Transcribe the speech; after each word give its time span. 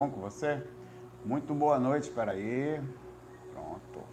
bom 0.00 0.10
com 0.10 0.20
você? 0.20 0.62
Muito 1.24 1.52
boa 1.52 1.76
noite, 1.76 2.04
espera 2.04 2.30
aí. 2.30 2.80
Pronto. 3.52 4.06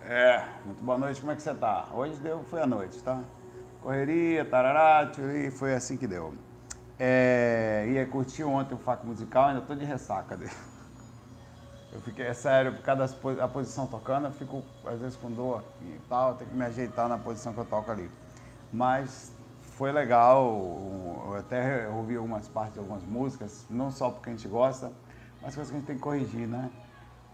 É, 0.00 0.42
muito 0.64 0.82
boa 0.82 0.96
noite, 0.96 1.20
como 1.20 1.32
é 1.32 1.36
que 1.36 1.42
você 1.42 1.54
tá? 1.54 1.86
Hoje 1.92 2.14
deu, 2.16 2.42
foi 2.44 2.62
a 2.62 2.66
noite, 2.66 2.98
tá? 3.02 3.22
Correria, 3.82 4.42
tarará, 4.46 5.12
e 5.36 5.50
foi 5.50 5.74
assim 5.74 5.98
que 5.98 6.06
deu. 6.06 6.32
É, 6.98 7.88
ia 7.90 8.06
curtir 8.06 8.42
ontem 8.42 8.74
o 8.74 8.78
faco 8.78 9.06
musical, 9.06 9.48
ainda 9.48 9.60
tô 9.60 9.74
de 9.74 9.84
ressaca 9.84 10.34
dele. 10.34 10.50
Eu 11.92 12.00
fiquei, 12.00 12.24
é 12.24 12.32
sério, 12.32 12.72
por 12.72 12.82
causa 12.82 13.06
da 13.36 13.48
posição 13.48 13.86
tocando, 13.86 14.28
eu 14.28 14.32
fico 14.32 14.62
às 14.86 15.00
vezes 15.00 15.16
com 15.16 15.28
dor 15.28 15.64
e 15.82 16.00
tal, 16.08 16.36
tenho 16.36 16.48
que 16.48 16.56
me 16.56 16.64
ajeitar 16.64 17.08
na 17.08 17.18
posição 17.18 17.52
que 17.52 17.58
eu 17.58 17.64
toco 17.64 17.90
ali. 17.90 18.08
Mas 18.72 19.32
foi 19.80 19.92
legal, 19.92 21.24
eu 21.24 21.36
até 21.38 21.88
ouvi 21.88 22.14
algumas 22.14 22.46
partes 22.46 22.74
de 22.74 22.80
algumas 22.80 23.02
músicas, 23.02 23.64
não 23.70 23.90
só 23.90 24.10
porque 24.10 24.28
a 24.28 24.32
gente 24.34 24.46
gosta, 24.46 24.92
mas 25.40 25.54
coisas 25.54 25.70
que 25.70 25.76
a 25.76 25.78
gente 25.78 25.86
tem 25.86 25.96
que 25.96 26.02
corrigir, 26.02 26.46
né? 26.46 26.70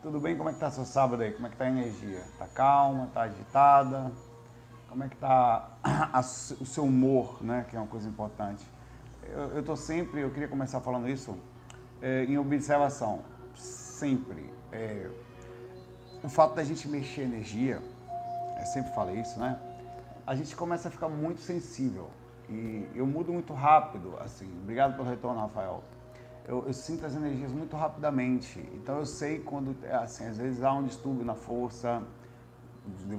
Tudo 0.00 0.20
bem? 0.20 0.36
Como 0.36 0.48
é 0.48 0.52
que 0.52 0.60
tá 0.60 0.70
seu 0.70 0.84
sábado 0.84 1.24
aí? 1.24 1.32
Como 1.32 1.48
é 1.48 1.50
que 1.50 1.56
tá 1.56 1.64
a 1.64 1.68
energia? 1.68 2.22
Tá 2.38 2.46
calma? 2.46 3.10
Tá 3.12 3.22
agitada? 3.22 4.12
Como 4.88 5.02
é 5.02 5.08
que 5.08 5.16
tá 5.16 5.70
a, 5.82 6.20
o 6.20 6.64
seu 6.64 6.84
humor, 6.84 7.42
né? 7.42 7.66
Que 7.68 7.74
é 7.74 7.80
uma 7.80 7.88
coisa 7.88 8.08
importante. 8.08 8.64
Eu, 9.24 9.56
eu 9.56 9.64
tô 9.64 9.74
sempre, 9.74 10.20
eu 10.20 10.30
queria 10.30 10.46
começar 10.46 10.80
falando 10.80 11.08
isso, 11.08 11.36
é, 12.00 12.26
em 12.26 12.38
observação. 12.38 13.22
Sempre. 13.56 14.54
É, 14.70 15.10
o 16.22 16.28
fato 16.28 16.54
da 16.54 16.62
gente 16.62 16.86
mexer 16.86 17.22
energia, 17.22 17.82
eu 18.60 18.66
sempre 18.66 18.94
falei 18.94 19.20
isso, 19.20 19.36
né? 19.36 19.58
A 20.24 20.36
gente 20.36 20.54
começa 20.54 20.86
a 20.86 20.92
ficar 20.92 21.08
muito 21.08 21.40
sensível. 21.40 22.08
E 22.48 22.88
eu 22.94 23.06
mudo 23.06 23.32
muito 23.32 23.52
rápido, 23.52 24.16
assim. 24.20 24.48
Obrigado 24.62 24.94
pelo 24.96 25.08
retorno, 25.08 25.40
Rafael. 25.40 25.82
Eu, 26.46 26.64
eu, 26.66 26.72
sinto 26.72 27.04
as 27.04 27.16
energias 27.16 27.50
muito 27.50 27.76
rapidamente. 27.76 28.60
Então 28.74 28.98
eu 28.98 29.06
sei 29.06 29.40
quando, 29.40 29.76
assim, 29.90 30.26
às 30.26 30.38
vezes 30.38 30.62
há 30.62 30.72
um 30.72 30.84
distúrbio 30.84 31.24
na 31.24 31.34
força, 31.34 32.02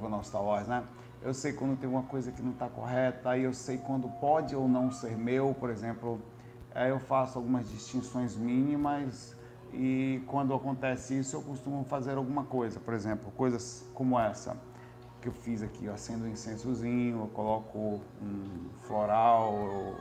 não 0.10 0.24
Star 0.24 0.42
Wars, 0.42 0.68
né? 0.68 0.84
Eu 1.22 1.34
sei 1.34 1.52
quando 1.52 1.78
tem 1.78 1.90
uma 1.90 2.04
coisa 2.04 2.32
que 2.32 2.42
não 2.42 2.52
está 2.52 2.70
correta, 2.70 3.32
aí 3.32 3.44
eu 3.44 3.54
sei 3.54 3.78
quando 3.78 4.08
pode 4.20 4.56
ou 4.56 4.68
não 4.68 4.92
ser 4.92 5.18
meu, 5.18 5.54
por 5.60 5.70
exemplo. 5.70 6.22
Aí 6.74 6.90
eu 6.90 7.00
faço 7.00 7.38
algumas 7.38 7.70
distinções 7.70 8.36
mínimas 8.38 9.36
e 9.74 10.24
quando 10.28 10.54
acontece 10.54 11.20
isso 11.20 11.36
eu 11.36 11.42
costumo 11.42 11.84
fazer 11.84 12.18
alguma 12.18 12.46
coisa, 12.46 12.80
por 12.80 12.94
exemplo, 12.94 13.32
coisas 13.32 13.86
como 13.94 14.18
essa 14.18 14.56
que 15.28 15.30
eu 15.30 15.34
fiz 15.34 15.62
aqui, 15.62 15.86
eu 15.86 15.94
acendo 15.94 16.26
um 16.26 16.30
incensozinho, 16.30 17.20
eu 17.20 17.28
coloco 17.28 18.00
um 18.22 18.70
floral, 18.84 19.54
eu 19.54 19.96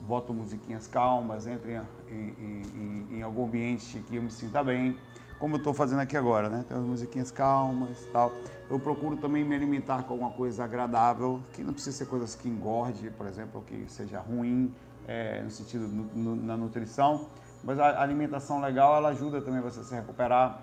boto 0.00 0.34
musiquinhas 0.34 0.88
calmas, 0.88 1.46
entro 1.46 1.70
em, 1.70 1.80
em, 2.10 2.62
em, 2.74 3.18
em 3.18 3.22
algum 3.22 3.44
ambiente 3.44 4.02
que 4.08 4.16
eu 4.16 4.22
me 4.22 4.30
sinta 4.30 4.62
bem, 4.64 4.96
como 5.38 5.54
eu 5.54 5.58
estou 5.58 5.72
fazendo 5.72 6.00
aqui 6.00 6.16
agora, 6.16 6.48
né? 6.48 6.64
Tem 6.66 6.76
as 6.76 6.82
musiquinhas 6.82 7.30
calmas 7.30 8.02
e 8.02 8.06
tal. 8.06 8.32
Eu 8.68 8.80
procuro 8.80 9.16
também 9.16 9.44
me 9.44 9.54
alimentar 9.54 10.02
com 10.02 10.14
alguma 10.14 10.30
coisa 10.30 10.64
agradável, 10.64 11.40
que 11.52 11.62
não 11.62 11.72
precisa 11.72 11.96
ser 11.96 12.06
coisas 12.06 12.34
que 12.34 12.48
engorde, 12.48 13.10
por 13.10 13.26
exemplo, 13.26 13.62
que 13.64 13.84
seja 13.88 14.18
ruim 14.18 14.74
é, 15.06 15.40
no 15.42 15.50
sentido 15.50 15.86
no, 15.86 16.04
no, 16.14 16.36
na 16.36 16.56
nutrição, 16.56 17.28
mas 17.62 17.78
a 17.78 18.02
alimentação 18.02 18.60
legal 18.60 18.96
ela 18.96 19.10
ajuda 19.10 19.40
também 19.40 19.60
você 19.60 19.80
a 19.80 19.84
se 19.84 19.94
recuperar 19.94 20.60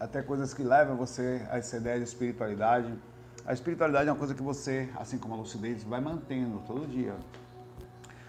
até 0.00 0.22
coisas 0.22 0.54
que 0.54 0.62
levam 0.62 0.96
você 0.96 1.46
a 1.50 1.58
essa 1.58 1.76
ideia 1.76 1.98
de 1.98 2.04
espiritualidade. 2.04 2.92
A 3.44 3.52
espiritualidade 3.52 4.08
é 4.08 4.12
uma 4.12 4.18
coisa 4.18 4.34
que 4.34 4.42
você, 4.42 4.88
assim 4.96 5.18
como 5.18 5.34
a 5.34 5.36
lucidez, 5.36 5.84
vai 5.84 6.00
mantendo 6.00 6.62
todo 6.66 6.86
dia. 6.88 7.14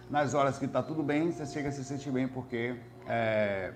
Nas 0.09 0.33
horas 0.33 0.59
que 0.59 0.65
está 0.65 0.83
tudo 0.83 1.01
bem, 1.01 1.31
você 1.31 1.45
chega 1.45 1.69
a 1.69 1.71
se 1.71 1.85
sentir 1.85 2.11
bem 2.11 2.27
porque 2.27 2.75
é, 3.07 3.73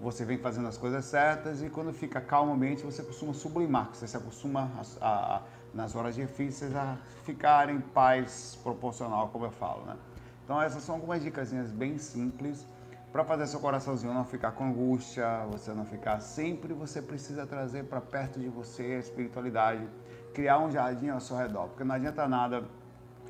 você 0.00 0.24
vem 0.24 0.38
fazendo 0.38 0.68
as 0.68 0.78
coisas 0.78 1.04
certas 1.04 1.60
e 1.60 1.68
quando 1.68 1.92
fica 1.92 2.20
calmamente 2.20 2.84
você 2.84 3.02
costuma 3.02 3.34
sublimar, 3.34 3.90
você 3.92 4.06
se 4.06 4.16
acostuma 4.16 4.70
a, 5.00 5.06
a, 5.06 5.36
a, 5.36 5.42
nas 5.74 5.96
horas 5.96 6.14
difíceis 6.14 6.74
a 6.76 6.96
ficar 7.24 7.68
em 7.68 7.80
paz 7.80 8.56
proporcional, 8.62 9.28
como 9.30 9.46
eu 9.46 9.50
falo, 9.50 9.84
né? 9.84 9.96
Então 10.44 10.62
essas 10.62 10.84
são 10.84 10.94
algumas 10.94 11.22
dicas 11.22 11.50
bem 11.72 11.98
simples 11.98 12.64
para 13.12 13.24
fazer 13.24 13.46
seu 13.46 13.60
coraçãozinho 13.60 14.14
não 14.14 14.24
ficar 14.24 14.52
com 14.52 14.64
angústia, 14.64 15.44
você 15.50 15.72
não 15.72 15.84
ficar 15.84 16.18
sempre, 16.20 16.72
você 16.72 17.02
precisa 17.02 17.46
trazer 17.46 17.84
para 17.84 18.00
perto 18.00 18.40
de 18.40 18.48
você 18.48 18.82
a 18.82 18.98
espiritualidade, 18.98 19.86
criar 20.32 20.58
um 20.58 20.70
jardim 20.70 21.10
ao 21.10 21.20
seu 21.20 21.36
redor, 21.36 21.68
porque 21.68 21.84
não 21.84 21.94
adianta 21.94 22.26
nada, 22.26 22.64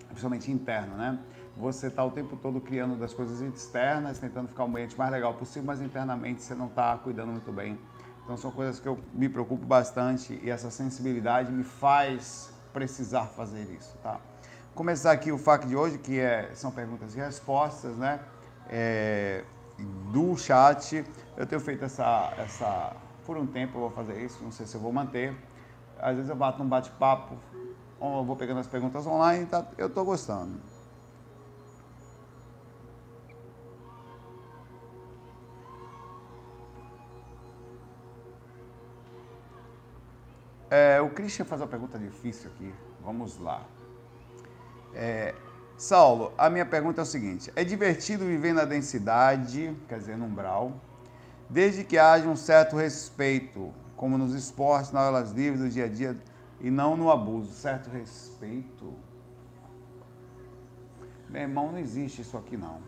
principalmente 0.06 0.52
interno, 0.52 0.96
né? 0.96 1.18
Você 1.56 1.88
está 1.88 2.04
o 2.04 2.12
tempo 2.12 2.36
todo 2.36 2.60
criando 2.60 2.96
das 2.96 3.12
coisas 3.12 3.40
externas, 3.40 4.20
tentando 4.20 4.48
ficar 4.48 4.62
o 4.62 4.68
ambiente 4.68 4.96
mais 4.96 5.10
legal 5.10 5.34
possível, 5.34 5.64
mas 5.64 5.82
internamente 5.82 6.42
você 6.42 6.54
não 6.54 6.66
está 6.66 6.96
cuidando 6.96 7.32
muito 7.32 7.52
bem. 7.52 7.78
Então 8.22 8.36
são 8.36 8.52
coisas 8.52 8.78
que 8.78 8.86
eu 8.86 8.98
me 9.12 9.28
preocupo 9.28 9.66
bastante 9.66 10.40
e 10.44 10.48
essa 10.48 10.70
sensibilidade 10.70 11.50
me 11.50 11.64
faz 11.64 12.54
precisar 12.72 13.26
fazer 13.26 13.64
isso, 13.78 13.98
tá? 14.00 14.20
Começar 14.74 15.10
aqui 15.10 15.30
o 15.32 15.36
FAQ 15.36 15.66
de 15.66 15.76
hoje, 15.76 15.98
que 15.98 16.18
é, 16.18 16.50
são 16.54 16.70
perguntas 16.70 17.14
e 17.14 17.18
respostas, 17.18 17.96
né? 17.96 18.20
É, 18.70 19.44
do 19.84 20.36
chat. 20.36 21.04
Eu 21.36 21.46
tenho 21.46 21.60
feito 21.60 21.84
essa, 21.84 22.32
essa. 22.38 22.96
Por 23.24 23.36
um 23.36 23.46
tempo 23.46 23.76
eu 23.76 23.80
vou 23.82 23.90
fazer 23.90 24.20
isso, 24.22 24.42
não 24.42 24.50
sei 24.50 24.66
se 24.66 24.74
eu 24.74 24.80
vou 24.80 24.92
manter. 24.92 25.36
Às 25.98 26.16
vezes 26.16 26.30
eu 26.30 26.36
bato 26.36 26.62
um 26.62 26.68
bate-papo, 26.68 27.36
ou 28.00 28.24
vou 28.24 28.34
pegando 28.34 28.58
as 28.58 28.66
perguntas 28.66 29.06
online, 29.06 29.46
tá, 29.46 29.64
eu 29.78 29.86
estou 29.86 30.04
gostando. 30.04 30.60
É, 40.68 41.00
o 41.02 41.10
Christian 41.10 41.44
faz 41.44 41.60
uma 41.60 41.68
pergunta 41.68 41.98
difícil 41.98 42.50
aqui. 42.50 42.74
Vamos 43.04 43.38
lá. 43.38 43.62
É, 44.94 45.34
Saulo, 45.82 46.32
a 46.38 46.48
minha 46.48 46.64
pergunta 46.64 47.00
é 47.00 47.02
o 47.02 47.04
seguinte: 47.04 47.52
é 47.56 47.64
divertido 47.64 48.24
viver 48.24 48.52
na 48.52 48.64
densidade, 48.64 49.76
quer 49.88 49.98
dizer, 49.98 50.16
no 50.16 50.26
umbral, 50.26 50.80
desde 51.50 51.82
que 51.82 51.98
haja 51.98 52.28
um 52.28 52.36
certo 52.36 52.76
respeito, 52.76 53.74
como 53.96 54.16
nos 54.16 54.32
esportes, 54.32 54.92
nas 54.92 55.02
aulas 55.02 55.32
livres 55.32 55.60
do 55.60 55.68
dia 55.68 55.86
a 55.86 55.88
dia, 55.88 56.16
e 56.60 56.70
não 56.70 56.96
no 56.96 57.10
abuso. 57.10 57.52
Certo 57.52 57.90
respeito? 57.90 58.94
Meu 61.28 61.42
irmão, 61.42 61.72
não 61.72 61.78
existe 61.80 62.22
isso 62.22 62.36
aqui 62.36 62.56
não. 62.56 62.78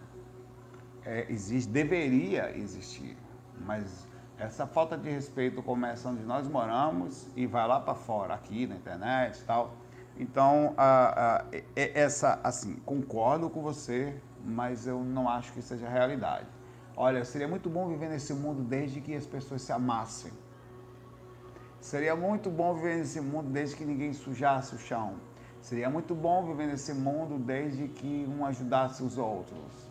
É, 1.05 1.26
existe, 1.28 1.69
deveria 1.72 2.56
existir, 2.56 3.19
mas 3.66 4.06
essa 4.38 4.69
falta 4.69 4.97
de 4.97 5.11
respeito 5.11 5.61
começa 5.65 6.09
onde 6.09 6.22
nós 6.22 6.47
moramos 6.47 7.26
e 7.34 7.44
vai 7.44 7.66
lá 7.66 7.81
para 7.81 7.97
fora, 7.97 8.34
aqui 8.34 8.69
na 8.69 8.76
internet 8.76 9.41
e 9.41 9.44
tal 9.44 9.82
então, 10.19 10.75
a, 10.77 11.41
a, 11.41 11.45
essa, 11.75 12.39
assim, 12.45 12.77
concordo 12.87 13.51
com 13.51 13.63
você, 13.63 14.15
mas 14.45 14.87
eu 14.87 15.03
não 15.03 15.29
acho 15.29 15.53
que 15.53 15.61
seja 15.61 15.89
realidade. 15.89 16.47
Olha, 16.97 17.25
seria 17.25 17.49
muito 17.49 17.69
bom 17.69 17.89
viver 17.89 18.09
nesse 18.09 18.33
mundo 18.33 18.63
desde 18.63 19.01
que 19.01 19.15
as 19.15 19.27
pessoas 19.27 19.63
se 19.63 19.73
amassem. 19.73 20.33
Seria 21.81 22.15
muito 22.15 22.49
bom 22.49 22.75
viver 22.75 22.99
nesse 22.99 23.21
mundo 23.21 23.51
desde 23.51 23.77
que 23.77 23.85
ninguém 23.85 24.13
sujasse 24.13 24.75
o 24.77 24.79
chão. 24.79 25.17
Seria 25.61 25.91
muito 25.91 26.15
bom 26.15 26.47
viver 26.47 26.67
nesse 26.67 26.95
mundo 26.95 27.39
desde 27.39 27.89
que 27.89 28.27
um 28.29 28.47
ajudasse 28.47 29.03
os 29.03 29.19
outros. 29.19 29.91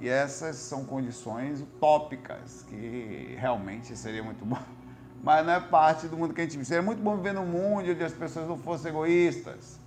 E 0.00 0.08
essas 0.08 0.56
são 0.56 0.84
condições 0.84 1.60
utópicas 1.60 2.62
que 2.62 3.36
realmente 3.38 3.94
seria 3.94 4.22
muito 4.22 4.46
bom 4.46 4.79
mas 5.22 5.44
não 5.44 5.52
é 5.52 5.60
parte 5.60 6.08
do 6.08 6.16
mundo 6.16 6.32
que 6.32 6.40
a 6.40 6.44
gente 6.44 6.52
vive. 6.52 6.64
Seria 6.64 6.82
muito 6.82 7.02
bom 7.02 7.16
viver 7.16 7.34
num 7.34 7.46
mundo 7.46 7.90
onde 7.90 8.02
as 8.02 8.12
pessoas 8.12 8.48
não 8.48 8.58
fossem 8.58 8.90
egoístas. 8.90 9.78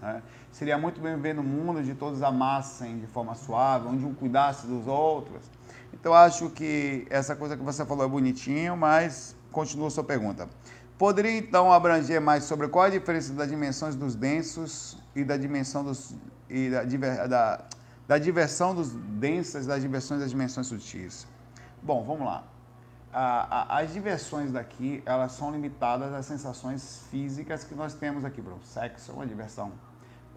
Né? 0.00 0.22
Seria 0.50 0.78
muito 0.78 1.00
bom 1.00 1.14
viver 1.14 1.34
num 1.34 1.42
mundo 1.42 1.78
onde 1.78 1.94
todos 1.94 2.22
amassem 2.22 2.98
de 2.98 3.06
forma 3.06 3.34
suave, 3.34 3.86
onde 3.86 4.04
um 4.04 4.14
cuidasse 4.14 4.66
dos 4.66 4.86
outros. 4.86 5.42
Então, 5.92 6.14
acho 6.14 6.48
que 6.50 7.06
essa 7.10 7.36
coisa 7.36 7.56
que 7.56 7.62
você 7.62 7.84
falou 7.84 8.04
é 8.04 8.08
bonitinho, 8.08 8.76
mas 8.76 9.36
continua 9.52 9.88
a 9.88 9.90
sua 9.90 10.04
pergunta. 10.04 10.48
Poderia, 10.96 11.36
então, 11.36 11.72
abranger 11.72 12.20
mais 12.20 12.44
sobre 12.44 12.68
qual 12.68 12.86
é 12.86 12.88
a 12.88 12.90
diferença 12.90 13.32
das 13.32 13.48
dimensões 13.48 13.94
dos 13.94 14.14
densos 14.14 14.96
e 15.14 15.22
da 15.22 15.36
dimensão 15.36 15.84
dos... 15.84 16.16
e 16.48 16.70
da, 16.70 17.26
da, 17.26 17.64
da 18.06 18.18
diversão 18.18 18.74
dos 18.74 18.90
densos 18.92 19.66
das 19.66 19.82
diversões 19.82 20.20
das 20.20 20.30
dimensões 20.30 20.66
sutis? 20.66 21.26
Bom, 21.82 22.02
vamos 22.04 22.26
lá 22.26 22.57
a, 23.12 23.76
a, 23.76 23.80
as 23.80 23.92
diversões 23.92 24.52
daqui, 24.52 25.02
elas 25.06 25.32
são 25.32 25.50
limitadas 25.50 26.12
às 26.12 26.26
sensações 26.26 27.06
físicas 27.10 27.64
que 27.64 27.74
nós 27.74 27.94
temos 27.94 28.24
aqui, 28.24 28.40
bro. 28.40 28.58
Sexo 28.62 29.12
é 29.12 29.14
uma 29.14 29.26
diversão, 29.26 29.72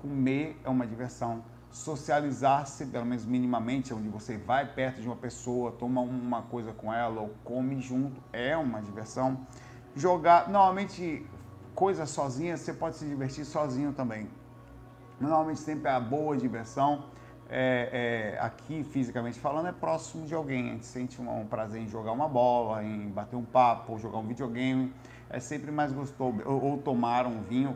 comer 0.02 0.60
é 0.64 0.70
uma 0.70 0.88
diversão, 0.88 1.44
socializar-se, 1.72 2.86
pelo 2.86 3.06
menos 3.06 3.26
minimamente, 3.26 3.94
onde 3.94 4.10
você 4.10 4.38
vai 4.38 4.66
perto 4.66 5.02
de 5.02 5.08
uma 5.08 5.16
pessoa, 5.16 5.72
toma 5.72 6.02
uma 6.02 6.42
coisa 6.44 6.72
com 6.74 6.94
ela 6.94 7.22
ou 7.22 7.34
come 7.44 7.80
junto, 7.82 8.22
é 8.32 8.56
uma 8.56 8.82
diversão. 8.82 9.46
Jogar, 9.96 10.50
normalmente, 10.50 11.26
coisas 11.76 12.10
sozinhas, 12.10 12.62
você 12.62 12.74
pode 12.74 12.98
se 12.98 13.06
divertir 13.06 13.46
sozinho 13.46 13.94
também. 13.94 14.30
Normalmente 15.20 15.60
sempre 15.60 15.90
a 15.90 16.00
boa 16.00 16.36
diversão, 16.36 17.06
é, 17.54 18.34
é, 18.34 18.40
aqui 18.40 18.82
fisicamente 18.82 19.38
falando, 19.38 19.68
é 19.68 19.74
próximo 19.74 20.26
de 20.26 20.34
alguém. 20.34 20.70
A 20.70 20.72
gente 20.72 20.86
sente 20.86 21.22
um, 21.22 21.42
um 21.42 21.46
prazer 21.46 21.82
em 21.82 21.88
jogar 21.88 22.14
uma 22.14 22.28
bola, 22.28 22.82
em 22.82 23.10
bater 23.10 23.36
um 23.36 23.44
papo, 23.44 24.00
jogar 24.00 24.20
um 24.20 24.26
videogame. 24.26 24.94
É 25.30 25.40
sempre 25.40 25.70
mais 25.70 25.92
gostoso, 25.92 26.42
ou, 26.46 26.64
ou 26.64 26.78
tomar 26.78 27.28
um 27.28 27.42
vinho, 27.42 27.76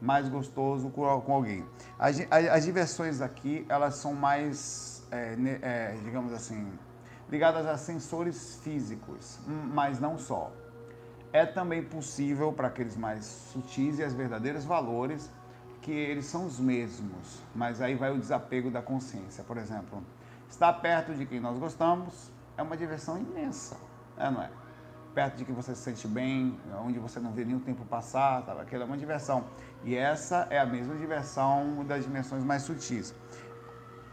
mais 0.00 0.28
gostoso 0.28 0.90
com, 0.90 1.20
com 1.22 1.34
alguém. 1.34 1.64
As, 1.98 2.20
as, 2.30 2.46
as, 2.48 2.64
diversões 2.64 3.20
aqui, 3.20 3.64
elas 3.68 3.96
são 3.96 4.14
mais, 4.14 5.06
é, 5.10 5.36
é, 5.62 5.96
digamos 6.04 6.32
assim, 6.32 6.66
ligadas 7.30 7.66
a 7.66 7.76
sensores 7.78 8.56
físicos, 8.62 9.38
mas 9.46 9.98
não 9.98 10.18
só. 10.18 10.52
É 11.32 11.44
também 11.44 11.82
possível 11.82 12.52
para 12.52 12.68
aqueles 12.68 12.96
mais 12.96 13.24
sutis 13.24 13.98
e 13.98 14.04
as 14.04 14.14
verdadeiros 14.14 14.64
valores 14.64 15.30
que 15.84 15.92
eles 15.92 16.24
são 16.24 16.46
os 16.46 16.58
mesmos, 16.58 17.42
mas 17.54 17.82
aí 17.82 17.94
vai 17.94 18.10
o 18.10 18.18
desapego 18.18 18.70
da 18.70 18.80
consciência. 18.80 19.44
Por 19.44 19.58
exemplo, 19.58 20.02
estar 20.48 20.72
perto 20.72 21.14
de 21.14 21.26
quem 21.26 21.38
nós 21.38 21.58
gostamos 21.58 22.32
é 22.56 22.62
uma 22.62 22.74
diversão 22.74 23.18
imensa, 23.18 23.76
é, 24.16 24.30
não 24.30 24.42
é? 24.42 24.50
Perto 25.14 25.36
de 25.36 25.44
quem 25.44 25.54
você 25.54 25.74
se 25.74 25.82
sente 25.82 26.08
bem, 26.08 26.58
onde 26.82 26.98
você 26.98 27.20
não 27.20 27.32
vê 27.32 27.44
nenhum 27.44 27.60
tempo 27.60 27.84
passar, 27.84 28.42
tá? 28.46 28.54
aquilo 28.54 28.82
é 28.82 28.86
uma 28.86 28.96
diversão. 28.96 29.44
E 29.84 29.94
essa 29.94 30.46
é 30.48 30.58
a 30.58 30.64
mesma 30.64 30.96
diversão 30.96 31.84
das 31.84 32.02
dimensões 32.02 32.42
mais 32.42 32.62
sutis. 32.62 33.14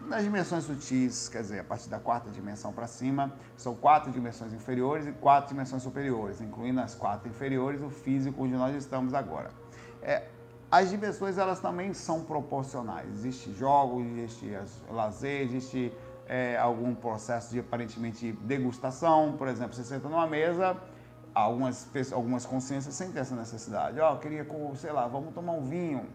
Nas 0.02 0.24
dimensões 0.24 0.66
sutis, 0.66 1.30
quer 1.30 1.42
dizer, 1.42 1.60
a 1.60 1.64
partir 1.64 1.88
da 1.88 2.00
quarta 2.00 2.30
dimensão 2.30 2.74
para 2.74 2.86
cima, 2.86 3.32
são 3.56 3.74
quatro 3.76 4.12
dimensões 4.12 4.52
inferiores 4.52 5.08
e 5.08 5.14
quatro 5.14 5.54
dimensões 5.54 5.82
superiores, 5.82 6.42
incluindo 6.42 6.82
as 6.82 6.94
quatro 6.96 7.30
inferiores, 7.30 7.82
o 7.82 7.90
físico 7.90 8.44
onde 8.44 8.56
nós 8.56 8.76
estamos 8.76 9.14
agora. 9.14 9.52
É, 10.02 10.28
as 10.72 10.90
dimensões 10.90 11.38
elas 11.38 11.60
também 11.60 11.94
são 11.94 12.24
proporcionais. 12.24 13.10
Existe 13.10 13.52
jogos, 13.52 14.06
existe 14.06 14.58
lazer, 14.90 15.42
existe 15.42 15.92
é, 16.26 16.58
algum 16.58 16.96
processo 16.96 17.52
de 17.52 17.60
aparentemente 17.60 18.32
degustação. 18.32 19.36
Por 19.38 19.50
exemplo, 19.50 19.74
você 19.74 19.84
senta 19.84 20.08
numa 20.08 20.26
mesa, 20.26 20.78
algumas, 21.36 21.90
algumas 22.14 22.46
consciências 22.46 22.96
sentem 22.96 23.20
essa 23.20 23.36
necessidade. 23.36 24.00
Ó, 24.00 24.14
oh, 24.14 24.18
queria, 24.18 24.48
sei 24.76 24.94
lá, 24.94 25.08
vamos 25.08 25.34
tomar 25.34 25.52
um 25.52 25.62
vinho. 25.62 26.08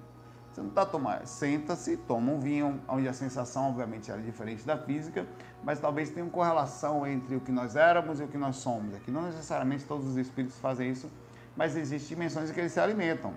Você 0.51 0.63
não 0.63 0.71
está 0.71 0.87
tomando, 0.87 1.27
senta-se, 1.27 1.99
toma 1.99 2.33
um 2.33 2.41
vinho, 2.41 2.81
onde 2.89 3.07
a 3.07 3.13
sensação, 3.13 3.69
obviamente, 3.69 4.11
era 4.11 4.23
diferente 4.23 4.67
da 4.67 4.79
física, 4.79 5.27
mas 5.63 5.79
talvez 5.79 6.09
tenha 6.09 6.25
uma 6.25 6.33
correlação 6.33 7.07
entre 7.07 7.37
o 7.37 7.41
que 7.41 7.53
nós 7.53 7.77
éramos 7.77 8.21
e 8.21 8.23
o 8.23 8.29
que 8.29 8.39
nós 8.39 8.57
somos. 8.57 8.95
Aqui 8.95 9.11
não 9.11 9.21
necessariamente 9.21 9.85
todos 9.85 10.07
os 10.07 10.17
espíritos 10.17 10.59
fazem 10.59 10.91
isso, 10.91 11.11
mas 11.55 11.77
existem 11.77 12.17
dimensões 12.17 12.49
em 12.49 12.55
que 12.55 12.61
eles 12.61 12.73
se 12.73 12.81
alimentam 12.81 13.35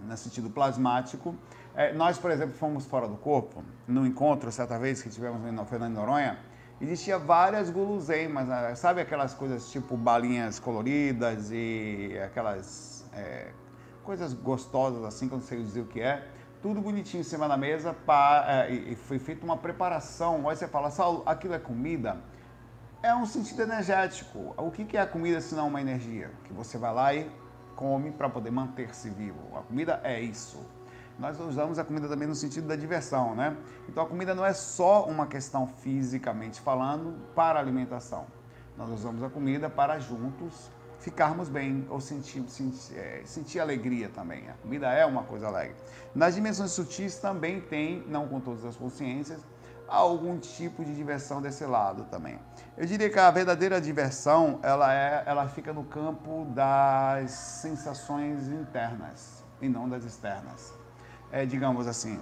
no 0.00 0.16
sentido 0.16 0.50
plasmático. 0.50 1.34
É, 1.74 1.92
nós, 1.92 2.18
por 2.18 2.30
exemplo, 2.30 2.54
fomos 2.54 2.86
fora 2.86 3.06
do 3.06 3.16
corpo, 3.16 3.62
no 3.86 4.06
encontro, 4.06 4.50
certa 4.50 4.78
vez 4.78 5.02
que 5.02 5.10
tivemos 5.10 5.40
no 5.52 5.64
Fernando 5.66 5.94
Noronha, 5.94 6.38
existia 6.80 7.18
várias 7.18 7.70
guloseimas, 7.70 8.48
né? 8.48 8.74
sabe 8.74 9.00
aquelas 9.00 9.34
coisas 9.34 9.70
tipo 9.70 9.96
balinhas 9.96 10.58
coloridas 10.58 11.50
e 11.50 12.18
aquelas 12.24 13.08
é, 13.12 13.50
coisas 14.04 14.32
gostosas 14.32 15.04
assim, 15.04 15.28
que 15.28 15.34
eu 15.34 15.38
não 15.38 15.44
sei 15.44 15.62
dizer 15.62 15.80
o 15.80 15.86
que 15.86 16.00
é, 16.00 16.26
tudo 16.62 16.80
bonitinho 16.80 17.20
em 17.20 17.24
cima 17.24 17.46
da 17.46 17.56
mesa 17.56 17.92
pra, 17.92 18.44
é, 18.48 18.72
e 18.72 18.96
foi 18.96 19.18
feita 19.18 19.44
uma 19.44 19.56
preparação. 19.56 20.48
Aí 20.48 20.56
você 20.56 20.66
fala, 20.66 20.90
Saulo, 20.90 21.22
aquilo 21.26 21.54
é 21.54 21.58
comida? 21.58 22.16
É 23.02 23.14
um 23.14 23.26
sentido 23.26 23.62
energético. 23.62 24.54
O 24.56 24.70
que 24.70 24.96
é 24.96 25.00
a 25.00 25.06
comida 25.06 25.40
se 25.40 25.54
não 25.54 25.68
uma 25.68 25.80
energia? 25.80 26.30
Que 26.44 26.52
você 26.52 26.78
vai 26.78 26.92
lá 26.92 27.14
e 27.14 27.30
come 27.76 28.10
para 28.10 28.28
poder 28.28 28.50
manter-se 28.50 29.08
vivo. 29.10 29.38
A 29.56 29.62
comida 29.62 30.00
é 30.02 30.20
isso. 30.20 30.58
Nós 31.18 31.38
usamos 31.38 31.78
a 31.78 31.84
comida 31.84 32.08
também 32.08 32.26
no 32.26 32.34
sentido 32.34 32.66
da 32.66 32.76
diversão, 32.76 33.34
né? 33.34 33.56
Então 33.88 34.02
a 34.02 34.06
comida 34.06 34.34
não 34.34 34.44
é 34.44 34.52
só 34.52 35.04
uma 35.04 35.26
questão 35.26 35.66
fisicamente 35.66 36.60
falando 36.60 37.14
para 37.34 37.60
alimentação. 37.60 38.26
Nós 38.76 38.90
usamos 38.90 39.22
a 39.22 39.30
comida 39.30 39.70
para 39.70 39.98
juntos 39.98 40.70
ficarmos 40.98 41.48
bem 41.48 41.86
ou 41.88 42.00
sentir, 42.00 42.42
sentir, 42.48 42.98
é, 42.98 43.22
sentir 43.24 43.60
alegria 43.60 44.08
também. 44.08 44.48
A 44.48 44.54
comida 44.54 44.92
é 44.92 45.06
uma 45.06 45.22
coisa 45.22 45.46
alegre. 45.46 45.76
Nas 46.14 46.34
dimensões 46.34 46.72
sutis 46.72 47.16
também 47.16 47.60
tem, 47.60 48.02
não 48.08 48.26
com 48.26 48.40
todas 48.40 48.64
as 48.64 48.76
consciências, 48.76 49.40
algum 49.88 50.38
tipo 50.38 50.84
de 50.84 50.94
diversão 50.94 51.40
desse 51.40 51.64
lado 51.64 52.04
também. 52.04 52.38
Eu 52.76 52.86
diria 52.86 53.08
que 53.08 53.18
a 53.18 53.30
verdadeira 53.30 53.80
diversão, 53.80 54.58
ela, 54.62 54.92
é, 54.92 55.22
ela 55.26 55.46
fica 55.48 55.72
no 55.72 55.84
campo 55.84 56.46
das 56.54 57.30
sensações 57.30 58.48
internas 58.48 59.44
e 59.60 59.68
não 59.68 59.88
das 59.88 60.04
externas. 60.04 60.74
É, 61.30 61.46
digamos 61.46 61.86
assim, 61.86 62.20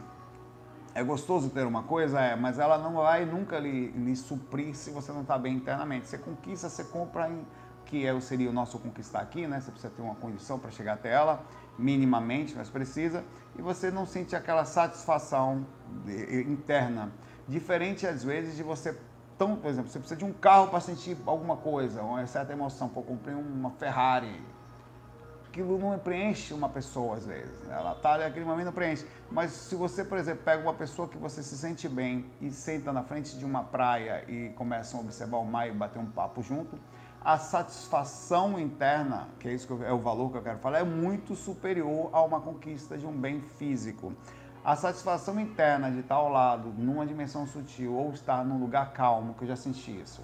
é 0.94 1.02
gostoso 1.02 1.50
ter 1.50 1.66
uma 1.66 1.82
coisa, 1.82 2.20
é, 2.20 2.36
mas 2.36 2.58
ela 2.58 2.78
não 2.78 2.94
vai 2.94 3.24
nunca 3.24 3.58
lhe, 3.58 3.88
lhe 3.88 4.14
suprir 4.14 4.74
se 4.76 4.90
você 4.90 5.12
não 5.12 5.22
está 5.22 5.36
bem 5.36 5.54
internamente. 5.54 6.06
Você 6.06 6.18
conquista, 6.18 6.68
você 6.68 6.84
compra, 6.84 7.28
em, 7.28 7.44
que 7.84 8.06
é, 8.06 8.20
seria 8.20 8.48
o 8.48 8.52
nosso 8.52 8.78
conquistar 8.78 9.20
aqui, 9.20 9.46
né? 9.46 9.60
Você 9.60 9.70
precisa 9.70 9.92
ter 9.92 10.02
uma 10.02 10.14
condição 10.14 10.58
para 10.58 10.70
chegar 10.70 10.94
até 10.94 11.12
ela, 11.12 11.42
minimamente, 11.76 12.54
mas 12.56 12.70
precisa, 12.70 13.24
e 13.58 13.62
você 13.62 13.90
não 13.90 14.06
sente 14.06 14.36
aquela 14.36 14.64
satisfação 14.64 15.66
interna 16.46 17.10
Diferente 17.46 18.06
às 18.06 18.24
vezes 18.24 18.56
de 18.56 18.62
você 18.62 18.96
tão, 19.38 19.56
por 19.56 19.68
exemplo, 19.68 19.90
você 19.90 19.98
precisa 19.98 20.18
de 20.18 20.24
um 20.24 20.32
carro 20.32 20.68
para 20.68 20.80
sentir 20.80 21.16
alguma 21.26 21.56
coisa, 21.56 22.02
uma 22.02 22.26
certa 22.26 22.52
emoção. 22.52 22.88
Pô, 22.88 23.02
comprei 23.02 23.34
uma 23.34 23.70
Ferrari. 23.70 24.40
Aquilo 25.46 25.78
não 25.78 25.96
preenche 25.98 26.52
uma 26.52 26.68
pessoa 26.68 27.16
às 27.16 27.26
vezes. 27.26 27.62
Né? 27.62 27.76
Ela 27.78 27.94
tá 27.94 28.14
ali, 28.14 28.24
aquele 28.24 28.44
momento 28.44 28.66
não 28.66 28.72
preenche. 28.72 29.06
Mas 29.30 29.52
se 29.52 29.76
você, 29.76 30.04
por 30.04 30.18
exemplo, 30.18 30.42
pega 30.44 30.60
uma 30.60 30.74
pessoa 30.74 31.06
que 31.06 31.16
você 31.16 31.42
se 31.42 31.56
sente 31.56 31.88
bem 31.88 32.26
e 32.40 32.50
senta 32.50 32.92
na 32.92 33.04
frente 33.04 33.36
de 33.38 33.44
uma 33.44 33.62
praia 33.62 34.24
e 34.28 34.50
começam 34.56 35.00
a 35.00 35.02
observar 35.02 35.38
o 35.38 35.44
mar 35.44 35.68
e 35.68 35.72
bater 35.72 36.00
um 36.00 36.06
papo 36.06 36.42
junto, 36.42 36.76
a 37.24 37.38
satisfação 37.38 38.58
interna, 38.58 39.28
que 39.38 39.48
é 39.48 39.54
isso 39.54 39.66
que 39.66 39.72
eu, 39.72 39.82
é 39.84 39.92
o 39.92 39.98
valor 39.98 40.30
que 40.30 40.38
eu 40.38 40.42
quero 40.42 40.58
falar, 40.58 40.80
é 40.80 40.84
muito 40.84 41.34
superior 41.34 42.10
a 42.12 42.20
uma 42.22 42.40
conquista 42.40 42.98
de 42.98 43.06
um 43.06 43.12
bem 43.12 43.40
físico. 43.40 44.12
A 44.64 44.74
satisfação 44.76 45.38
interna 45.38 45.90
de 45.90 46.00
estar 46.00 46.14
ao 46.14 46.30
lado, 46.30 46.72
numa 46.78 47.04
dimensão 47.04 47.46
sutil, 47.46 47.92
ou 47.92 48.14
estar 48.14 48.42
num 48.42 48.58
lugar 48.58 48.94
calmo, 48.94 49.34
que 49.34 49.44
eu 49.44 49.48
já 49.48 49.56
senti 49.56 50.00
isso. 50.00 50.22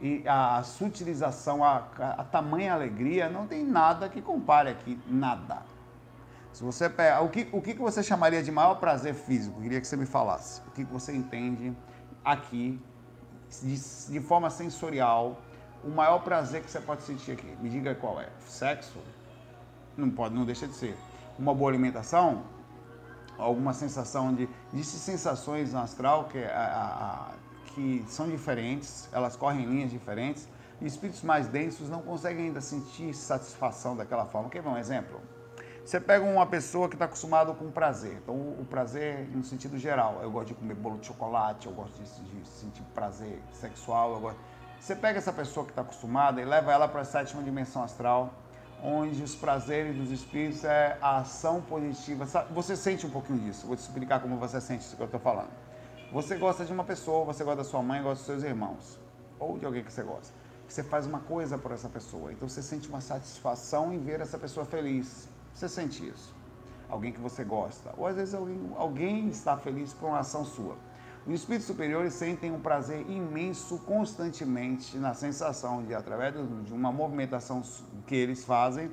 E 0.00 0.22
a 0.26 0.62
sutilização, 0.62 1.64
a, 1.64 1.78
a 1.98 2.22
tamanha 2.22 2.74
alegria, 2.74 3.28
não 3.28 3.44
tem 3.44 3.64
nada 3.64 4.08
que 4.08 4.22
compare 4.22 4.70
aqui, 4.70 5.00
nada. 5.08 5.62
Se 6.52 6.62
você 6.62 6.88
pega, 6.88 7.22
o 7.22 7.28
que, 7.28 7.48
o 7.50 7.60
que 7.60 7.74
você 7.74 8.04
chamaria 8.04 8.40
de 8.40 8.52
maior 8.52 8.76
prazer 8.76 9.14
físico? 9.14 9.60
Queria 9.60 9.80
que 9.80 9.86
você 9.86 9.96
me 9.96 10.06
falasse. 10.06 10.60
O 10.68 10.70
que 10.70 10.84
você 10.84 11.12
entende 11.12 11.76
aqui, 12.24 12.80
de, 13.62 14.12
de 14.12 14.20
forma 14.20 14.48
sensorial, 14.48 15.40
o 15.82 15.88
maior 15.88 16.20
prazer 16.20 16.62
que 16.62 16.70
você 16.70 16.80
pode 16.80 17.02
sentir 17.02 17.32
aqui? 17.32 17.56
Me 17.60 17.68
diga 17.68 17.96
qual 17.96 18.20
é. 18.20 18.28
Sexo? 18.46 18.98
Não 19.96 20.08
pode, 20.08 20.36
não 20.36 20.44
deixa 20.44 20.68
de 20.68 20.74
ser. 20.74 20.96
Uma 21.36 21.52
boa 21.52 21.68
alimentação? 21.68 22.44
Alguma 23.38 23.72
sensação 23.72 24.34
de, 24.34 24.48
de 24.72 24.84
sensações 24.84 25.72
no 25.72 25.80
astral 25.80 26.24
que, 26.24 26.38
a, 26.44 27.30
a, 27.30 27.30
que 27.72 28.04
são 28.08 28.28
diferentes, 28.28 29.08
elas 29.12 29.36
correm 29.36 29.64
em 29.64 29.66
linhas 29.66 29.90
diferentes, 29.90 30.48
e 30.80 30.86
espíritos 30.86 31.22
mais 31.22 31.46
densos 31.46 31.88
não 31.88 32.02
conseguem 32.02 32.46
ainda 32.46 32.60
sentir 32.60 33.14
satisfação 33.14 33.96
daquela 33.96 34.26
forma. 34.26 34.48
Quer 34.50 34.62
ver 34.62 34.68
um 34.68 34.76
exemplo? 34.76 35.20
Você 35.84 36.00
pega 36.00 36.24
uma 36.24 36.46
pessoa 36.46 36.88
que 36.88 36.94
está 36.94 37.06
acostumada 37.06 37.52
com 37.52 37.70
prazer, 37.70 38.18
então 38.22 38.34
o 38.34 38.64
prazer 38.64 39.28
no 39.34 39.42
sentido 39.42 39.76
geral, 39.76 40.20
eu 40.22 40.30
gosto 40.30 40.48
de 40.48 40.54
comer 40.54 40.74
bolo 40.74 40.98
de 40.98 41.06
chocolate, 41.06 41.66
eu 41.66 41.72
gosto 41.72 42.00
de, 42.00 42.04
de 42.04 42.46
sentir 42.46 42.82
prazer 42.94 43.42
sexual, 43.52 44.20
gosto... 44.20 44.38
você 44.78 44.94
pega 44.94 45.18
essa 45.18 45.32
pessoa 45.32 45.66
que 45.66 45.72
está 45.72 45.82
acostumada 45.82 46.40
e 46.40 46.44
leva 46.44 46.72
ela 46.72 46.86
para 46.86 47.00
a 47.00 47.04
sétima 47.04 47.42
dimensão 47.42 47.82
astral, 47.82 48.32
onde 48.82 49.22
os 49.22 49.34
prazeres 49.34 49.96
dos 49.96 50.10
espíritos 50.10 50.64
é 50.64 50.98
a 51.00 51.18
ação 51.18 51.62
positiva. 51.62 52.26
Você 52.50 52.76
sente 52.76 53.06
um 53.06 53.10
pouquinho 53.10 53.38
disso, 53.38 53.66
vou 53.66 53.76
te 53.76 53.80
explicar 53.80 54.20
como 54.20 54.36
você 54.36 54.60
sente 54.60 54.84
isso 54.84 54.96
que 54.96 55.02
eu 55.02 55.06
estou 55.06 55.20
falando. 55.20 55.50
Você 56.12 56.36
gosta 56.36 56.64
de 56.64 56.72
uma 56.72 56.84
pessoa, 56.84 57.24
você 57.24 57.44
gosta 57.44 57.62
da 57.62 57.64
sua 57.64 57.82
mãe, 57.82 58.02
gosta 58.02 58.16
dos 58.16 58.26
seus 58.26 58.42
irmãos, 58.42 58.98
ou 59.38 59.56
de 59.58 59.64
alguém 59.64 59.82
que 59.84 59.92
você 59.92 60.02
gosta. 60.02 60.34
Você 60.68 60.82
faz 60.82 61.06
uma 61.06 61.20
coisa 61.20 61.56
por 61.56 61.70
essa 61.70 61.88
pessoa, 61.88 62.32
então 62.32 62.48
você 62.48 62.62
sente 62.62 62.88
uma 62.88 63.00
satisfação 63.00 63.92
em 63.92 63.98
ver 63.98 64.20
essa 64.20 64.38
pessoa 64.38 64.66
feliz. 64.66 65.28
Você 65.54 65.68
sente 65.68 66.06
isso. 66.06 66.34
Alguém 66.88 67.12
que 67.12 67.20
você 67.20 67.44
gosta, 67.44 67.94
ou 67.96 68.06
às 68.06 68.16
vezes 68.16 68.34
alguém, 68.34 68.72
alguém 68.76 69.28
está 69.28 69.56
feliz 69.56 69.94
por 69.94 70.08
uma 70.08 70.18
ação 70.18 70.44
sua. 70.44 70.76
Os 71.24 71.34
espíritos 71.34 71.68
superiores 71.68 72.14
sentem 72.14 72.50
um 72.50 72.58
prazer 72.58 73.08
imenso 73.08 73.78
constantemente 73.78 74.96
na 74.98 75.14
sensação 75.14 75.84
de, 75.84 75.94
através 75.94 76.34
de 76.64 76.72
uma 76.72 76.90
movimentação 76.90 77.62
que 78.08 78.14
eles 78.16 78.44
fazem, 78.44 78.90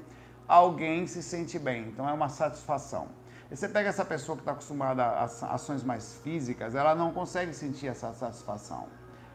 alguém 0.48 1.08
se 1.08 1.24
sente 1.24 1.58
bem. 1.58 1.88
Então 1.88 2.08
é 2.08 2.14
uma 2.14 2.30
satisfação. 2.30 3.08
E 3.50 3.56
você 3.56 3.68
pega 3.68 3.90
essa 3.90 4.06
pessoa 4.06 4.36
que 4.36 4.44
está 4.44 4.52
acostumada 4.52 5.04
a 5.04 5.24
ações 5.24 5.84
mais 5.84 6.20
físicas, 6.24 6.76
ela 6.76 6.94
não 6.94 7.12
consegue 7.12 7.52
sentir 7.52 7.88
essa 7.88 8.14
satisfação. 8.14 8.88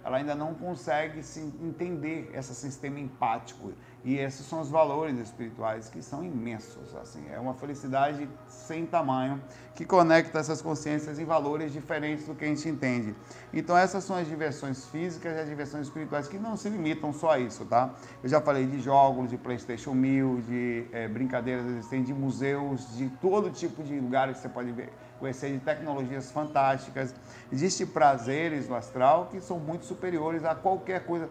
Ela 0.04 0.18
ainda 0.18 0.34
não 0.34 0.54
consegue 0.54 1.23
se 1.23 1.40
entender 1.40 2.30
esse 2.34 2.54
sistema 2.54 3.00
empático. 3.00 3.73
E 4.04 4.18
esses 4.18 4.44
são 4.44 4.61
os 4.61 4.68
valores 4.68 5.18
espirituais 5.18 5.88
que 5.88 6.02
são 6.02 6.23
imensos, 6.23 6.94
assim, 6.96 7.25
é 7.32 7.40
uma 7.40 7.54
felicidade 7.54 8.28
sem 8.46 8.84
tamanho 8.84 9.40
que 9.75 9.87
conecta 9.87 10.38
essas 10.38 10.61
consciências 10.61 11.18
em 11.18 11.25
valores 11.25 11.73
diferentes 11.73 12.26
do 12.26 12.34
que 12.34 12.44
a 12.44 12.49
gente 12.49 12.68
entende. 12.68 13.14
Então 13.50 13.75
essas 13.75 14.04
são 14.04 14.14
as 14.14 14.28
diversões 14.28 14.87
físicas 14.88 15.34
e 15.34 15.40
as 15.40 15.49
diversões 15.49 15.87
espirituais 15.87 16.28
que 16.28 16.38
não 16.38 16.54
se 16.54 16.68
limitam 16.68 17.14
só 17.14 17.30
a 17.30 17.38
isso, 17.38 17.64
tá? 17.64 17.94
Eu 18.23 18.28
já 18.28 18.42
falei 18.42 18.66
de 18.66 18.78
jogos, 18.78 19.30
de 19.30 19.38
PlayStation 19.38 19.94
1000, 19.94 20.42
de 20.42 20.87
é, 20.92 21.08
brincadeiras 21.08 21.64
existentes, 21.64 22.08
de 22.08 22.14
museus, 22.14 22.94
de 22.96 23.08
todo 23.23 23.50
tipo 23.50 23.82
de 23.82 23.99
lugares 23.99 24.37
que 24.37 24.42
você 24.42 24.50
pode 24.50 24.70
ver, 24.70 24.92
conhecer, 25.18 25.52
de 25.52 25.59
tecnologias 25.59 26.30
fantásticas. 26.30 27.14
Existem 27.52 27.87
prazeres 27.87 28.68
no 28.68 28.75
astral 28.75 29.28
que 29.30 29.40
são 29.40 29.59
muito 29.59 29.85
superiores 29.85 30.44
a 30.44 30.54
qualquer 30.54 31.04
coisa 31.04 31.28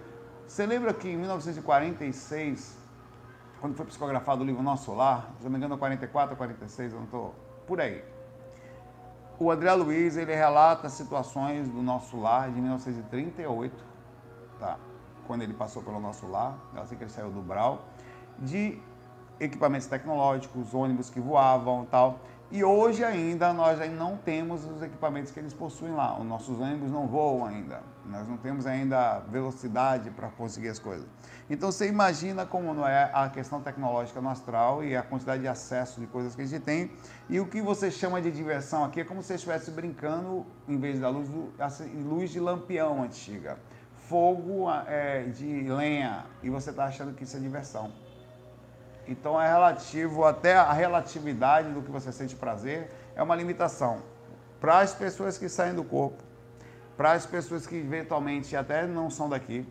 você 0.48 0.66
lembra 0.68 0.94
que 0.94 1.10
em 1.10 1.18
1946, 1.18 2.78
quando 3.60 3.76
foi 3.76 3.86
psicografado 3.86 4.44
o 4.44 4.46
livro 4.46 4.62
Nosso 4.62 4.94
Lar, 4.94 5.32
se 5.40 5.44
não 5.46 5.52
me 5.52 5.58
engano, 5.58 5.78
44 5.78 6.32
ou 6.32 6.38
46, 6.38 6.94
eu 6.94 7.00
não 7.00 7.06
estou 7.06 7.36
por 7.66 7.82
aí. 7.82 8.04
O 9.40 9.50
André 9.50 9.74
Luiz, 9.74 10.16
ele 10.16 10.36
relata 10.36 10.90
situações 10.90 11.68
do 11.68 11.82
Nosso 11.82 12.20
Lar 12.20 12.52
de 12.52 12.62
1938, 12.62 13.84
tá? 14.60 14.78
quando 15.26 15.42
ele 15.42 15.54
passou 15.54 15.82
pelo 15.82 16.00
Nosso 16.00 16.28
Lar, 16.28 16.56
assim 16.76 16.96
que 16.96 17.04
ele 17.04 17.10
saiu 17.10 17.32
do 17.32 17.42
Brau, 17.42 17.86
de 18.38 18.80
equipamentos 19.40 19.88
tecnológicos, 19.88 20.74
ônibus 20.74 21.10
que 21.10 21.20
voavam 21.20 21.88
tal. 21.90 22.20
E 22.52 22.64
hoje 22.64 23.04
ainda 23.04 23.52
nós 23.52 23.82
ainda 23.82 23.96
não 23.96 24.16
temos 24.16 24.64
os 24.64 24.82
equipamentos 24.82 25.32
que 25.32 25.40
eles 25.40 25.54
possuem 25.54 25.94
lá. 25.94 26.20
Os 26.20 26.26
nossos 26.26 26.60
ônibus 26.60 26.92
não 26.92 27.08
voam 27.08 27.46
ainda. 27.46 27.82
Nós 28.06 28.28
não 28.28 28.38
temos 28.38 28.68
ainda 28.68 29.20
velocidade 29.22 30.12
para 30.12 30.28
conseguir 30.30 30.70
as 30.70 30.78
coisas. 30.78 31.08
Então 31.50 31.72
você 31.72 31.88
imagina 31.88 32.46
como 32.46 32.74
não 32.74 32.88
é 32.88 33.10
a 33.14 33.30
questão 33.30 33.62
tecnológica 33.62 34.22
no 34.22 34.30
astral 34.30 34.84
e 34.84 34.96
a 34.96 35.02
quantidade 35.02 35.42
de 35.42 35.48
acesso 35.48 36.00
de 36.00 36.08
coisas 36.08 36.36
que 36.36 36.42
a 36.42 36.46
gente 36.46 36.62
tem. 36.62 36.92
E 37.30 37.40
o 37.40 37.48
que 37.48 37.62
você 37.62 37.90
chama 37.90 38.22
de 38.22 38.30
diversão 38.30 38.84
aqui 38.84 39.02
é 39.02 39.04
como 39.04 39.24
se 39.24 39.34
estivesse 39.34 39.72
brincando, 39.72 40.46
em 40.68 40.78
vez 40.78 41.00
da 41.00 41.10
luz, 41.10 41.30
assim, 41.58 41.86
luz 42.04 42.30
de 42.30 42.40
lampião 42.40 43.04
antiga. 43.04 43.58
Fogo 44.08 44.70
é, 44.88 45.24
de 45.24 45.64
lenha. 45.64 46.26
E 46.44 46.50
você 46.50 46.70
está 46.70 46.86
achando 46.86 47.14
que 47.14 47.24
isso 47.24 47.36
é 47.36 47.40
diversão. 47.40 47.92
Então 49.08 49.40
é 49.42 49.52
relativo, 49.52 50.24
até 50.24 50.56
a 50.56 50.72
relatividade 50.72 51.70
do 51.72 51.82
que 51.82 51.92
você 51.92 52.12
sente 52.12 52.36
prazer 52.36 52.90
é 53.16 53.22
uma 53.22 53.36
limitação. 53.36 54.02
Para 54.60 54.80
as 54.80 54.94
pessoas 54.94 55.38
que 55.38 55.50
saem 55.50 55.76
do 55.76 55.84
corpo, 55.84 56.24
para 56.96 57.12
as 57.12 57.26
pessoas 57.26 57.68
que 57.68 57.76
eventualmente 57.76 58.56
até 58.56 58.88
não 58.88 59.10
são 59.10 59.28
daqui, 59.28 59.68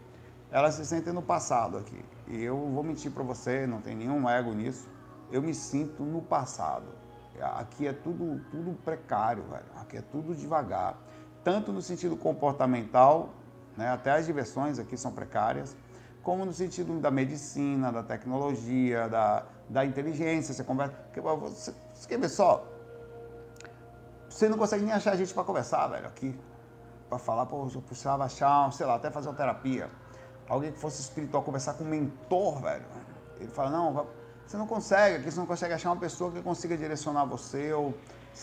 elas 0.51 0.75
se 0.75 0.85
sentem 0.85 1.13
no 1.13 1.23
passado 1.23 1.79
aqui. 1.79 2.05
E 2.29 2.43
eu 2.43 2.57
vou 2.57 2.83
mentir 2.83 3.11
para 3.11 3.23
você, 3.23 3.67
não 3.67 3.81
tem 3.81 3.97
nenhum 3.97 4.29
ego 4.29 4.53
nisso. 4.53 4.89
Eu 5.31 5.41
me 5.41 5.55
sinto 5.55 6.03
no 6.03 6.21
passado. 6.21 6.87
Aqui 7.41 7.87
é 7.87 7.93
tudo, 7.93 8.41
tudo 8.51 8.77
precário, 8.85 9.43
velho. 9.45 9.65
Aqui 9.77 9.97
é 9.97 10.03
tudo 10.03 10.35
devagar. 10.35 10.97
Tanto 11.43 11.73
no 11.73 11.81
sentido 11.81 12.17
comportamental, 12.17 13.31
né? 13.77 13.89
até 13.89 14.13
as 14.13 14.27
diversões 14.27 14.79
aqui 14.79 14.97
são 14.97 15.11
precárias, 15.11 15.75
como 16.23 16.45
no 16.45 16.53
sentido 16.53 16.99
da 17.01 17.11
medicina, 17.11 17.91
da 17.91 18.03
tecnologia, 18.03 19.09
da, 19.09 19.45
da 19.69 19.85
inteligência. 19.85 20.55
Você 20.55 20.65
conversa. 20.65 20.95
Você, 21.15 21.75
você 21.95 22.09
quer 22.09 22.19
ver 22.19 22.29
só? 22.29 22.67
Você 24.29 24.49
não 24.49 24.57
consegue 24.57 24.85
nem 24.85 24.95
achar 24.95 25.17
gente 25.17 25.35
para 25.35 25.45
conversar, 25.45 25.89
velho, 25.89 26.07
aqui. 26.07 26.39
Para 27.09 27.19
falar, 27.19 27.47
pô, 27.47 27.69
eu 27.75 27.83
precisava 27.83 28.25
achar, 28.25 28.73
sei 28.73 28.87
lá, 28.87 28.95
até 28.95 29.11
fazer 29.11 29.29
uma 29.29 29.35
terapia. 29.35 29.91
Alguém 30.49 30.73
que 30.73 30.79
fosse 30.79 31.01
espiritual, 31.03 31.43
conversar 31.43 31.75
com 31.75 31.85
um 31.85 31.89
mentor, 31.89 32.61
velho. 32.63 32.85
Ele 33.39 33.51
fala, 33.51 33.71
não, 33.71 34.07
você 34.47 34.57
não 34.57 34.67
consegue, 34.67 35.17
aqui 35.17 35.31
você 35.31 35.39
não 35.39 35.47
consegue 35.47 35.75
achar 35.75 35.91
uma 35.91 36.01
pessoa 36.01 36.31
que 36.31 36.41
consiga 36.43 36.77
direcionar 36.77 37.25
você 37.25 37.73
ou 37.73 37.95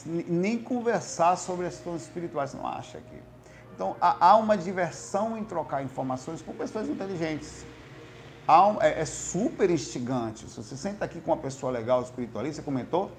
nem 0.05 0.61
conversar 0.61 1.35
sobre 1.35 1.65
as 1.65 1.75
questões 1.75 2.03
espirituais, 2.03 2.51
você 2.51 2.57
não 2.57 2.67
acha 2.67 2.97
aqui. 2.97 3.21
Então, 3.79 3.95
há 4.01 4.35
uma 4.35 4.57
diversão 4.57 5.37
em 5.37 5.43
trocar 5.45 5.81
informações 5.81 6.41
com 6.41 6.51
pessoas 6.51 6.89
inteligentes. 6.89 7.65
Um, 8.45 8.81
é, 8.81 8.99
é, 8.99 9.05
super 9.05 9.69
instigante. 9.69 10.49
Se 10.49 10.57
você 10.57 10.75
senta 10.75 11.05
aqui 11.05 11.21
com 11.21 11.31
uma 11.31 11.37
pessoa 11.37 11.71
legal, 11.71 12.01
espiritualista, 12.01 12.61
comentou, 12.61 13.09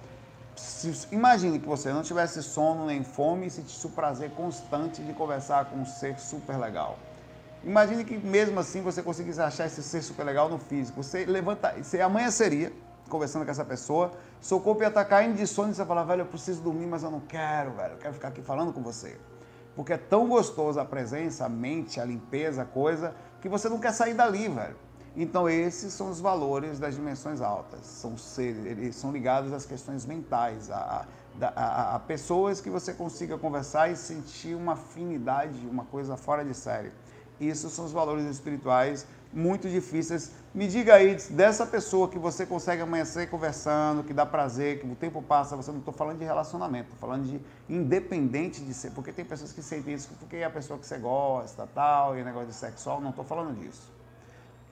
se, 0.54 1.08
imagine 1.12 1.58
que 1.58 1.66
você 1.66 1.90
não 1.90 2.02
tivesse 2.02 2.42
sono 2.42 2.84
nem 2.84 3.02
fome 3.02 3.46
e 3.46 3.50
sentisse 3.50 3.86
o 3.86 3.88
prazer 3.88 4.32
constante 4.32 5.02
de 5.02 5.14
conversar 5.14 5.64
com 5.64 5.76
um 5.76 5.86
ser 5.86 6.18
super 6.18 6.58
legal. 6.58 6.98
Imagine 7.64 8.04
que 8.04 8.18
mesmo 8.18 8.60
assim 8.60 8.82
você 8.82 9.02
conseguisse 9.02 9.40
achar 9.40 9.64
esse 9.64 9.82
ser 9.82 10.02
super 10.02 10.24
legal 10.24 10.50
no 10.50 10.58
físico. 10.58 11.02
Você 11.02 11.24
levanta, 11.24 11.72
você 11.72 12.02
amanheceria 12.02 12.70
conversando 13.08 13.46
com 13.46 13.50
essa 13.50 13.64
pessoa, 13.64 14.12
seu 14.42 14.60
corpo 14.60 14.82
ia 14.82 14.88
estar 14.88 15.06
caindo 15.06 15.38
de 15.38 15.46
sono 15.46 15.70
e 15.70 15.74
você 15.74 15.86
falar, 15.86 16.04
velho, 16.04 16.20
eu 16.20 16.26
preciso 16.26 16.60
dormir, 16.60 16.86
mas 16.86 17.02
eu 17.02 17.10
não 17.10 17.20
quero, 17.20 17.72
velho, 17.72 17.94
eu 17.94 17.98
quero 17.98 18.12
ficar 18.12 18.28
aqui 18.28 18.42
falando 18.42 18.74
com 18.74 18.82
você 18.82 19.16
porque 19.80 19.94
é 19.94 19.96
tão 19.96 20.28
gostoso 20.28 20.78
a 20.78 20.84
presença, 20.84 21.46
a 21.46 21.48
mente, 21.48 21.98
a 21.98 22.04
limpeza, 22.04 22.60
a 22.60 22.64
coisa, 22.66 23.14
que 23.40 23.48
você 23.48 23.66
não 23.66 23.78
quer 23.78 23.94
sair 23.94 24.12
dali, 24.12 24.46
velho. 24.46 24.76
Então 25.16 25.48
esses 25.48 25.94
são 25.94 26.10
os 26.10 26.20
valores 26.20 26.78
das 26.78 26.94
dimensões 26.94 27.40
altas, 27.40 27.86
são 27.86 28.18
seres, 28.18 28.66
eles 28.66 28.94
são 28.94 29.10
ligados 29.10 29.54
às 29.54 29.64
questões 29.64 30.04
mentais, 30.04 30.70
a, 30.70 31.06
a, 31.40 31.46
a, 31.56 31.94
a 31.94 31.98
pessoas 31.98 32.60
que 32.60 32.68
você 32.68 32.92
consiga 32.92 33.38
conversar 33.38 33.90
e 33.90 33.96
sentir 33.96 34.54
uma 34.54 34.74
afinidade, 34.74 35.66
uma 35.66 35.86
coisa 35.86 36.14
fora 36.14 36.44
de 36.44 36.52
série. 36.52 36.92
Isso 37.40 37.70
são 37.70 37.86
os 37.86 37.92
valores 37.92 38.26
espirituais 38.26 39.06
muito 39.32 39.68
difíceis. 39.68 40.32
Me 40.52 40.66
diga 40.66 40.94
aí 40.94 41.14
dessa 41.30 41.64
pessoa 41.64 42.08
que 42.08 42.18
você 42.18 42.44
consegue 42.44 42.82
amanhecer 42.82 43.30
conversando, 43.30 44.02
que 44.02 44.12
dá 44.12 44.26
prazer, 44.26 44.80
que 44.80 44.86
o 44.86 44.96
tempo 44.96 45.22
passa, 45.22 45.56
você 45.56 45.70
não 45.70 45.78
estou 45.78 45.94
falando 45.94 46.18
de 46.18 46.24
relacionamento, 46.24 46.92
estou 46.92 46.98
falando 46.98 47.24
de 47.24 47.40
independente 47.68 48.60
de 48.60 48.74
ser, 48.74 48.90
porque 48.90 49.12
tem 49.12 49.24
pessoas 49.24 49.52
que 49.52 49.62
sentem 49.62 49.94
isso 49.94 50.10
porque 50.18 50.36
é 50.36 50.44
a 50.44 50.50
pessoa 50.50 50.78
que 50.78 50.86
você 50.86 50.98
gosta, 50.98 51.68
tal, 51.72 52.18
e 52.18 52.24
negócio 52.24 52.48
de 52.48 52.54
sexual, 52.54 53.00
não 53.00 53.10
estou 53.10 53.24
falando 53.24 53.56
disso. 53.58 53.92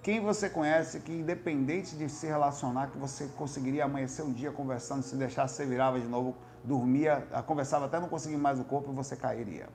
Quem 0.03 0.21
você 0.21 0.49
conhece 0.49 1.01
que 1.01 1.13
independente 1.13 1.95
de 1.97 2.09
se 2.09 2.27
relacionar, 2.27 2.89
que 2.89 2.99
você 2.99 3.27
conseguiria 3.37 3.85
amanhecer 3.85 4.23
um 4.23 4.33
dia 4.33 4.51
conversando, 4.51 5.03
se 5.03 5.15
deixasse, 5.17 5.55
você 5.55 5.67
virava 5.67 6.01
de 6.01 6.07
novo, 6.07 6.35
dormia, 6.65 7.27
conversava 7.47 7.87
até 7.87 8.01
não 8.01 8.09
conseguir 8.09 8.37
mais 8.37 8.59
o 8.59 8.65
corpo 8.65 8.91
e 8.91 8.95
você 8.95 9.15
cairia. 9.15 9.69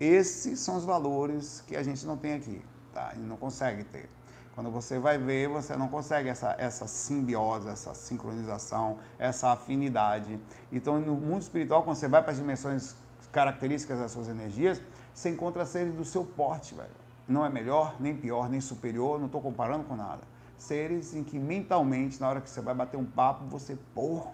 Esses 0.00 0.60
são 0.60 0.76
os 0.76 0.84
valores 0.84 1.62
que 1.66 1.76
a 1.76 1.82
gente 1.82 2.04
não 2.06 2.16
tem 2.16 2.34
aqui 2.34 2.62
tá? 2.96 3.12
E 3.14 3.18
não 3.18 3.36
consegue 3.36 3.84
ter. 3.84 4.08
Quando 4.54 4.70
você 4.70 4.98
vai 4.98 5.18
ver, 5.18 5.48
você 5.48 5.76
não 5.76 5.86
consegue 5.86 6.30
essa, 6.30 6.56
essa 6.58 6.86
simbiose, 6.86 7.68
essa 7.68 7.94
sincronização, 7.94 8.98
essa 9.18 9.50
afinidade. 9.52 10.40
Então, 10.72 10.98
no 10.98 11.14
mundo 11.14 11.42
espiritual, 11.42 11.82
quando 11.82 11.96
você 11.96 12.08
vai 12.08 12.22
para 12.22 12.32
as 12.32 12.38
dimensões 12.38 12.96
características 13.30 13.98
das 13.98 14.12
suas 14.12 14.28
energias, 14.28 14.80
você 15.12 15.28
encontra 15.28 15.66
seres 15.66 15.92
do 15.92 16.06
seu 16.06 16.24
porte, 16.24 16.74
velho. 16.74 16.88
Não 17.28 17.44
é 17.44 17.50
melhor, 17.50 17.96
nem 18.00 18.16
pior, 18.16 18.48
nem 18.48 18.62
superior, 18.62 19.18
não 19.18 19.26
estou 19.26 19.42
comparando 19.42 19.84
com 19.84 19.94
nada. 19.94 20.22
Seres 20.56 21.14
em 21.14 21.22
que 21.22 21.38
mentalmente, 21.38 22.18
na 22.18 22.30
hora 22.30 22.40
que 22.40 22.48
você 22.48 22.62
vai 22.62 22.74
bater 22.74 22.96
um 22.96 23.04
papo, 23.04 23.44
você, 23.44 23.76
pô, 23.94 24.28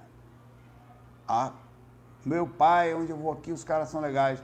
ah, 1.27 1.53
meu 2.25 2.47
pai, 2.47 2.95
onde 2.95 3.11
eu 3.11 3.17
vou 3.17 3.33
aqui, 3.33 3.51
os 3.51 3.65
caras 3.65 3.89
são 3.89 4.01
legais. 4.01 4.41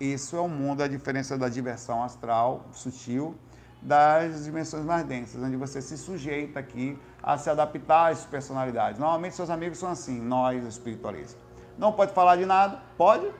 Isso 0.00 0.36
é 0.36 0.40
o 0.40 0.48
mundo, 0.48 0.82
a 0.82 0.88
diferença 0.88 1.36
da 1.36 1.50
diversão 1.50 2.02
astral, 2.02 2.64
sutil, 2.72 3.36
das 3.80 4.44
dimensões 4.44 4.84
mais 4.84 5.04
densas, 5.04 5.42
onde 5.42 5.56
você 5.56 5.80
se 5.80 5.96
sujeita 5.96 6.58
aqui 6.58 6.98
a 7.22 7.38
se 7.38 7.48
adaptar 7.48 8.12
às 8.12 8.24
personalidades. 8.24 8.98
Normalmente 8.98 9.36
seus 9.36 9.50
amigos 9.50 9.78
são 9.78 9.90
assim, 9.90 10.20
nós 10.20 10.64
espiritualistas. 10.64 11.36
Não 11.76 11.92
pode 11.92 12.12
falar 12.12 12.36
de 12.36 12.44
nada? 12.44 12.82
Pode? 12.96 13.30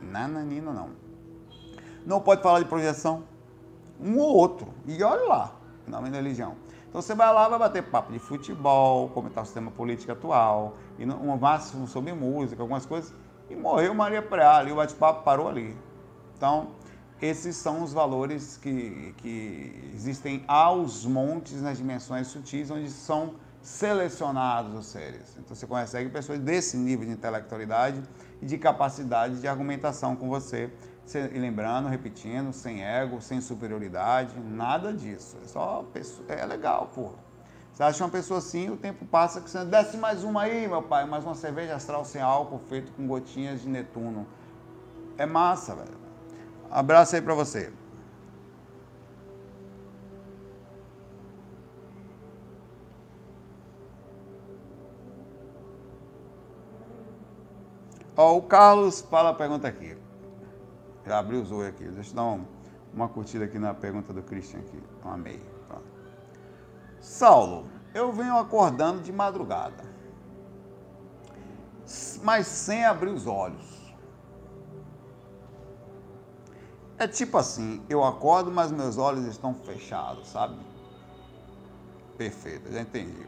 Nananina 0.00 0.72
não. 0.72 0.90
Não 2.06 2.20
pode 2.20 2.42
falar 2.42 2.60
de 2.60 2.66
projeção? 2.66 3.24
Um 4.00 4.18
ou 4.18 4.34
outro. 4.34 4.68
E 4.86 5.02
olha 5.02 5.24
lá, 5.24 5.52
na 5.86 6.00
minha 6.00 6.14
religião. 6.14 6.56
Então 6.88 7.02
você 7.02 7.14
vai 7.14 7.32
lá, 7.32 7.48
vai 7.48 7.58
bater 7.58 7.82
papo 7.82 8.12
de 8.12 8.18
futebol, 8.18 9.08
comentar 9.08 9.42
o 9.42 9.46
sistema 9.46 9.70
político 9.70 10.12
atual, 10.12 10.76
e 10.98 11.04
um 11.04 11.36
máximo 11.36 11.88
sobre 11.88 12.12
música, 12.12 12.62
algumas 12.62 12.86
coisas, 12.86 13.12
e 13.50 13.56
morreu 13.56 13.92
Maria 13.94 14.22
Preá, 14.22 14.62
e 14.62 14.70
o 14.70 14.76
bate-papo 14.76 15.24
parou 15.24 15.48
ali. 15.48 15.76
Então, 16.36 16.68
esses 17.20 17.56
são 17.56 17.82
os 17.82 17.92
valores 17.92 18.56
que, 18.56 19.14
que 19.18 19.90
existem 19.94 20.44
aos 20.46 21.04
montes 21.04 21.62
nas 21.62 21.78
dimensões 21.78 22.26
sutis, 22.26 22.70
onde 22.70 22.90
são 22.90 23.34
selecionados 23.62 24.74
os 24.78 24.86
seres. 24.86 25.36
Então 25.38 25.56
você 25.56 25.66
consegue 25.66 26.10
pessoas 26.10 26.38
desse 26.38 26.76
nível 26.76 27.06
de 27.06 27.12
intelectualidade 27.12 28.02
e 28.42 28.46
de 28.46 28.58
capacidade 28.58 29.40
de 29.40 29.48
argumentação 29.48 30.14
com 30.14 30.28
você. 30.28 30.70
E 31.14 31.38
lembrando, 31.38 31.88
repetindo, 31.88 32.52
sem 32.52 32.82
ego, 32.82 33.20
sem 33.20 33.40
superioridade, 33.40 34.38
nada 34.40 34.92
disso. 34.92 35.36
É 35.42 35.46
só 35.48 35.82
pessoa, 35.92 36.26
é 36.28 36.44
legal, 36.44 36.90
porra. 36.94 37.14
Você 37.72 37.82
acha 37.82 38.04
uma 38.04 38.10
pessoa 38.10 38.38
assim, 38.38 38.70
o 38.70 38.76
tempo 38.76 39.04
passa 39.04 39.40
que 39.40 39.50
você 39.50 39.64
desce 39.64 39.96
mais 39.96 40.22
uma 40.22 40.42
aí, 40.42 40.68
meu 40.68 40.82
pai, 40.82 41.06
mais 41.06 41.24
uma 41.24 41.34
cerveja 41.34 41.74
astral 41.74 42.04
sem 42.04 42.22
álcool 42.22 42.60
feito 42.68 42.92
com 42.92 43.06
gotinhas 43.06 43.62
de 43.62 43.68
Netuno. 43.68 44.26
É 45.18 45.26
massa, 45.26 45.74
velho. 45.74 46.03
Abraço 46.70 47.14
aí 47.14 47.22
para 47.22 47.34
você. 47.34 47.72
Ó, 58.16 58.36
o 58.36 58.42
Carlos 58.42 59.00
fala 59.00 59.30
a 59.30 59.34
pergunta 59.34 59.66
aqui. 59.66 59.96
Já 61.04 61.18
abriu 61.18 61.42
os 61.42 61.50
olhos 61.50 61.68
aqui. 61.68 61.84
Deixa 61.84 62.10
eu 62.10 62.14
dar 62.14 62.24
um, 62.24 62.44
uma 62.92 63.08
curtida 63.08 63.44
aqui 63.44 63.58
na 63.58 63.74
pergunta 63.74 64.12
do 64.12 64.22
Christian 64.22 64.60
aqui. 64.60 64.80
Amei. 65.02 65.54
Saulo, 67.04 67.66
eu 67.92 68.10
venho 68.10 68.38
acordando 68.38 69.02
de 69.02 69.12
madrugada, 69.12 69.84
mas 72.22 72.46
sem 72.46 72.82
abrir 72.82 73.10
os 73.10 73.26
olhos. 73.26 73.73
É 76.98 77.08
tipo 77.08 77.36
assim, 77.36 77.82
eu 77.88 78.04
acordo, 78.04 78.50
mas 78.50 78.70
meus 78.70 78.98
olhos 78.98 79.26
estão 79.26 79.52
fechados, 79.54 80.28
sabe? 80.28 80.56
Perfeito, 82.16 82.72
já 82.72 82.80
entendi. 82.80 83.26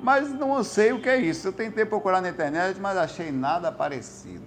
Mas 0.00 0.28
não 0.32 0.62
sei 0.62 0.92
o 0.92 1.00
que 1.00 1.08
é 1.08 1.16
isso. 1.16 1.48
Eu 1.48 1.52
tentei 1.52 1.84
procurar 1.84 2.20
na 2.20 2.28
internet, 2.28 2.78
mas 2.78 2.96
achei 2.96 3.32
nada 3.32 3.72
parecido. 3.72 4.44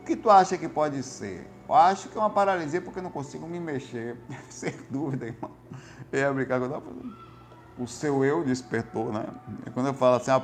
O 0.00 0.04
que 0.04 0.16
tu 0.16 0.30
acha 0.30 0.56
que 0.56 0.68
pode 0.68 1.02
ser? 1.02 1.48
Eu 1.68 1.74
acho 1.74 2.08
que 2.08 2.16
é 2.16 2.20
uma 2.20 2.30
paralisia 2.30 2.80
porque 2.80 3.00
não 3.00 3.10
consigo 3.10 3.46
me 3.46 3.60
mexer. 3.60 4.16
Sem 4.48 4.74
dúvida, 4.90 5.26
irmão. 5.26 5.50
Eu 6.10 6.20
ia 6.20 6.32
brincar 6.32 6.58
com 6.58 7.82
o 7.82 7.86
seu 7.86 8.24
eu 8.24 8.42
despertou, 8.42 9.12
né? 9.12 9.26
E 9.66 9.70
quando 9.70 9.86
eu 9.86 9.94
falo 9.94 10.16
assim, 10.16 10.30
ah, 10.30 10.42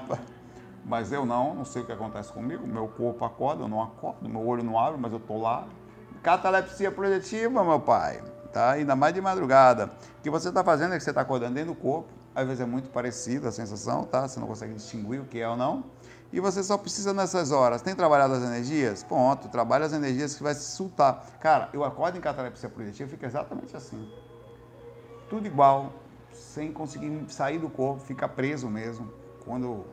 mas 0.85 1.11
eu 1.11 1.25
não, 1.25 1.55
não 1.55 1.65
sei 1.65 1.83
o 1.83 1.87
que 1.87 1.93
acontece 1.93 2.31
comigo, 2.33 2.67
meu 2.67 2.87
corpo 2.87 3.25
acorda, 3.25 3.65
eu 3.65 3.69
não 3.69 3.83
acordo, 3.83 4.29
meu 4.29 4.47
olho 4.47 4.63
não 4.63 4.79
abre, 4.79 5.01
mas 5.01 5.13
eu 5.13 5.19
tô 5.19 5.39
lá. 5.39 5.67
Catalepsia 6.25 6.91
projetiva, 6.91 7.63
meu 7.63 7.79
pai, 7.79 8.23
tá? 8.51 8.71
Ainda 8.71 8.97
mais 8.97 9.13
de 9.13 9.21
madrugada. 9.21 9.91
O 10.19 10.23
que 10.23 10.31
você 10.31 10.49
está 10.49 10.65
fazendo 10.65 10.95
é 10.95 10.97
que 10.97 11.05
você 11.05 11.11
está 11.11 11.21
acordando 11.21 11.53
dentro 11.53 11.75
do 11.75 11.79
corpo, 11.79 12.09
às 12.35 12.47
vezes 12.47 12.63
é 12.63 12.65
muito 12.65 12.89
parecido 12.89 13.47
a 13.47 13.53
sensação, 13.53 14.05
tá? 14.05 14.27
Você 14.27 14.41
não 14.41 14.47
consegue 14.47 14.73
distinguir 14.73 15.21
o 15.21 15.27
que 15.27 15.39
é 15.39 15.47
ou 15.47 15.55
não. 15.55 15.85
E 16.33 16.41
você 16.41 16.65
só 16.65 16.79
precisa 16.79 17.13
nessas 17.13 17.53
horas. 17.53 17.83
Tem 17.83 17.95
trabalhado 17.95 18.33
as 18.33 18.43
energias? 18.43 19.05
Ponto. 19.05 19.49
Trabalha 19.49 19.85
as 19.85 19.93
energias 19.93 20.35
que 20.35 20.43
vai 20.43 20.55
se 20.55 20.63
soltar. 20.63 21.27
Cara, 21.41 21.69
eu 21.75 21.85
acordo 21.85 22.17
em 22.17 22.23
catalepsia 22.23 22.71
projetiva, 22.71 23.11
fica 23.11 23.27
exatamente 23.27 23.77
assim. 23.77 24.11
Tudo 25.29 25.47
igual, 25.47 25.93
sem 26.33 26.73
conseguir 26.73 27.23
sair 27.29 27.59
do 27.59 27.69
corpo, 27.69 28.01
fica 28.01 28.27
preso 28.27 28.71
mesmo. 28.71 29.13
Quando, 29.45 29.85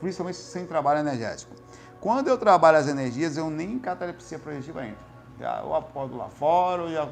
principalmente 0.00 0.38
sem 0.38 0.66
trabalho 0.66 0.98
energético. 0.98 1.54
Quando 2.00 2.26
eu 2.26 2.36
trabalho 2.36 2.76
as 2.76 2.88
energias, 2.88 3.36
eu 3.36 3.48
nem 3.48 3.74
em 3.74 3.78
catalepsia 3.78 4.40
projetiva 4.40 4.84
entro. 4.84 5.15
Eu 5.40 5.74
acordo 5.74 6.16
lá 6.16 6.28
fora, 6.28 6.88
já, 6.88 7.04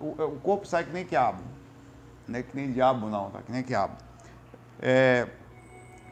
o, 0.00 0.06
o 0.06 0.40
corpo 0.42 0.66
sai 0.66 0.84
que 0.84 0.92
nem 0.92 1.04
quiabo. 1.04 1.42
Não 2.26 2.38
é 2.38 2.42
que 2.42 2.54
nem 2.56 2.72
diabo 2.72 3.08
não, 3.08 3.30
tá? 3.30 3.40
Que 3.42 3.52
nem 3.52 3.62
quiabo. 3.62 3.94
É, 4.80 5.28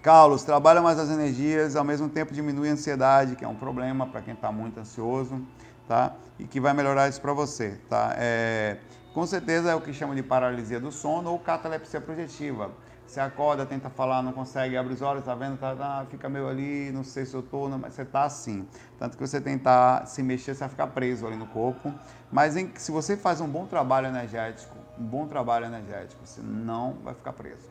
Carlos, 0.02 0.42
trabalha 0.42 0.80
mais 0.80 0.98
as 0.98 1.10
energias, 1.10 1.76
ao 1.76 1.84
mesmo 1.84 2.08
tempo 2.08 2.32
diminui 2.32 2.68
a 2.68 2.72
ansiedade, 2.72 3.36
que 3.36 3.44
é 3.44 3.48
um 3.48 3.54
problema 3.54 4.06
para 4.06 4.22
quem 4.22 4.34
está 4.34 4.50
muito 4.50 4.78
ansioso, 4.80 5.44
tá? 5.86 6.14
E 6.38 6.44
que 6.44 6.60
vai 6.60 6.72
melhorar 6.72 7.08
isso 7.08 7.20
para 7.20 7.32
você, 7.32 7.78
tá? 7.88 8.14
É, 8.16 8.78
com 9.12 9.26
certeza 9.26 9.70
é 9.70 9.74
o 9.74 9.80
que 9.80 9.92
chama 9.92 10.14
de 10.14 10.22
paralisia 10.22 10.80
do 10.80 10.92
sono 10.92 11.30
ou 11.30 11.38
catalepsia 11.38 12.00
projetiva. 12.00 12.70
Você 13.10 13.18
acorda, 13.18 13.66
tenta 13.66 13.90
falar, 13.90 14.22
não 14.22 14.32
consegue, 14.32 14.76
abre 14.76 14.94
os 14.94 15.02
olhos, 15.02 15.24
tá 15.24 15.34
vendo? 15.34 15.58
Tá, 15.58 15.74
tá, 15.74 16.06
fica 16.08 16.28
meio 16.28 16.46
ali, 16.46 16.92
não 16.92 17.02
sei 17.02 17.26
se 17.26 17.34
eu 17.34 17.42
tô, 17.42 17.68
mas 17.70 17.92
você 17.92 18.04
tá 18.04 18.22
assim. 18.22 18.68
Tanto 19.00 19.18
que 19.18 19.26
você 19.26 19.40
tentar 19.40 20.06
se 20.06 20.22
mexer, 20.22 20.54
você 20.54 20.60
vai 20.60 20.68
ficar 20.68 20.86
preso 20.86 21.26
ali 21.26 21.34
no 21.34 21.48
corpo. 21.48 21.92
Mas 22.30 22.56
em, 22.56 22.72
se 22.76 22.92
você 22.92 23.16
faz 23.16 23.40
um 23.40 23.48
bom 23.48 23.66
trabalho 23.66 24.06
energético, 24.06 24.76
um 24.96 25.02
bom 25.02 25.26
trabalho 25.26 25.66
energético, 25.66 26.24
você 26.24 26.40
não 26.40 26.98
vai 27.02 27.12
ficar 27.12 27.32
preso. 27.32 27.68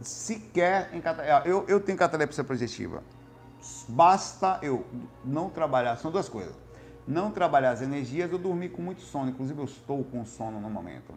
Sequer 0.00 0.90
em 0.92 1.02
eu, 1.44 1.64
eu 1.66 1.80
tenho 1.80 1.98
catalepsia 1.98 2.44
projetiva. 2.44 3.02
Basta 3.88 4.60
eu 4.62 4.86
não 5.24 5.50
trabalhar, 5.50 5.96
são 5.96 6.12
duas 6.12 6.28
coisas. 6.28 6.54
Não 7.04 7.32
trabalhar 7.32 7.72
as 7.72 7.82
energias, 7.82 8.30
eu 8.30 8.38
dormir 8.38 8.68
com 8.68 8.80
muito 8.80 9.02
sono. 9.02 9.30
Inclusive, 9.30 9.58
eu 9.58 9.64
estou 9.64 10.04
com 10.04 10.24
sono 10.24 10.60
no 10.60 10.70
momento. 10.70 11.12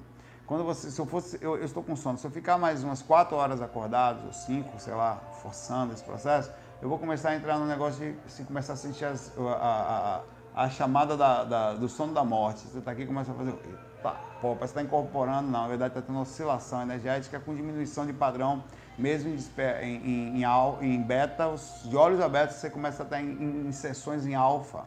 Quando 0.48 0.64
você, 0.64 0.90
se 0.90 1.00
eu 1.00 1.06
fosse, 1.06 1.38
eu, 1.42 1.58
eu, 1.58 1.66
estou 1.66 1.84
com 1.84 1.94
sono. 1.98 2.18
Se 2.18 2.26
eu 2.26 2.32
ficar 2.32 2.58
mais 2.58 2.82
umas 2.82 3.02
quatro 3.02 3.36
horas 3.36 3.62
acordado, 3.62 4.28
ou 4.28 4.34
cinco, 4.34 4.80
sei 4.80 4.94
lá, 4.94 5.22
forçando 5.42 5.94
esse 5.94 6.04
processo, 6.04 6.50
eu 6.82 6.88
vou 6.88 6.98
começar 6.98 7.32
a 7.32 7.36
entrar 7.36 7.60
no 7.60 7.66
negócio 7.66 8.16
de 8.26 8.44
começar 8.46 8.74
a 8.74 8.76
sentir 8.78 9.04
as, 9.04 9.34
a, 9.38 10.24
a, 10.56 10.64
a, 10.64 10.70
chamada 10.70 11.18
da, 11.18 11.44
da, 11.44 11.74
do 11.74 11.90
sono 11.90 12.14
da 12.14 12.24
morte. 12.24 12.62
Você 12.62 12.78
está 12.80 12.92
aqui 12.92 13.02
e 13.02 13.06
começa 13.06 13.30
a 13.30 13.36
fazer 13.36 13.54
tá, 14.02 14.12
pô, 14.42 14.56
parece 14.56 14.74
que 14.74 14.80
está 14.80 14.82
incorporando, 14.84 15.50
não, 15.50 15.64
na 15.64 15.68
verdade 15.68 15.98
está 15.98 16.02
tendo 16.02 16.20
oscilação 16.20 16.82
energética 16.82 17.42
com 17.42 17.54
diminuição 17.54 18.06
de 18.06 18.14
padrão, 18.14 18.64
mesmo 18.98 19.30
em, 19.30 19.38
em, 19.84 20.44
em, 20.44 20.96
em 20.96 21.02
beta, 21.02 21.50
os 21.50 21.82
de 21.84 21.98
olhos 21.98 22.22
abertos 22.22 22.56
você 22.56 22.70
começa 22.70 23.04
a 23.04 23.06
estar 23.06 23.22
em, 23.22 23.68
em 23.68 23.72
sessões 23.74 24.26
em 24.26 24.34
alfa. 24.34 24.86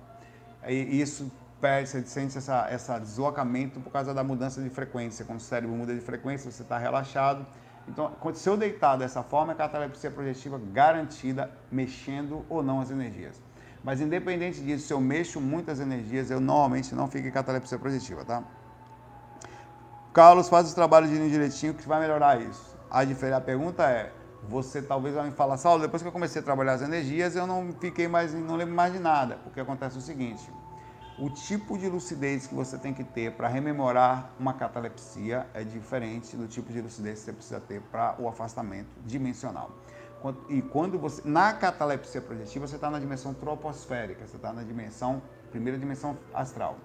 E 0.67 1.01
isso 1.01 1.31
perde, 1.61 1.89
você 1.89 2.03
sente 2.03 2.39
essa, 2.39 2.67
essa 2.71 2.99
deslocamento 2.99 3.81
por 3.81 3.93
causa 3.93 4.15
da 4.15 4.25
mudança 4.25 4.63
de 4.63 4.71
frequência. 4.71 5.25
Quando 5.25 5.39
o 5.39 5.43
cérebro 5.43 5.77
muda 5.77 5.95
de 5.95 6.01
frequência, 6.01 6.51
você 6.51 6.63
está 6.63 6.79
relaxado. 6.79 7.47
Então, 7.89 8.13
se 8.35 8.49
eu 8.49 8.57
deitar 8.57 8.97
dessa 8.97 9.23
forma, 9.23 9.53
é 9.53 9.57
catalepsia 9.57 10.11
projetiva 10.11 10.61
garantida, 10.73 11.51
mexendo 11.71 12.45
ou 12.49 12.63
não 12.63 12.81
as 12.81 12.91
energias. 12.91 13.41
Mas 13.83 14.01
independente 14.01 14.61
disso, 14.61 14.87
se 14.87 14.93
eu 14.93 15.01
mexo 15.01 15.41
muitas 15.41 15.81
energias, 15.81 16.31
eu 16.31 16.41
normalmente 16.41 16.95
não 16.95 17.09
fico 17.09 17.27
em 17.27 17.31
catalepsia 17.31 17.79
projetiva, 17.79 18.25
tá? 18.25 18.43
Carlos 20.13 20.49
faz 20.49 20.71
o 20.71 20.75
trabalho 20.75 21.09
de 21.09 21.15
ir 21.15 21.31
direitinho 21.31 21.75
que 21.75 21.87
vai 21.87 22.01
melhorar 22.01 22.41
isso. 22.41 22.77
A, 22.91 23.01
a 23.03 23.41
pergunta 23.41 23.85
é, 23.85 24.13
você 24.49 24.83
talvez 24.83 25.15
vai 25.15 25.27
me 25.27 25.33
falar, 25.33 25.57
Saulo, 25.57 25.83
depois 25.83 26.03
que 26.03 26.09
eu 26.09 26.13
comecei 26.13 26.43
a 26.43 26.45
trabalhar 26.45 26.73
as 26.73 26.83
energias, 26.83 27.37
eu 27.37 27.47
não 27.47 27.73
fiquei 27.81 28.09
mais, 28.09 28.35
não 28.35 28.57
lembro 28.57 28.75
mais 28.75 28.93
de 28.93 28.99
nada. 28.99 29.39
Porque 29.45 29.61
acontece 29.61 29.97
o 29.97 30.01
seguinte, 30.01 30.51
o 31.21 31.29
tipo 31.29 31.77
de 31.77 31.87
lucidez 31.87 32.47
que 32.47 32.55
você 32.55 32.79
tem 32.79 32.95
que 32.95 33.05
ter 33.05 33.33
para 33.33 33.47
rememorar 33.47 34.31
uma 34.41 34.55
catalepsia 34.55 35.47
é 35.53 35.63
diferente 35.63 36.35
do 36.35 36.49
tipo 36.49 36.73
de 36.73 36.81
lucidez 36.81 37.19
que 37.19 37.27
você 37.27 37.33
precisa 37.33 37.61
ter 37.61 37.83
para 37.93 38.17
o 38.19 38.27
afastamento 38.27 38.89
dimensional. 39.05 39.71
E 40.49 40.63
quando 40.63 40.99
você, 40.99 41.23
na 41.25 41.53
catalepsia 41.53 42.23
projetiva, 42.23 42.67
você 42.67 42.77
está 42.77 42.91
na 42.91 42.99
dimensão 42.99 43.35
troposférica, 43.35 44.27
você 44.27 44.37
está 44.37 44.53
na 44.53 44.63
dimensão, 44.63 45.23
primeira 45.51 45.79
dimensão 45.79 46.17
astral. 46.33 46.79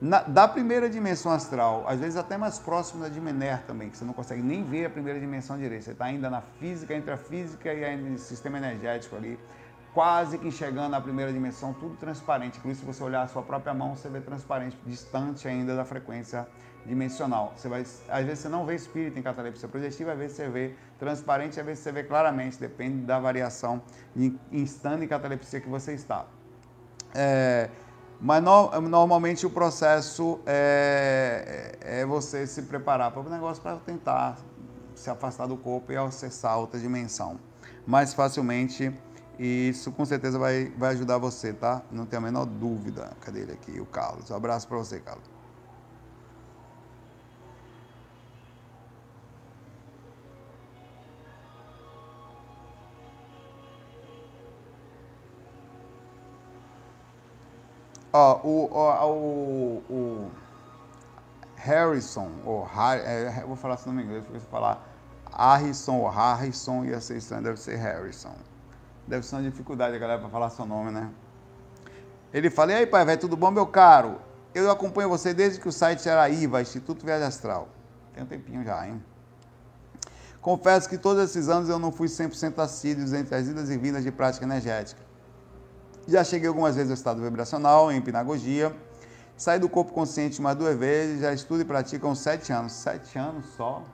Na, 0.00 0.22
da 0.22 0.46
primeira 0.46 0.88
dimensão 0.88 1.32
astral, 1.32 1.84
às 1.88 1.98
vezes 1.98 2.16
até 2.16 2.36
mais 2.36 2.58
próximo 2.58 3.02
da 3.02 3.08
de 3.08 3.20
também, 3.66 3.90
que 3.90 3.96
você 3.96 4.04
não 4.04 4.12
consegue 4.12 4.42
nem 4.42 4.62
ver 4.62 4.86
a 4.86 4.90
primeira 4.90 5.18
dimensão 5.18 5.56
direita. 5.56 5.84
Você 5.84 5.90
está 5.92 6.04
ainda 6.04 6.30
na 6.30 6.40
física, 6.40 6.94
entre 6.94 7.12
a 7.12 7.16
física 7.16 7.72
e 7.72 8.14
o 8.14 8.18
sistema 8.18 8.58
energético 8.58 9.16
ali, 9.16 9.38
quase 9.94 10.38
que 10.38 10.48
enxergando 10.48 10.94
a 10.94 11.00
primeira 11.00 11.32
dimensão, 11.32 11.72
tudo 11.72 11.96
transparente. 11.96 12.60
Por 12.60 12.70
isso, 12.70 12.80
se 12.80 12.86
você 12.86 13.02
olhar 13.02 13.22
a 13.22 13.28
sua 13.28 13.42
própria 13.42 13.74
mão, 13.74 13.96
você 13.96 14.08
vê 14.08 14.20
transparente, 14.20 14.76
distante 14.86 15.48
ainda 15.48 15.74
da 15.74 15.84
frequência 15.84 16.46
dimensional. 16.86 17.52
Você 17.56 17.68
vai, 17.68 17.80
às 17.80 18.24
vezes 18.24 18.40
você 18.40 18.48
não 18.48 18.64
vê 18.64 18.74
espírito 18.74 19.18
em 19.18 19.22
catalepsia 19.22 19.68
projetiva, 19.68 20.12
às 20.12 20.18
vezes 20.18 20.36
você 20.36 20.48
vê 20.48 20.74
transparente, 20.98 21.60
às 21.60 21.66
vezes 21.66 21.82
você 21.82 21.92
vê 21.92 22.02
claramente, 22.02 22.58
depende 22.58 23.04
da 23.04 23.18
variação 23.18 23.82
em 24.16 24.38
estando 24.50 25.02
em 25.02 25.08
catalepsia 25.08 25.60
que 25.60 25.68
você 25.68 25.92
está. 25.94 26.26
É, 27.14 27.68
mas 28.20 28.42
no, 28.42 28.80
normalmente 28.80 29.46
o 29.46 29.50
processo 29.50 30.40
é, 30.46 31.76
é, 31.80 32.00
é 32.00 32.06
você 32.06 32.46
se 32.46 32.62
preparar 32.62 33.10
para 33.10 33.20
o 33.20 33.30
negócio 33.30 33.62
para 33.62 33.76
tentar 33.76 34.38
se 34.94 35.08
afastar 35.08 35.46
do 35.46 35.56
corpo 35.56 35.92
e 35.92 35.96
acessar 35.96 36.58
outra 36.58 36.78
dimensão 36.80 37.38
mais 37.88 38.12
facilmente. 38.12 38.92
E 39.38 39.68
isso 39.68 39.92
com 39.92 40.04
certeza 40.04 40.38
vai, 40.38 40.66
vai 40.76 40.94
ajudar 40.94 41.18
você, 41.18 41.52
tá? 41.52 41.82
Não 41.92 42.04
tem 42.04 42.18
a 42.18 42.20
menor 42.20 42.44
dúvida. 42.44 43.16
Cadê 43.20 43.40
ele 43.40 43.52
aqui? 43.52 43.80
O 43.80 43.86
Carlos. 43.86 44.30
Um 44.30 44.34
abraço 44.34 44.66
para 44.66 44.76
você, 44.78 44.98
Carlos. 44.98 45.38
Ó, 58.12 58.40
o, 58.42 58.64
o, 58.72 59.92
o, 59.92 60.30
Harrison, 61.56 62.30
ou 62.44 62.64
Har, 62.64 62.96
é, 62.98 63.44
vou 63.46 63.54
falar 63.54 63.78
nome 63.86 64.02
em 64.02 64.06
inglês, 64.06 64.24
porque 64.24 64.40
se 64.40 64.46
falar 64.46 64.82
Harrison 65.30 65.98
ou 65.98 66.08
Harrison 66.08 66.84
ia 66.84 67.00
ser 67.00 67.18
estranho, 67.18 67.44
deve 67.44 67.60
ser 67.60 67.76
Harrison. 67.76 68.34
Deve 69.08 69.24
ser 69.24 69.36
uma 69.36 69.42
dificuldade 69.42 69.96
a 69.96 69.98
galera 69.98 70.20
para 70.20 70.28
falar 70.28 70.50
seu 70.50 70.66
nome, 70.66 70.90
né? 70.90 71.10
Ele 72.32 72.50
fala, 72.50 72.72
e 72.72 72.74
aí 72.74 72.86
pai, 72.86 73.06
velho, 73.06 73.18
tudo 73.18 73.38
bom, 73.38 73.50
meu 73.50 73.66
caro? 73.66 74.20
Eu 74.54 74.70
acompanho 74.70 75.08
você 75.08 75.32
desde 75.32 75.58
que 75.58 75.66
o 75.66 75.72
site 75.72 76.06
era 76.06 76.28
IVA, 76.28 76.60
Instituto 76.60 77.06
Viagem 77.06 77.26
Astral. 77.26 77.68
Tem 78.12 78.22
um 78.22 78.26
tempinho 78.26 78.62
já, 78.62 78.86
hein? 78.86 79.02
Confesso 80.42 80.86
que 80.90 80.98
todos 80.98 81.24
esses 81.24 81.48
anos 81.48 81.70
eu 81.70 81.78
não 81.78 81.90
fui 81.90 82.06
100% 82.06 82.58
assíduo 82.58 83.16
entre 83.16 83.34
as 83.34 83.46
idas 83.46 83.70
e 83.70 83.78
vindas 83.78 84.04
de 84.04 84.12
prática 84.12 84.44
energética. 84.44 85.00
Já 86.06 86.22
cheguei 86.22 86.48
algumas 86.48 86.76
vezes 86.76 86.90
ao 86.90 86.94
estado 86.94 87.22
vibracional, 87.22 87.90
em 87.90 87.96
hipnagogia. 87.96 88.76
Saí 89.38 89.58
do 89.58 89.70
corpo 89.70 89.92
consciente 89.92 90.42
mais 90.42 90.56
duas 90.56 90.76
vezes, 90.76 91.20
já 91.20 91.32
estudo 91.32 91.62
e 91.62 91.64
pratico 91.64 92.06
há 92.06 92.10
uns 92.10 92.18
sete 92.20 92.52
anos. 92.52 92.72
Sete 92.72 93.18
anos 93.18 93.46
só? 93.56 93.84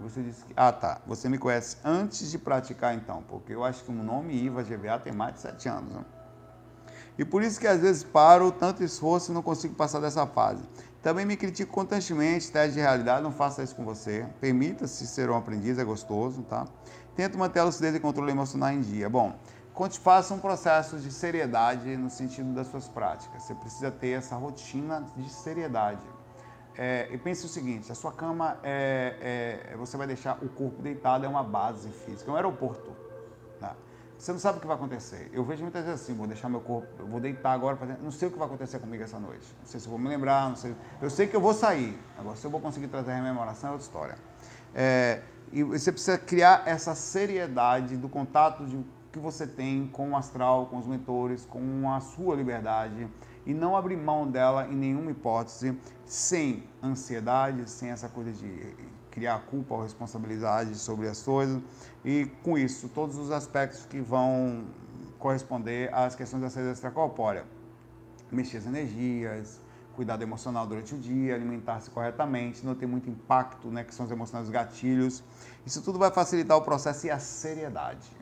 Você 0.00 0.22
disse 0.22 0.44
que. 0.44 0.52
Ah, 0.56 0.72
tá. 0.72 1.00
Você 1.06 1.28
me 1.28 1.38
conhece 1.38 1.76
antes 1.84 2.30
de 2.30 2.38
praticar, 2.38 2.94
então, 2.94 3.22
porque 3.28 3.52
eu 3.52 3.64
acho 3.64 3.84
que 3.84 3.90
o 3.90 3.94
nome 3.94 4.34
IVA 4.34 4.62
GVA 4.62 4.98
tem 4.98 5.12
mais 5.12 5.34
de 5.34 5.40
sete 5.40 5.68
anos. 5.68 5.92
Né? 5.92 6.04
E 7.18 7.24
por 7.24 7.42
isso 7.42 7.58
que 7.58 7.66
às 7.66 7.80
vezes 7.80 8.04
paro, 8.04 8.52
tanto 8.52 8.84
esforço 8.84 9.32
e 9.32 9.34
não 9.34 9.42
consigo 9.42 9.74
passar 9.74 10.00
dessa 10.00 10.26
fase. 10.26 10.62
Também 11.02 11.26
me 11.26 11.36
critico 11.36 11.72
constantemente, 11.72 12.50
teste 12.50 12.74
de 12.74 12.80
realidade, 12.80 13.22
não 13.22 13.32
faça 13.32 13.62
isso 13.62 13.74
com 13.74 13.84
você. 13.84 14.26
Permita-se 14.40 15.06
ser 15.06 15.28
um 15.30 15.36
aprendiz, 15.36 15.78
é 15.78 15.84
gostoso, 15.84 16.42
tá? 16.42 16.66
Tento 17.16 17.36
manter 17.36 17.60
a 17.60 17.64
lucidez 17.64 17.94
e 17.94 18.00
controle 18.00 18.30
emocional 18.30 18.70
em 18.70 18.80
dia. 18.80 19.08
Bom, 19.08 19.36
faça 20.00 20.34
um 20.34 20.38
processo 20.38 20.98
de 20.98 21.10
seriedade 21.10 21.96
no 21.96 22.10
sentido 22.10 22.52
das 22.52 22.68
suas 22.68 22.88
práticas. 22.88 23.42
Você 23.42 23.54
precisa 23.54 23.90
ter 23.90 24.10
essa 24.10 24.36
rotina 24.36 25.04
de 25.16 25.28
seriedade. 25.30 26.02
É, 26.78 27.08
e 27.10 27.18
pense 27.18 27.44
o 27.44 27.48
seguinte: 27.48 27.90
a 27.90 27.94
sua 27.96 28.12
cama 28.12 28.56
é, 28.62 29.66
é, 29.72 29.76
você 29.76 29.96
vai 29.96 30.06
deixar 30.06 30.38
o 30.40 30.48
corpo 30.48 30.80
deitado 30.80 31.26
é 31.26 31.28
uma 31.28 31.42
base 31.42 31.90
física, 31.90 32.30
é 32.30 32.32
um 32.32 32.36
aeroporto. 32.36 32.92
Tá? 33.58 33.74
Você 34.16 34.30
não 34.30 34.38
sabe 34.38 34.58
o 34.58 34.60
que 34.60 34.66
vai 34.66 34.76
acontecer. 34.76 35.28
Eu 35.32 35.44
vejo 35.44 35.62
muitas 35.62 35.84
vezes 35.84 36.02
assim: 36.02 36.14
vou 36.14 36.28
deixar 36.28 36.48
meu 36.48 36.60
corpo, 36.60 36.86
vou 37.04 37.18
deitar 37.18 37.50
agora, 37.50 37.76
não 38.00 38.12
sei 38.12 38.28
o 38.28 38.30
que 38.30 38.38
vai 38.38 38.46
acontecer 38.46 38.78
comigo 38.78 39.02
essa 39.02 39.18
noite. 39.18 39.44
Não 39.58 39.66
sei 39.66 39.80
se 39.80 39.88
vou 39.88 39.98
me 39.98 40.08
lembrar, 40.08 40.48
não 40.48 40.54
sei. 40.54 40.72
Eu 41.02 41.10
sei 41.10 41.26
que 41.26 41.34
eu 41.34 41.40
vou 41.40 41.52
sair. 41.52 41.98
Agora, 42.16 42.36
se 42.36 42.46
eu 42.46 42.50
vou 42.50 42.60
conseguir 42.60 42.86
trazer 42.86 43.10
a 43.10 43.16
rememoração 43.16 43.70
é 43.70 43.72
outra 43.72 43.84
história. 43.84 44.14
É, 44.72 45.22
e 45.50 45.64
você 45.64 45.90
precisa 45.90 46.16
criar 46.16 46.62
essa 46.64 46.94
seriedade 46.94 47.96
do 47.96 48.08
contato 48.08 48.64
de, 48.64 48.78
que 49.10 49.18
você 49.18 49.48
tem 49.48 49.88
com 49.88 50.10
o 50.10 50.16
astral, 50.16 50.66
com 50.66 50.76
os 50.76 50.86
mentores, 50.86 51.44
com 51.44 51.92
a 51.92 51.98
sua 51.98 52.36
liberdade 52.36 53.08
e 53.48 53.54
não 53.54 53.74
abrir 53.74 53.96
mão 53.96 54.30
dela 54.30 54.68
em 54.68 54.76
nenhuma 54.76 55.10
hipótese, 55.10 55.74
sem 56.04 56.62
ansiedade, 56.82 57.68
sem 57.68 57.88
essa 57.88 58.06
coisa 58.06 58.30
de 58.30 58.76
criar 59.10 59.40
culpa 59.46 59.74
ou 59.74 59.82
responsabilidade 59.82 60.76
sobre 60.76 61.08
as 61.08 61.22
coisas, 61.22 61.60
e 62.04 62.26
com 62.42 62.58
isso, 62.58 62.90
todos 62.90 63.16
os 63.16 63.30
aspectos 63.30 63.86
que 63.86 64.00
vão 64.00 64.66
corresponder 65.18 65.92
às 65.94 66.14
questões 66.14 66.42
da 66.42 66.50
saúde 66.50 66.72
extracorpórea. 66.72 67.44
Mexer 68.30 68.58
as 68.58 68.66
energias, 68.66 69.58
cuidado 69.96 70.22
emocional 70.22 70.66
durante 70.66 70.94
o 70.94 70.98
dia, 70.98 71.34
alimentar-se 71.34 71.90
corretamente, 71.90 72.64
não 72.64 72.74
ter 72.74 72.86
muito 72.86 73.08
impacto, 73.08 73.68
né, 73.68 73.82
que 73.82 73.94
são 73.94 74.04
os 74.04 74.12
emocionais 74.12 74.46
os 74.46 74.52
gatilhos. 74.52 75.24
Isso 75.64 75.80
tudo 75.82 75.98
vai 75.98 76.10
facilitar 76.10 76.58
o 76.58 76.62
processo 76.62 77.06
e 77.06 77.10
a 77.10 77.18
seriedade. 77.18 78.17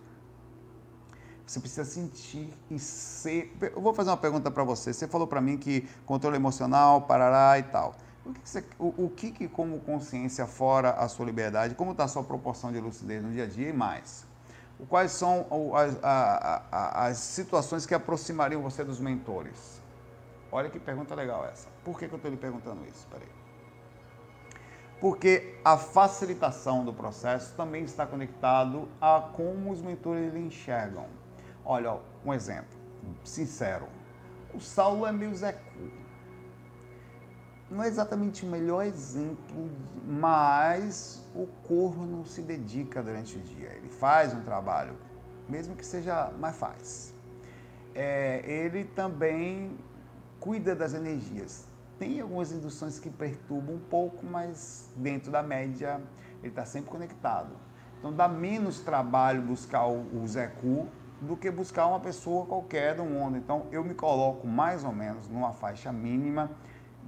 Você 1.46 1.60
precisa 1.60 1.84
sentir 1.84 2.52
e 2.68 2.78
ser. 2.78 3.56
Eu 3.60 3.80
vou 3.80 3.94
fazer 3.94 4.10
uma 4.10 4.16
pergunta 4.16 4.50
para 4.50 4.64
você. 4.64 4.92
Você 4.92 5.06
falou 5.06 5.28
para 5.28 5.40
mim 5.40 5.56
que 5.56 5.88
controle 6.04 6.36
emocional, 6.36 7.02
parará 7.02 7.56
e 7.58 7.62
tal. 7.62 7.94
O 8.24 8.32
que, 8.32 8.40
você, 8.44 8.64
o, 8.76 9.04
o 9.04 9.10
que, 9.10 9.30
que, 9.30 9.46
como 9.46 9.78
consciência, 9.78 10.44
fora 10.46 10.90
a 10.90 11.06
sua 11.06 11.24
liberdade, 11.24 11.76
como 11.76 11.92
está 11.92 12.04
a 12.04 12.08
sua 12.08 12.24
proporção 12.24 12.72
de 12.72 12.80
lucidez 12.80 13.22
no 13.22 13.30
dia 13.30 13.44
a 13.44 13.46
dia 13.46 13.68
e 13.68 13.72
mais? 13.72 14.26
Quais 14.88 15.12
são 15.12 15.46
as, 15.76 15.96
a, 16.02 16.62
a, 16.70 17.06
as 17.06 17.18
situações 17.18 17.86
que 17.86 17.94
aproximariam 17.94 18.60
você 18.60 18.82
dos 18.82 18.98
mentores? 18.98 19.80
Olha 20.50 20.68
que 20.68 20.80
pergunta 20.80 21.14
legal 21.14 21.44
essa. 21.44 21.68
Por 21.84 21.96
que, 21.98 22.08
que 22.08 22.14
eu 22.14 22.16
estou 22.16 22.30
lhe 22.30 22.36
perguntando 22.36 22.84
isso? 22.86 23.06
Peraí. 23.08 23.28
Porque 25.00 25.58
a 25.64 25.76
facilitação 25.76 26.84
do 26.84 26.92
processo 26.92 27.54
também 27.54 27.84
está 27.84 28.04
conectado 28.04 28.88
a 29.00 29.20
como 29.20 29.70
os 29.70 29.80
mentores 29.80 30.34
lhe 30.34 30.40
enxergam. 30.40 31.06
Olha, 31.68 31.98
um 32.24 32.32
exemplo, 32.32 32.78
sincero. 33.24 33.88
O 34.54 34.60
Saulo 34.60 35.04
é 35.04 35.10
meio 35.10 35.34
Zé 35.34 35.60
Não 37.68 37.82
é 37.82 37.88
exatamente 37.88 38.46
o 38.46 38.48
melhor 38.48 38.86
exemplo, 38.86 39.68
mas 40.06 41.24
o 41.34 41.48
corpo 41.66 42.04
não 42.04 42.24
se 42.24 42.40
dedica 42.40 43.02
durante 43.02 43.36
o 43.36 43.40
dia. 43.40 43.72
Ele 43.72 43.88
faz 43.88 44.32
um 44.32 44.42
trabalho, 44.42 44.94
mesmo 45.48 45.74
que 45.74 45.84
seja, 45.84 46.30
mas 46.38 46.56
faz. 46.56 47.12
É, 47.92 48.44
ele 48.46 48.84
também 48.84 49.76
cuida 50.38 50.72
das 50.72 50.94
energias. 50.94 51.66
Tem 51.98 52.20
algumas 52.20 52.52
induções 52.52 53.00
que 53.00 53.10
perturbam 53.10 53.74
um 53.74 53.80
pouco, 53.80 54.24
mas 54.24 54.88
dentro 54.94 55.32
da 55.32 55.42
média 55.42 56.00
ele 56.40 56.52
está 56.52 56.64
sempre 56.64 56.90
conectado. 56.90 57.50
Então 57.98 58.12
dá 58.12 58.28
menos 58.28 58.78
trabalho 58.78 59.42
buscar 59.42 59.88
o, 59.88 60.22
o 60.22 60.28
Zé 60.28 60.46
Cu 60.46 60.88
do 61.20 61.36
que 61.36 61.50
buscar 61.50 61.86
uma 61.86 62.00
pessoa 62.00 62.46
qualquer 62.46 62.94
do 62.94 63.04
mundo. 63.04 63.36
Então, 63.36 63.66
eu 63.70 63.82
me 63.82 63.94
coloco 63.94 64.46
mais 64.46 64.84
ou 64.84 64.92
menos 64.92 65.28
numa 65.28 65.52
faixa 65.52 65.92
mínima 65.92 66.50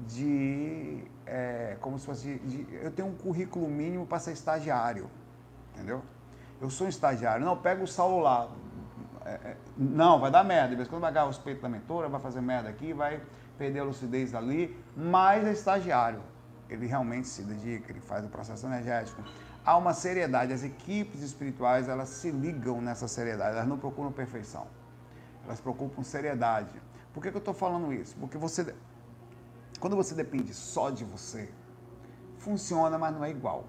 de, 0.07 1.03
é, 1.27 1.77
como 1.81 1.99
se 1.99 2.07
fosse, 2.07 2.38
de, 2.38 2.66
eu 2.83 2.90
tenho 2.90 3.09
um 3.09 3.14
currículo 3.14 3.68
mínimo 3.68 4.07
para 4.07 4.18
ser 4.18 4.33
estagiário, 4.33 5.11
entendeu? 5.75 6.03
Eu 6.61 6.71
sou 6.71 6.87
um 6.87 6.90
estagiário, 6.90 7.44
não, 7.44 7.57
pega 7.57 7.83
o 7.83 8.21
lá, 8.21 8.49
é, 9.25 9.31
é, 9.31 9.57
não, 9.77 10.18
vai 10.21 10.31
dar 10.31 10.44
merda, 10.44 10.77
de 10.77 10.88
quando 10.88 11.03
vai 11.03 11.12
ganhar 11.12 11.27
os 11.27 11.38
peitos 11.38 11.62
da 11.62 11.68
mentora, 11.68 12.09
vai 12.09 12.21
fazer 12.21 12.40
merda 12.40 12.68
aqui, 12.68 12.92
vai 12.92 13.21
perder 13.57 13.81
a 13.81 13.85
lucidez 13.85 14.35
ali, 14.35 14.77
mas 14.97 15.47
é 15.47 15.53
estagiário, 15.53 16.23
ele 16.71 16.87
realmente 16.87 17.29
se 17.29 17.42
dedica, 17.42 17.90
ele 17.90 18.01
faz 18.01 18.25
o 18.25 18.29
processo 18.29 18.66
energético, 18.66 19.23
há 19.68 19.76
uma 19.76 19.92
seriedade. 19.92 20.50
As 20.50 20.64
equipes 20.64 21.20
espirituais, 21.20 21.88
elas 21.88 22.09
se 22.09 22.31
ligam 22.31 22.81
nessa 22.81 23.07
seriedade, 23.07 23.57
elas 23.57 23.68
não 23.68 23.78
procuram 23.78 24.11
perfeição. 24.11 24.66
Elas 25.44 25.61
procuram 25.61 26.02
seriedade. 26.02 26.81
Por 27.12 27.22
que, 27.22 27.31
que 27.31 27.37
eu 27.37 27.40
estou 27.40 27.52
falando 27.52 27.92
isso? 27.92 28.16
Porque 28.18 28.38
você, 28.38 28.74
quando 29.78 29.94
você 29.94 30.14
depende 30.14 30.54
só 30.54 30.88
de 30.88 31.04
você, 31.04 31.50
funciona, 32.38 32.96
mas 32.96 33.12
não 33.14 33.22
é 33.22 33.31
igual. 33.31 33.66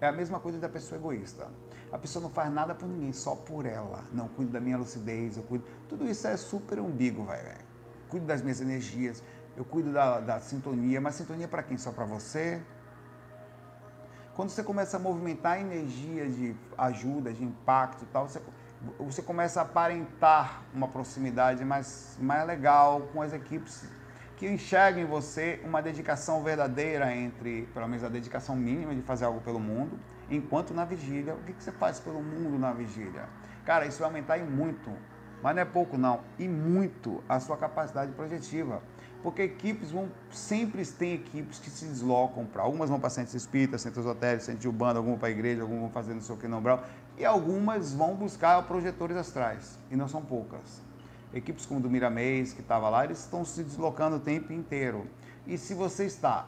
É 0.00 0.06
a 0.08 0.12
mesma 0.12 0.40
coisa 0.40 0.58
da 0.58 0.70
pessoa 0.70 0.98
egoísta. 0.98 1.46
A 1.92 1.98
pessoa 1.98 2.22
não 2.22 2.30
faz 2.30 2.50
nada 2.50 2.74
por 2.74 2.88
ninguém, 2.88 3.12
só 3.12 3.36
por 3.36 3.66
ela. 3.66 4.04
Não 4.10 4.28
cuido 4.28 4.52
da 4.52 4.60
minha 4.60 4.78
lucidez, 4.78 5.36
eu 5.36 5.42
cuido. 5.42 5.64
Tudo 5.86 6.08
isso 6.08 6.26
é 6.26 6.36
super 6.38 6.80
umbigo, 6.80 7.24
velho. 7.24 7.58
Cuido 8.08 8.24
das 8.24 8.40
minhas 8.40 8.60
energias, 8.62 9.22
eu 9.54 9.66
cuido 9.66 9.92
da, 9.92 10.18
da 10.18 10.40
sintonia, 10.40 10.98
mas 10.98 11.14
sintonia 11.14 11.46
para 11.46 11.62
quem? 11.62 11.76
Só 11.76 11.92
para 11.92 12.06
você? 12.06 12.62
Quando 14.34 14.48
você 14.48 14.62
começa 14.62 14.96
a 14.96 15.00
movimentar 15.00 15.60
energia 15.60 16.26
de 16.26 16.56
ajuda, 16.78 17.32
de 17.32 17.44
impacto 17.44 18.02
e 18.04 18.06
tal, 18.06 18.26
você, 18.26 18.40
você 18.98 19.22
começa 19.22 19.60
a 19.60 19.62
aparentar 19.62 20.62
uma 20.72 20.88
proximidade 20.88 21.62
mais, 21.66 22.16
mais 22.18 22.46
legal 22.46 23.02
com 23.12 23.20
as 23.20 23.34
equipes 23.34 23.84
que 24.38 24.48
enxergam 24.48 25.02
em 25.02 25.04
você 25.04 25.60
uma 25.64 25.82
dedicação 25.82 26.42
verdadeira 26.42 27.14
entre, 27.14 27.68
pelo 27.74 27.86
menos 27.86 28.02
a 28.02 28.08
dedicação 28.08 28.56
mínima 28.56 28.94
de 28.94 29.02
fazer 29.02 29.26
algo 29.26 29.40
pelo 29.42 29.60
mundo, 29.60 29.98
enquanto 30.30 30.72
na 30.72 30.86
vigília, 30.86 31.34
o 31.34 31.42
que, 31.42 31.52
que 31.52 31.62
você 31.62 31.70
faz 31.70 32.00
pelo 32.00 32.22
mundo 32.22 32.58
na 32.58 32.72
vigília? 32.72 33.28
Cara, 33.66 33.84
isso 33.84 33.98
vai 33.98 34.08
aumentar 34.08 34.38
e 34.38 34.42
muito, 34.42 34.90
mas 35.42 35.54
não 35.54 35.62
é 35.62 35.66
pouco 35.66 35.98
não, 35.98 36.20
e 36.38 36.48
muito 36.48 37.22
a 37.28 37.38
sua 37.38 37.56
capacidade 37.58 38.12
projetiva 38.12 38.82
porque 39.22 39.42
equipes 39.42 39.90
vão 39.90 40.08
sempre 40.30 40.84
tem 40.84 41.14
equipes 41.14 41.58
que 41.58 41.70
se 41.70 41.84
deslocam 41.84 42.44
para 42.44 42.62
algumas 42.62 42.90
vão 42.90 42.98
para 42.98 43.10
centros 43.10 43.34
espíritas, 43.34 43.80
centros 43.80 44.04
hotéis, 44.04 44.42
centros 44.42 44.62
de 44.62 44.68
urbano, 44.68 44.98
algumas 44.98 45.18
para 45.18 45.28
a 45.28 45.30
igreja, 45.30 45.62
algumas 45.62 45.82
vão 45.82 45.90
fazer 45.90 46.14
não 46.14 46.20
sei 46.20 46.34
o 46.34 46.38
que 46.38 46.48
no 46.48 46.58
umbral, 46.58 46.84
e 47.16 47.24
algumas 47.24 47.94
vão 47.94 48.14
buscar 48.14 48.62
projetores 48.64 49.16
astrais, 49.16 49.78
e 49.90 49.96
não 49.96 50.08
são 50.08 50.22
poucas. 50.22 50.82
Equipes 51.32 51.64
como 51.64 51.80
do 51.80 51.88
Miramês, 51.88 52.52
que 52.52 52.60
estava 52.60 52.88
lá, 52.88 53.04
eles 53.04 53.20
estão 53.20 53.44
se 53.44 53.62
deslocando 53.62 54.16
o 54.16 54.20
tempo 54.20 54.52
inteiro. 54.52 55.06
E 55.46 55.56
se 55.56 55.72
você 55.72 56.04
está 56.04 56.46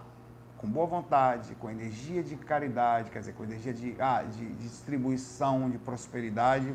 com 0.59 0.67
boa 0.67 0.87
vontade, 0.87 1.55
com 1.57 1.71
energia 1.71 2.23
de 2.23 2.37
caridade, 2.37 3.11
quer 3.11 3.19
dizer, 3.19 3.35
com 3.35 3.45
energia 3.45 3.73
de, 3.73 3.95
ah, 3.99 4.23
de 4.23 4.47
distribuição, 4.55 5.71
de 5.71 5.79
prosperidade, 5.79 6.75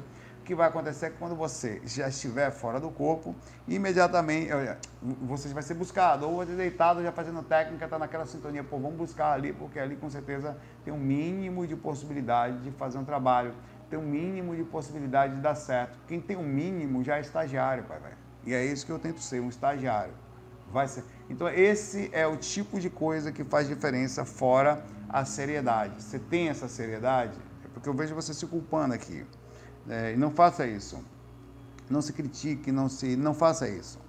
que 0.50 0.56
vai 0.56 0.68
acontecer 0.68 1.06
é 1.06 1.10
que 1.12 1.18
quando 1.18 1.36
você 1.36 1.80
já 1.86 2.10
estiver 2.10 2.50
fora 2.50 2.80
do 2.80 2.90
corpo, 2.90 3.36
imediatamente 3.68 4.50
você 5.22 5.48
vai 5.50 5.62
ser 5.62 5.76
buscado, 5.76 6.28
ou 6.28 6.44
deitado 6.44 7.04
já 7.04 7.12
fazendo 7.12 7.44
técnica, 7.44 7.86
está 7.86 8.00
naquela 8.00 8.26
sintonia, 8.26 8.64
pô, 8.64 8.80
vamos 8.80 8.98
buscar 8.98 9.34
ali, 9.34 9.54
porque 9.54 9.78
ali 9.78 9.96
com 9.96 10.10
certeza 10.10 10.58
tem 10.84 10.92
um 10.92 10.98
mínimo 10.98 11.68
de 11.68 11.76
possibilidade 11.76 12.64
de 12.64 12.72
fazer 12.72 12.98
um 12.98 13.06
trabalho, 13.06 13.54
tem 13.92 14.00
um 14.00 14.02
mínimo 14.02 14.56
de 14.56 14.64
possibilidade 14.64 15.36
de 15.36 15.42
dar 15.42 15.54
certo. 15.54 16.00
Quem 16.08 16.20
tem 16.20 16.36
um 16.36 16.42
mínimo 16.42 17.04
já 17.04 17.18
é 17.18 17.22
estagiário, 17.22 17.84
pai, 17.84 18.00
velho. 18.00 18.18
E 18.44 18.52
é 18.52 18.66
isso 18.66 18.88
que 18.88 18.92
eu 18.92 18.98
tento 18.98 19.22
ser, 19.22 19.40
um 19.40 19.50
estagiário. 19.50 20.14
Vai 20.72 20.88
ser. 20.88 21.04
Então 21.30 21.48
esse 21.48 22.10
é 22.12 22.26
o 22.26 22.36
tipo 22.38 22.80
de 22.80 22.90
coisa 22.90 23.32
que 23.32 23.44
faz 23.44 23.68
diferença 23.68 24.26
fora 24.26 24.84
a 25.08 25.24
seriedade. 25.26 26.02
Você 26.02 26.18
tem 26.18 26.50
essa 26.50 26.68
seriedade? 26.68 27.38
É 27.64 27.68
porque 27.72 27.88
eu 27.88 27.94
vejo 27.94 28.16
você 28.16 28.34
se 28.34 28.48
culpando 28.48 28.96
aqui. 28.96 29.24
É, 29.90 30.16
não 30.16 30.30
faça 30.30 30.68
isso. 30.68 31.04
Não 31.90 32.02
se 32.02 32.14
critique, 32.14 32.72
não 32.72 32.88
se, 32.88 33.16
não 33.16 33.34
faça 33.34 33.68
isso. 33.68 34.00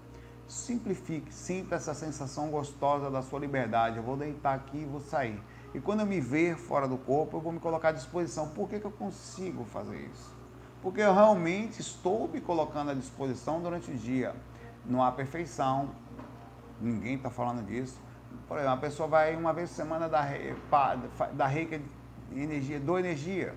Simplifique, 0.46 1.32
sinta 1.32 1.76
essa 1.76 1.94
sensação 1.94 2.50
gostosa 2.50 3.10
da 3.10 3.22
sua 3.22 3.40
liberdade. 3.40 3.96
Eu 3.96 4.02
vou 4.02 4.16
deitar 4.16 4.54
aqui 4.54 4.78
e 4.78 4.84
vou 4.84 5.00
sair. 5.00 5.40
E 5.72 5.80
quando 5.80 6.00
eu 6.00 6.06
me 6.06 6.20
ver 6.20 6.56
fora 6.56 6.86
do 6.86 6.98
corpo, 6.98 7.38
eu 7.38 7.40
vou 7.40 7.52
me 7.52 7.60
colocar 7.60 7.88
à 7.88 7.92
disposição. 7.92 8.48
Por 8.48 8.68
que, 8.68 8.78
que 8.78 8.84
eu 8.84 8.90
consigo 8.90 9.64
fazer 9.64 9.96
isso? 10.12 10.36
Porque 10.82 11.00
eu 11.00 11.14
realmente 11.14 11.80
estou 11.80 12.28
me 12.28 12.40
colocando 12.40 12.90
à 12.90 12.94
disposição 12.94 13.62
durante 13.62 13.90
o 13.90 13.94
dia. 13.94 14.34
Não 14.84 15.02
há 15.02 15.12
perfeição, 15.12 15.90
ninguém 16.80 17.14
está 17.14 17.30
falando 17.30 17.64
disso. 17.64 17.98
Por 18.48 18.56
exemplo, 18.56 18.74
a 18.74 18.78
pessoa 18.78 19.08
vai 19.08 19.36
uma 19.36 19.52
vez 19.52 19.70
por 19.70 19.76
semana 19.76 20.08
dar, 20.08 20.28
dar 21.32 21.46
reiki 21.46 21.80
energia, 22.34 22.80
dou 22.80 22.98
energia. 22.98 23.54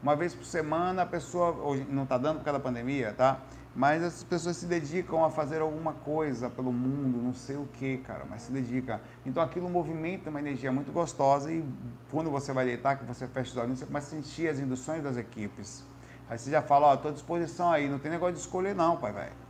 Uma 0.00 0.14
vez 0.14 0.32
por 0.32 0.44
semana 0.44 1.02
a 1.02 1.06
pessoa, 1.06 1.50
hoje 1.50 1.84
não 1.90 2.04
está 2.04 2.16
dando 2.16 2.38
por 2.38 2.44
causa 2.44 2.58
da 2.58 2.64
pandemia, 2.64 3.12
tá? 3.12 3.40
Mas 3.74 4.02
as 4.02 4.22
pessoas 4.22 4.56
se 4.56 4.66
dedicam 4.66 5.24
a 5.24 5.30
fazer 5.30 5.60
alguma 5.60 5.92
coisa 5.92 6.48
pelo 6.48 6.72
mundo, 6.72 7.20
não 7.20 7.34
sei 7.34 7.56
o 7.56 7.66
que, 7.66 7.98
cara, 7.98 8.24
mas 8.28 8.42
se 8.42 8.52
dedica. 8.52 9.00
Então 9.26 9.42
aquilo 9.42 9.68
movimenta 9.68 10.30
uma 10.30 10.38
energia 10.38 10.70
muito 10.70 10.92
gostosa 10.92 11.52
e 11.52 11.64
quando 12.10 12.30
você 12.30 12.52
vai 12.52 12.64
deitar, 12.64 12.96
que 12.96 13.04
você 13.04 13.26
fecha 13.26 13.50
os 13.50 13.56
olhos, 13.56 13.78
você 13.78 13.86
começa 13.86 14.06
a 14.06 14.10
sentir 14.10 14.48
as 14.48 14.60
induções 14.60 15.02
das 15.02 15.16
equipes. 15.16 15.84
Aí 16.30 16.38
você 16.38 16.50
já 16.50 16.62
fala, 16.62 16.88
ó, 16.88 16.94
estou 16.94 17.10
à 17.10 17.14
disposição 17.14 17.70
aí, 17.70 17.88
não 17.88 17.98
tem 17.98 18.10
negócio 18.10 18.34
de 18.34 18.40
escolher 18.40 18.74
não, 18.74 18.96
pai, 18.96 19.12
velho. 19.12 19.48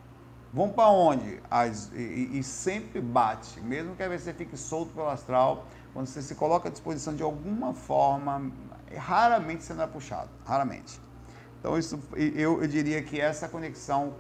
Vão 0.53 0.71
para 0.71 0.89
onde? 0.89 1.41
As, 1.51 1.93
e, 1.93 2.39
e, 2.39 2.43
sempre 2.43 3.03
bate, 3.03 3.61
mesmo 3.61 3.95
que 3.95 4.09
você 4.09 4.33
fique 4.33 4.57
solto 4.57 4.95
pelo 4.95 5.09
astral, 5.09 5.67
quando 5.93 6.07
você 6.07 6.23
se 6.23 6.35
coloca 6.35 6.69
à 6.69 6.73
disposição 6.73 7.15
de 7.15 7.23
alguma 7.23 7.75
forma, 7.75 8.51
raramente 8.97 9.65
você 9.65 9.75
não 9.75 9.85
é 9.85 9.87
puxado, 9.87 10.31
raramente. 10.45 11.01
Então 11.61 11.77
isso, 11.77 12.01
eu, 12.15 12.63
eu 12.63 12.69
diria 12.69 13.03
que 13.03 13.21
essa 13.21 13.49
conexão 13.49 14.15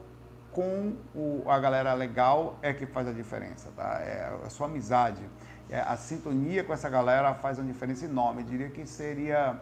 com 0.52 0.96
o, 1.14 1.44
a 1.48 1.58
galera 1.58 1.94
legal 1.94 2.58
é 2.62 2.72
que 2.72 2.86
faz 2.86 3.06
a 3.06 3.12
diferença, 3.12 3.70
tá? 3.76 4.00
É 4.00 4.38
a 4.44 4.50
sua 4.50 4.66
amizade, 4.66 5.22
é, 5.70 5.80
a 5.80 5.96
sintonia 5.96 6.64
com 6.64 6.72
essa 6.72 6.88
galera 6.88 7.34
faz 7.34 7.58
uma 7.58 7.66
diferença 7.66 8.04
enorme. 8.04 8.42
Eu 8.42 8.46
diria 8.46 8.70
que 8.70 8.86
seria 8.86 9.60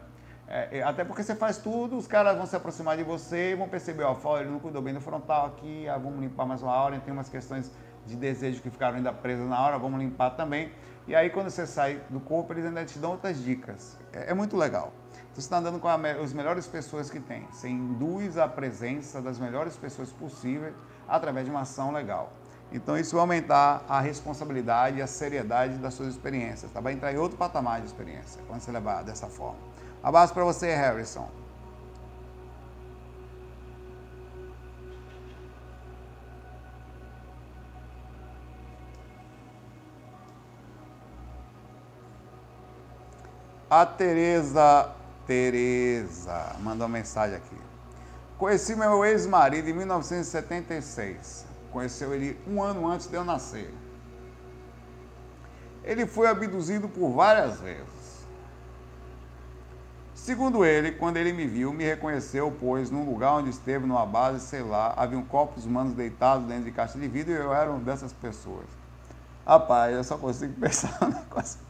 é, 0.49 0.79
é, 0.79 0.83
até 0.83 1.05
porque 1.05 1.25
você 1.25 1.35
faz 1.35 1.59
tudo, 1.59 1.97
os 1.97 2.07
caras 2.07 2.37
vão 2.37 2.47
se 2.47 2.55
aproximar 2.55 2.97
de 2.97 3.03
você 3.03 3.57
vão 3.57 3.69
perceber, 3.69 4.05
ó, 4.05 4.39
ele 4.39 4.51
não 4.51 4.61
cuidou 4.61 4.81
bem 4.81 4.95
do 4.95 5.01
frontal 5.01 5.47
aqui, 5.47 5.89
ah, 5.89 5.99
vamos 5.99 6.21
limpar 6.21 6.47
mais 6.47 6.63
uma 6.63 6.73
hora, 6.73 7.01
tem 7.01 7.13
umas 7.13 7.29
questões 7.29 7.71
de 8.07 8.17
desejo 8.17 8.63
que 8.63 8.71
ficaram 8.71 8.97
ainda 8.97 9.13
presas 9.13 9.49
na 9.49 9.61
hora, 9.61 9.79
vamos 9.79 10.01
limpar 10.01 10.31
também. 10.31 10.71
E 11.07 11.15
aí 11.15 11.31
quando 11.31 11.51
você 11.51 11.67
sai 11.67 12.01
do 12.09 12.21
corpo, 12.21 12.53
eles 12.53 12.65
ainda 12.65 12.85
te 12.85 12.99
dão 12.99 13.13
outras 13.13 13.43
dicas. 13.43 13.97
É, 14.13 14.31
é 14.31 14.35
muito 14.35 14.57
legal. 14.57 14.93
Você 15.33 15.41
está 15.41 15.59
andando 15.59 15.79
com 15.79 15.89
a, 15.89 15.95
as 15.95 16.33
melhores 16.33 16.67
pessoas 16.67 17.11
que 17.11 17.21
tem. 17.21 17.47
Você 17.53 17.69
induz 17.69 18.39
a 18.39 18.49
presença 18.49 19.21
das 19.21 19.39
melhores 19.39 19.77
pessoas 19.77 20.11
possíveis 20.11 20.75
através 21.07 21.45
de 21.45 21.51
uma 21.51 21.61
ação 21.61 21.93
legal. 21.93 22.33
Então 22.73 22.97
isso 22.97 23.13
vai 23.13 23.21
aumentar 23.21 23.85
a 23.89 24.01
responsabilidade 24.01 24.99
e 24.99 25.03
a 25.03 25.07
seriedade 25.07 25.77
das 25.79 25.95
suas 25.95 26.09
experiências. 26.09 26.71
Tá? 26.73 26.81
Vai 26.81 26.95
entrar 26.95 27.13
em 27.13 27.19
outro 27.19 27.37
patamar 27.37 27.81
de 27.81 27.87
experiência 27.87 28.43
quando 28.47 28.61
você 28.61 28.73
levar 28.73 29.03
dessa 29.05 29.27
forma. 29.27 29.59
Abraço 30.03 30.33
para 30.33 30.45
você, 30.45 30.75
Harrison. 30.75 31.29
A 43.69 43.85
Tereza, 43.85 44.93
Tereza, 45.27 46.55
mandou 46.61 46.87
mensagem 46.87 47.37
aqui. 47.37 47.57
Conheci 48.39 48.77
meu 48.77 49.05
ex-marido 49.05 49.69
em 49.69 49.73
1976. 49.73 51.45
Conheceu 51.73 52.15
ele 52.15 52.39
um 52.47 52.63
ano 52.63 52.87
antes 52.87 53.09
de 53.09 53.17
eu 53.17 53.25
nascer. 53.25 53.75
Ele 55.83 56.07
foi 56.07 56.29
abduzido 56.29 56.89
por 56.89 57.11
várias 57.11 57.59
vezes. 57.59 58.25
Segundo 60.15 60.65
ele, 60.65 60.93
quando 60.93 61.17
ele 61.17 61.33
me 61.33 61.49
viu, 61.49 61.73
me 61.73 61.83
reconheceu, 61.83 62.57
pois 62.61 62.89
num 62.89 63.05
lugar 63.05 63.33
onde 63.33 63.51
esteve, 63.51 63.85
numa 63.85 64.07
base, 64.07 64.47
sei 64.47 64.63
lá, 64.63 64.95
havia 64.97 65.19
um 65.19 65.25
corpos 65.25 65.65
humanos 65.65 65.93
deitados 65.93 66.47
dentro 66.47 66.65
de 66.65 66.73
caixa 66.73 66.97
de 66.99 67.09
vidro 67.09 67.33
e 67.33 67.37
eu 67.37 67.53
era 67.53 67.69
uma 67.69 67.81
dessas 67.81 68.13
pessoas. 68.13 68.67
Rapaz, 69.45 69.93
eu 69.93 70.05
só 70.05 70.17
consigo 70.17 70.55
pensar 70.61 70.97
no 71.01 71.09
negócio. 71.09 71.66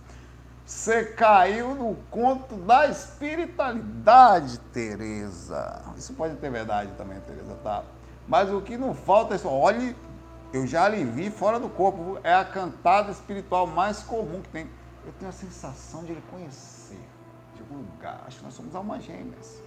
Você 0.67 1.05
caiu 1.05 1.75
no 1.75 1.95
conto 2.11 2.57
da 2.57 2.89
espiritualidade, 2.89 4.59
Tereza. 4.73 5.83
Isso 5.97 6.13
pode 6.13 6.37
ter 6.37 6.51
verdade 6.51 6.91
também, 6.99 7.21
Tereza, 7.21 7.55
tá? 7.63 7.85
Mas 8.27 8.51
o 8.51 8.61
que 8.61 8.77
não 8.77 8.93
falta 8.93 9.37
é 9.37 9.39
só, 9.39 9.49
olhe, 9.49 9.97
eu 10.53 10.67
já 10.67 10.89
lhe 10.89 11.05
vi 11.05 11.31
fora 11.31 11.61
do 11.61 11.69
corpo. 11.69 12.19
É 12.25 12.35
a 12.35 12.45
cantada 12.45 13.13
espiritual 13.13 13.67
mais 13.67 14.03
comum 14.03 14.43
que 14.43 14.49
tem. 14.49 14.69
Eu 15.07 15.13
tenho 15.13 15.29
a 15.29 15.33
sensação 15.33 16.03
de 16.03 16.13
ele 16.13 16.23
conhecer 16.31 16.99
algum 17.67 17.83
lugar. 17.83 18.23
Acho 18.27 18.39
que 18.39 18.45
nós 18.45 18.55
somos 18.55 18.75
almas 18.75 19.03
gêmeas. 19.03 19.61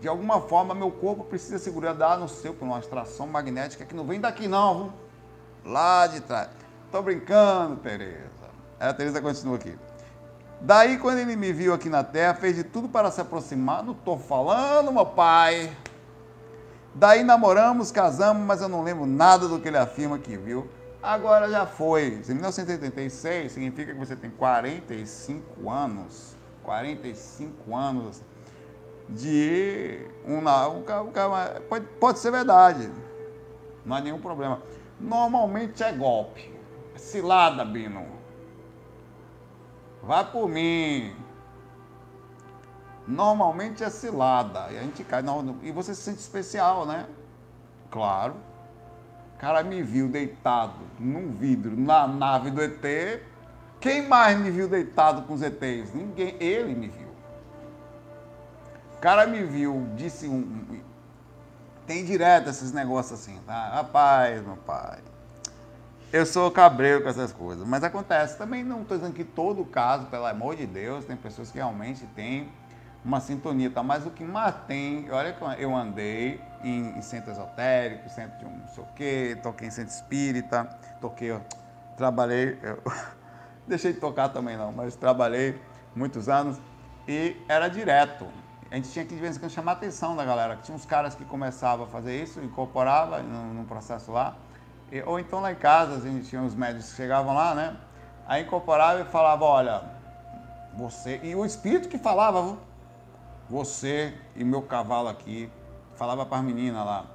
De 0.00 0.08
alguma 0.08 0.40
forma, 0.40 0.74
meu 0.74 0.90
corpo 0.90 1.24
precisa 1.24 1.58
segurar 1.58 2.18
no 2.18 2.28
seu 2.28 2.52
por 2.54 2.64
uma 2.64 2.78
atração 2.78 3.26
magnética 3.26 3.84
que 3.84 3.94
não 3.94 4.04
vem 4.04 4.20
daqui, 4.20 4.48
não, 4.48 4.74
viu? 4.84 4.92
Lá 5.64 6.06
de 6.06 6.20
trás. 6.20 6.50
Tô 6.90 7.00
brincando, 7.00 7.76
Tereza. 7.76 8.50
Aí 8.78 8.88
a 8.88 8.94
Tereza 8.94 9.22
continua 9.22 9.56
aqui. 9.56 9.78
Daí, 10.60 10.98
quando 10.98 11.18
ele 11.18 11.36
me 11.36 11.52
viu 11.52 11.74
aqui 11.74 11.88
na 11.88 12.02
Terra, 12.02 12.34
fez 12.34 12.56
de 12.56 12.64
tudo 12.64 12.88
para 12.88 13.10
se 13.10 13.20
aproximar. 13.20 13.82
Não 13.82 13.94
tô 13.94 14.16
falando, 14.16 14.92
meu 14.92 15.06
pai. 15.06 15.76
Daí 16.94 17.22
namoramos, 17.22 17.90
casamos, 17.90 18.42
mas 18.46 18.62
eu 18.62 18.68
não 18.68 18.82
lembro 18.82 19.04
nada 19.04 19.48
do 19.48 19.60
que 19.60 19.68
ele 19.68 19.76
afirma 19.78 20.18
que 20.18 20.36
viu. 20.36 20.68
Agora 21.02 21.50
já 21.50 21.66
foi. 21.66 22.22
Em 22.28 22.34
1986 22.34 23.52
significa 23.52 23.92
que 23.92 23.98
você 23.98 24.16
tem 24.16 24.30
45 24.30 25.68
anos. 25.68 26.34
45 26.62 27.76
anos 27.76 28.22
de 29.08 30.06
um, 30.26 30.36
um, 30.36 30.38
um 30.38 31.62
pode, 31.68 31.86
pode 32.00 32.18
ser 32.18 32.30
verdade, 32.30 32.90
não 33.84 33.96
há 33.96 34.00
nenhum 34.00 34.18
problema. 34.18 34.62
Normalmente 34.98 35.82
é 35.82 35.92
golpe, 35.92 36.52
é 36.94 36.98
cilada, 36.98 37.64
Bino. 37.64 38.06
Vai 40.06 40.30
por 40.30 40.48
mim. 40.48 41.14
Normalmente 43.06 43.82
é 43.82 43.90
cilada. 43.90 44.68
E 44.70 44.78
a 44.78 44.80
gente 44.80 45.04
cai. 45.04 45.22
Não, 45.22 45.56
e 45.62 45.70
você 45.70 45.94
se 45.94 46.02
sente 46.02 46.20
especial, 46.20 46.86
né? 46.86 47.06
Claro. 47.90 48.34
O 49.34 49.38
cara 49.38 49.62
me 49.62 49.82
viu 49.82 50.08
deitado 50.08 50.80
num 50.98 51.32
vidro 51.32 51.76
na 51.76 52.06
nave 52.06 52.50
do 52.50 52.62
ET 52.62 52.80
quem 53.84 54.08
mais 54.08 54.38
me 54.38 54.50
viu 54.50 54.66
deitado 54.66 55.26
com 55.26 55.34
os 55.34 55.42
ETs? 55.42 55.92
Ninguém. 55.92 56.36
Ele 56.40 56.74
me 56.74 56.88
viu. 56.88 57.08
O 58.96 58.98
cara 58.98 59.26
me 59.26 59.44
viu, 59.44 59.86
disse 59.94 60.26
um. 60.26 60.80
Tem 61.86 62.02
direto 62.02 62.48
esses 62.48 62.72
negócios 62.72 63.20
assim, 63.20 63.38
tá? 63.46 63.68
Rapaz, 63.74 64.42
meu 64.42 64.56
pai. 64.56 65.00
Eu 66.14 66.24
sou 66.24 66.48
cabreiro 66.48 67.02
com 67.02 67.08
essas 67.08 67.32
coisas. 67.32 67.66
Mas 67.66 67.82
acontece. 67.82 68.38
Também 68.38 68.62
não 68.62 68.82
estou 68.82 68.96
dizendo 68.96 69.12
que 69.12 69.24
todo 69.24 69.64
caso, 69.64 70.06
pelo 70.06 70.24
amor 70.26 70.54
de 70.54 70.64
Deus, 70.64 71.04
tem 71.04 71.16
pessoas 71.16 71.50
que 71.50 71.58
realmente 71.58 72.06
têm 72.14 72.52
uma 73.04 73.18
sintonia, 73.18 73.68
tá? 73.68 73.82
Mas 73.82 74.06
o 74.06 74.10
que 74.12 74.22
mais 74.22 74.54
tem, 74.68 75.10
olha 75.10 75.32
que 75.32 75.42
eu 75.60 75.74
andei 75.74 76.40
em, 76.62 76.96
em 76.96 77.02
centro 77.02 77.32
esotérico, 77.32 78.08
centro 78.08 78.38
de 78.38 78.44
um 78.44 78.58
não 78.58 78.68
sei 78.68 78.84
o 78.84 78.86
quê, 78.94 79.38
toquei 79.42 79.66
em 79.66 79.72
centro 79.72 79.92
espírita, 79.92 80.70
toquei, 81.00 81.36
trabalhei. 81.96 82.60
Eu, 82.62 82.80
deixei 83.66 83.92
de 83.92 83.98
tocar 83.98 84.28
também 84.28 84.56
não, 84.56 84.70
mas 84.70 84.94
trabalhei 84.94 85.60
muitos 85.96 86.28
anos 86.28 86.60
e 87.08 87.36
era 87.48 87.66
direto. 87.66 88.28
A 88.70 88.76
gente 88.76 88.88
tinha 88.92 89.04
que 89.04 89.16
de 89.16 89.20
vez 89.20 89.36
em 89.36 89.40
quando 89.40 89.50
chamar 89.50 89.72
a 89.72 89.74
atenção 89.74 90.14
da 90.14 90.24
galera. 90.24 90.58
Tinha 90.62 90.76
uns 90.76 90.86
caras 90.86 91.16
que 91.16 91.24
começavam 91.24 91.86
a 91.86 91.88
fazer 91.88 92.22
isso, 92.22 92.40
incorporava 92.40 93.20
no, 93.20 93.64
processo 93.64 94.12
lá. 94.12 94.36
E, 94.90 95.02
ou 95.02 95.18
então 95.18 95.40
lá 95.40 95.52
em 95.52 95.56
casa, 95.56 95.96
a 95.96 96.00
gente 96.00 96.28
tinha 96.28 96.40
uns 96.40 96.54
médicos 96.54 96.90
que 96.90 96.96
chegavam 96.96 97.34
lá, 97.34 97.54
né? 97.54 97.76
Aí 98.26 98.42
incorporava 98.42 99.00
e 99.00 99.04
falava, 99.04 99.44
olha, 99.44 99.82
você. 100.74 101.20
E 101.22 101.34
o 101.34 101.44
espírito 101.44 101.88
que 101.88 101.98
falava, 101.98 102.56
você 103.48 104.14
e 104.34 104.44
meu 104.44 104.62
cavalo 104.62 105.08
aqui, 105.08 105.50
falava 105.94 106.24
para 106.24 106.38
as 106.38 106.44
meninas 106.44 106.84
lá, 106.84 107.06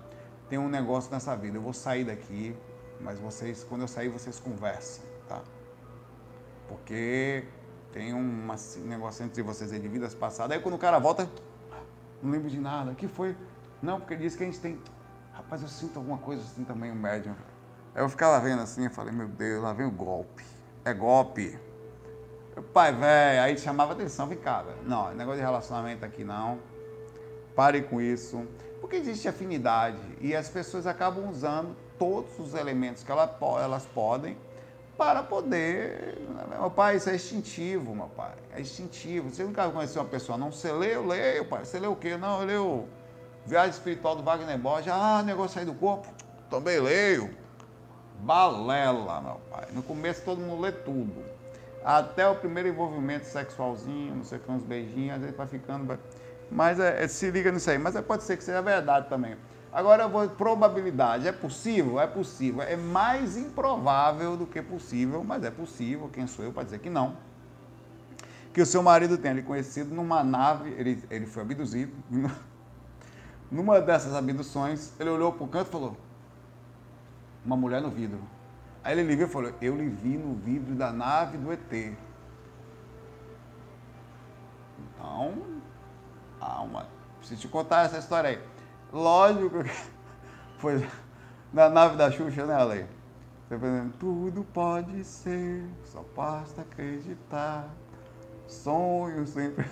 tem 0.49 0.57
um 0.57 0.69
negócio 0.69 1.11
nessa 1.11 1.35
vida, 1.35 1.57
eu 1.57 1.61
vou 1.61 1.73
sair 1.73 2.03
daqui, 2.03 2.55
mas 2.99 3.19
vocês, 3.19 3.63
quando 3.63 3.81
eu 3.81 3.87
sair, 3.87 4.09
vocês 4.09 4.39
conversam, 4.39 5.03
tá? 5.27 5.41
Porque 6.67 7.45
tem 7.91 8.13
um 8.13 8.47
negócio 8.85 9.25
entre 9.25 9.41
vocês 9.41 9.71
aí 9.71 9.79
de 9.79 9.87
vidas 9.87 10.13
passadas. 10.13 10.55
Aí 10.55 10.61
quando 10.61 10.75
o 10.75 10.79
cara 10.79 10.99
volta, 10.99 11.29
não 12.21 12.31
lembro 12.31 12.49
de 12.49 12.59
nada. 12.59 12.91
O 12.91 12.95
que 12.95 13.07
foi? 13.07 13.35
Não, 13.81 13.99
porque 13.99 14.13
ele 14.13 14.23
disse 14.23 14.37
que 14.37 14.43
a 14.43 14.45
gente 14.45 14.59
tem. 14.59 14.79
Rapaz, 15.33 15.61
eu 15.61 15.67
sinto 15.67 15.97
alguma 15.97 16.17
coisa 16.17 16.43
assim 16.43 16.63
também, 16.63 16.91
o 16.91 16.93
um 16.93 16.97
médium. 16.97 17.33
Aí 17.95 18.01
eu 18.01 18.09
ficava 18.09 18.39
vendo 18.39 18.61
assim, 18.61 18.85
eu 18.85 18.91
falei, 18.91 19.13
meu 19.13 19.27
Deus, 19.27 19.61
lá 19.61 19.73
vem 19.73 19.85
o 19.85 19.91
golpe. 19.91 20.45
É 20.85 20.93
golpe. 20.93 21.57
Pai, 22.73 22.93
velho, 22.93 23.41
aí 23.41 23.57
chamava 23.57 23.93
atenção, 23.93 24.27
velho. 24.27 24.41
Não, 24.85 25.13
negócio 25.13 25.39
de 25.39 25.45
relacionamento 25.45 26.05
aqui 26.05 26.23
não. 26.23 26.59
Pare 27.55 27.81
com 27.81 28.01
isso. 28.01 28.45
Porque 28.81 28.95
existe 28.95 29.27
afinidade 29.27 29.99
e 30.21 30.35
as 30.35 30.49
pessoas 30.49 30.87
acabam 30.87 31.29
usando 31.29 31.75
todos 31.97 32.39
os 32.39 32.53
elementos 32.53 33.03
que 33.03 33.11
elas, 33.11 33.29
elas 33.61 33.85
podem 33.85 34.37
para 34.97 35.23
poder. 35.23 36.17
Meu 36.49 36.69
pai, 36.69 36.97
isso 36.97 37.09
é 37.09 37.15
instintivo, 37.15 37.95
meu 37.95 38.07
pai. 38.07 38.33
É 38.53 38.61
instintivo. 38.61 39.29
Você 39.29 39.43
nunca 39.43 39.69
conheceu 39.69 40.01
uma 40.01 40.09
pessoa, 40.09 40.37
não? 40.37 40.51
Você 40.51 40.71
leu, 40.71 41.05
leio, 41.05 41.45
pai. 41.45 41.63
Você 41.63 41.79
leu 41.79 41.93
o 41.93 41.95
quê? 41.95 42.17
Não, 42.17 42.41
eu 42.41 42.47
leio 42.47 42.87
Viagem 43.45 43.71
Espiritual 43.71 44.15
do 44.15 44.23
Wagner 44.23 44.57
Borges. 44.57 44.91
Ah, 44.91 45.23
negócio 45.23 45.55
sair 45.55 45.65
do 45.65 45.73
corpo. 45.73 46.07
Também 46.49 46.79
leio. 46.79 47.29
Balela, 48.19 49.21
meu 49.21 49.41
pai. 49.49 49.67
No 49.71 49.81
começo 49.81 50.21
todo 50.23 50.39
mundo 50.39 50.61
lê 50.61 50.71
tudo. 50.71 51.23
até 51.83 52.27
o 52.27 52.35
primeiro 52.35 52.69
envolvimento 52.69 53.25
sexualzinho, 53.25 54.15
não 54.15 54.23
sei 54.23 54.37
o 54.37 54.41
que, 54.41 54.51
uns 54.51 54.63
beijinhos, 54.63 55.15
às 55.15 55.21
vezes 55.21 55.37
vai 55.37 55.47
ficando. 55.47 55.97
Mas 56.51 56.79
é, 56.79 57.03
é, 57.03 57.07
se 57.07 57.29
liga 57.31 57.51
nisso 57.51 57.69
aí. 57.69 57.77
Mas 57.77 57.95
é, 57.95 58.01
pode 58.01 58.23
ser 58.23 58.37
que 58.37 58.43
seja 58.43 58.61
verdade 58.61 59.07
também. 59.07 59.37
Agora, 59.71 60.07
vou, 60.07 60.27
probabilidade, 60.29 61.27
é 61.27 61.31
possível? 61.31 61.99
É 61.99 62.07
possível. 62.07 62.61
É 62.61 62.75
mais 62.75 63.37
improvável 63.37 64.35
do 64.35 64.45
que 64.47 64.61
possível, 64.61 65.23
mas 65.23 65.43
é 65.43 65.51
possível. 65.51 66.09
Quem 66.11 66.25
sou 66.27 66.43
eu 66.43 66.51
para 66.51 66.63
dizer 66.63 66.79
que 66.79 66.89
não? 66.89 67.15
Que 68.51 68.61
o 68.61 68.65
seu 68.65 68.81
marido 68.81 69.17
tenha 69.17 69.35
lhe 69.35 69.43
conhecido 69.43 69.93
numa 69.93 70.23
nave, 70.23 70.71
ele, 70.71 71.03
ele 71.09 71.25
foi 71.25 71.43
abduzido. 71.43 71.93
Numa 73.51 73.81
dessas 73.81 74.13
abduções, 74.13 74.93
ele 74.99 75.09
olhou 75.09 75.31
para 75.31 75.43
o 75.43 75.47
canto 75.47 75.69
e 75.69 75.71
falou: 75.71 75.97
Uma 77.45 77.55
mulher 77.55 77.81
no 77.81 77.89
vidro. 77.89 78.19
Aí 78.83 78.97
ele 78.97 79.15
viu 79.15 79.27
e 79.27 79.29
falou: 79.29 79.53
Eu 79.61 79.75
lhe 79.75 79.89
vi 79.89 80.17
no 80.17 80.35
vidro 80.35 80.75
da 80.75 80.91
nave 80.91 81.37
do 81.37 81.51
ET. 81.51 81.97
Então, 84.79 85.59
uma. 86.63 86.87
Preciso 87.17 87.41
te 87.41 87.47
contar 87.47 87.85
essa 87.85 87.97
história 87.97 88.29
aí. 88.31 88.39
Lógico 88.91 89.63
que 89.63 89.71
foi 90.57 90.87
na 91.51 91.69
nave 91.69 91.97
da 91.97 92.11
Xuxa, 92.11 92.45
né, 92.45 92.55
Ale? 92.55 92.85
Tudo 93.99 94.43
pode 94.53 95.03
ser, 95.03 95.65
só 95.83 96.05
basta 96.15 96.61
acreditar. 96.61 97.67
Sonho 98.47 99.25
sempre. 99.25 99.65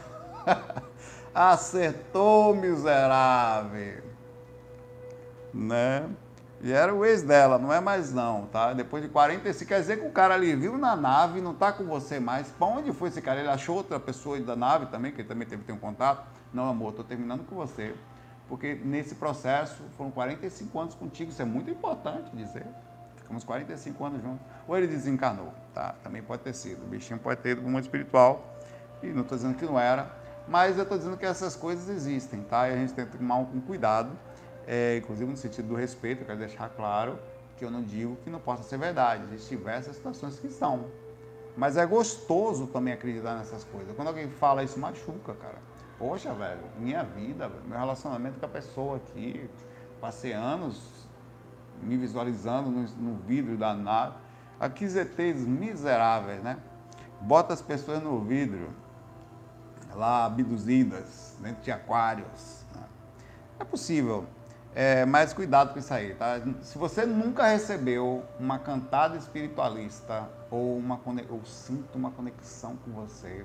Acertou, 1.34 2.56
miserável. 2.56 4.04
Né? 5.54 6.10
E 6.60 6.72
era 6.72 6.94
o 6.94 7.06
ex 7.06 7.22
dela, 7.22 7.60
não 7.60 7.72
é 7.72 7.80
mais 7.80 8.12
não, 8.12 8.48
tá? 8.48 8.74
Depois 8.74 9.04
de 9.04 9.10
45, 9.10 9.68
quer 9.68 9.80
dizer 9.80 10.00
que 10.00 10.08
o 10.08 10.12
cara 10.12 10.34
ali 10.34 10.56
viu 10.56 10.76
na 10.78 10.96
nave, 10.96 11.40
não 11.40 11.54
tá 11.54 11.72
com 11.72 11.84
você 11.84 12.20
mais. 12.20 12.48
Pra 12.48 12.66
onde 12.66 12.92
foi 12.92 13.10
esse 13.10 13.22
cara? 13.22 13.40
Ele 13.40 13.50
achou 13.50 13.76
outra 13.76 14.00
pessoa 14.00 14.40
da 14.40 14.56
nave 14.56 14.88
também, 14.88 15.12
que 15.12 15.22
ele 15.22 15.28
também 15.28 15.48
teve 15.48 15.64
ter 15.64 15.72
um 15.72 15.78
contato? 15.78 16.26
Não, 16.52 16.68
amor, 16.68 16.94
tô 16.94 17.04
terminando 17.04 17.46
com 17.46 17.56
você. 17.56 17.94
Porque 18.50 18.74
nesse 18.74 19.16
processo 19.16 19.84
foram 19.98 20.10
45 20.10 20.80
anos 20.80 20.96
contigo, 20.96 21.30
isso 21.30 21.42
é 21.42 21.46
muito 21.46 21.70
importante 21.70 22.36
dizer. 22.36 22.66
Ficamos 23.18 23.44
45 23.44 24.06
anos 24.06 24.22
juntos. 24.24 24.46
Ou 24.68 24.76
ele 24.76 24.88
desencarnou, 24.88 25.54
tá? 25.74 25.94
Também 26.02 26.24
pode 26.24 26.42
ter 26.42 26.54
sido. 26.54 26.84
O 26.86 26.88
bichinho 26.88 27.20
pode 27.20 27.40
ter 27.42 27.50
ido 27.50 27.62
para 27.62 27.68
o 27.68 27.72
mundo 27.72 27.84
espiritual. 27.84 28.58
E 29.04 29.08
não 29.08 29.22
estou 29.22 29.38
dizendo 29.38 29.56
que 29.56 29.66
não 29.66 29.80
era, 29.80 30.12
mas 30.48 30.76
eu 30.78 30.84
estou 30.84 30.98
dizendo 30.98 31.18
que 31.18 31.26
essas 31.26 31.56
coisas 31.56 31.88
existem, 31.88 32.42
tá? 32.42 32.68
E 32.68 32.74
a 32.74 32.76
gente 32.78 32.94
tem 32.94 33.06
que 33.06 33.18
tomar 33.18 33.36
um 33.36 33.62
cuidado 33.62 34.10
é, 34.68 34.98
inclusive 34.98 35.32
no 35.32 35.38
sentido 35.38 35.70
do 35.70 35.76
respeito, 35.76 36.22
eu 36.22 36.26
quero 36.26 36.40
deixar 36.40 36.70
claro 36.70 37.18
que 37.58 37.64
eu 37.64 37.72
não 37.72 37.82
digo 37.82 38.18
que 38.18 38.30
não 38.30 38.40
possa 38.40 38.64
ser 38.64 38.78
verdade, 38.78 39.24
existem 39.32 39.58
diversas 39.58 39.96
situações 39.96 40.38
que 40.38 40.50
são. 40.50 40.86
Mas 41.56 41.78
é 41.78 41.86
gostoso 41.86 42.68
também 42.68 42.94
acreditar 42.94 43.36
nessas 43.36 43.64
coisas. 43.64 43.96
Quando 43.96 44.10
alguém 44.10 44.30
fala 44.30 44.64
isso, 44.64 44.80
machuca, 44.80 45.34
cara. 45.34 45.58
Poxa, 45.98 46.32
velho, 46.34 46.62
minha 46.78 47.04
vida, 47.04 47.50
meu 47.66 47.80
relacionamento 47.80 48.40
com 48.40 48.46
a 48.46 48.50
pessoa 48.50 48.98
aqui, 48.98 49.50
passei 50.00 50.34
anos 50.34 51.08
me 51.82 51.98
visualizando 51.98 52.70
no, 52.70 52.82
no 52.82 53.16
vidro 53.22 53.58
da 53.58 53.74
nave. 53.74 54.16
Aqui 54.60 54.88
ZTs 54.88 55.48
miseráveis, 55.48 56.44
né? 56.44 56.58
Bota 57.22 57.54
as 57.54 57.62
pessoas 57.62 58.04
no 58.04 58.22
vidro, 58.22 58.70
lá 59.96 60.26
abduzidas, 60.26 61.36
dentro 61.40 61.64
de 61.64 61.72
aquários. 61.72 62.66
Né? 62.76 62.84
É 63.60 63.64
possível 63.64 64.28
é, 64.80 65.08
mais 65.08 65.34
cuidado 65.34 65.74
com 65.74 65.80
isso 65.80 65.92
aí, 65.92 66.14
tá? 66.14 66.40
Se 66.62 66.78
você 66.78 67.04
nunca 67.04 67.48
recebeu 67.48 68.24
uma 68.40 68.60
cantada 68.60 69.18
espiritualista 69.18 70.30
ou, 70.52 70.78
uma, 70.78 71.02
ou 71.32 71.44
sinto 71.46 71.96
uma 71.96 72.12
conexão 72.12 72.76
com 72.76 72.92
você, 72.92 73.44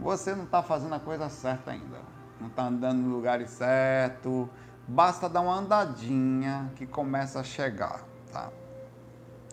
você 0.00 0.34
não 0.34 0.42
está 0.42 0.64
fazendo 0.64 0.96
a 0.96 0.98
coisa 0.98 1.28
certa 1.28 1.70
ainda. 1.70 1.98
Não 2.40 2.48
está 2.48 2.64
andando 2.64 2.98
no 2.98 3.14
lugar 3.14 3.40
certo. 3.46 4.50
Basta 4.88 5.28
dar 5.28 5.42
uma 5.42 5.54
andadinha 5.54 6.68
que 6.74 6.88
começa 6.88 7.38
a 7.38 7.44
chegar, 7.44 8.02
tá? 8.32 8.50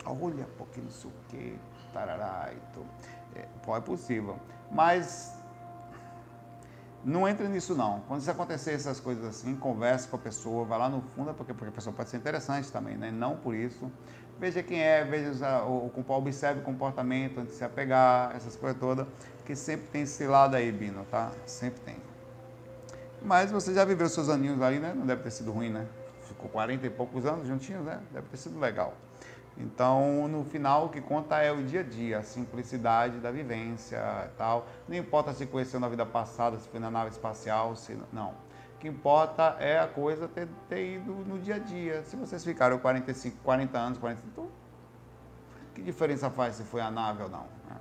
Olha, 0.04 0.48
porque 0.58 0.82
não 0.82 0.90
sei 0.90 1.12
o 1.12 1.14
que, 1.30 1.60
tarará, 1.94 2.50
é, 3.36 3.48
é 3.48 3.80
possível. 3.80 4.40
Mas 4.72 5.40
não 7.04 7.28
entre 7.28 7.48
nisso 7.48 7.76
não. 7.76 8.02
Quando 8.08 8.22
isso 8.22 8.30
acontecer 8.30 8.72
essas 8.74 9.00
coisas 9.00 9.26
assim, 9.26 9.56
converse 9.56 10.08
com 10.08 10.16
a 10.16 10.20
pessoa, 10.20 10.66
vá 10.66 10.78
lá 10.78 10.90
no 10.90 11.02
fundo, 11.16 11.34
porque, 11.34 11.54
porque 11.54 11.70
a 11.70 11.72
pessoa 11.72 11.94
pode 11.94 12.10
ser 12.10 12.18
interessante 12.18 12.72
também, 12.72 12.96
né? 12.96 13.12
Não 13.12 13.36
por 13.36 13.56
isso. 13.56 13.92
Veja 14.40 14.64
quem 14.64 14.82
é, 14.82 15.04
veja 15.04 15.64
o, 15.64 15.92
o, 15.96 16.12
observe 16.14 16.62
o 16.62 16.64
comportamento 16.64 17.40
antes 17.40 17.54
de 17.54 17.58
se 17.58 17.64
apegar, 17.64 18.36
essas 18.36 18.56
coisas 18.56 18.80
todas, 18.80 19.08
que 19.46 19.56
sempre 19.56 19.88
tem 19.88 20.02
esse 20.04 20.26
lado 20.26 20.56
aí, 20.56 20.72
Bino, 20.72 21.06
tá? 21.10 21.32
Sempre 21.46 21.80
tem. 21.82 21.98
Mas 23.22 23.52
você 23.52 23.74
já 23.74 23.86
viveu 23.86 24.10
seus 24.10 24.30
aninhos 24.30 24.62
aí, 24.62 24.80
né? 24.80 24.94
Não 24.96 25.06
deve 25.06 25.24
ter 25.24 25.32
sido 25.32 25.52
ruim, 25.52 25.70
né? 25.70 25.88
Ficou 26.28 26.50
40 26.50 26.86
e 26.86 26.90
poucos 26.90 27.26
anos 27.26 27.48
juntinhos, 27.48 27.84
né? 27.84 28.00
Deve 28.12 28.28
ter 28.28 28.38
sido 28.38 28.60
legal. 28.60 28.96
Então, 29.62 30.28
no 30.28 30.44
final, 30.44 30.88
o 30.88 30.90
que 30.90 31.00
conta 31.00 31.38
é 31.38 31.52
o 31.52 31.64
dia 31.64 31.82
a 31.82 31.84
dia, 31.84 32.18
a 32.18 32.24
simplicidade 32.24 33.20
da 33.20 33.30
vivência 33.30 33.98
e 34.26 34.38
tal. 34.38 34.68
Não 34.88 34.96
importa 34.96 35.34
se 35.34 35.46
conheceu 35.46 35.80
na 35.80 35.88
vida 35.88 36.06
passada, 36.06 36.58
se 36.58 36.68
foi 36.68 36.80
na 36.80 36.90
nave 36.90 37.12
espacial, 37.12 37.76
se 37.76 37.98
não. 38.12 38.30
O 38.76 38.80
que 38.80 38.88
importa 38.88 39.56
é 39.60 39.80
a 39.80 39.88
coisa 39.88 40.28
ter, 40.28 40.48
ter 40.68 40.96
ido 40.96 41.14
no 41.14 41.38
dia 41.38 41.56
a 41.56 41.60
dia. 41.60 42.04
Se 42.04 42.16
vocês 42.16 42.44
ficaram 42.44 42.80
45, 42.80 43.38
40 43.44 43.78
anos, 43.78 43.98
40 44.00 44.22
então, 44.32 44.48
que 45.76 45.82
diferença 45.84 46.30
faz 46.32 46.56
se 46.56 46.64
foi 46.64 46.82
a 46.82 46.90
nave 46.90 47.22
ou 47.22 47.30
não? 47.30 47.46
Né? 47.70 47.76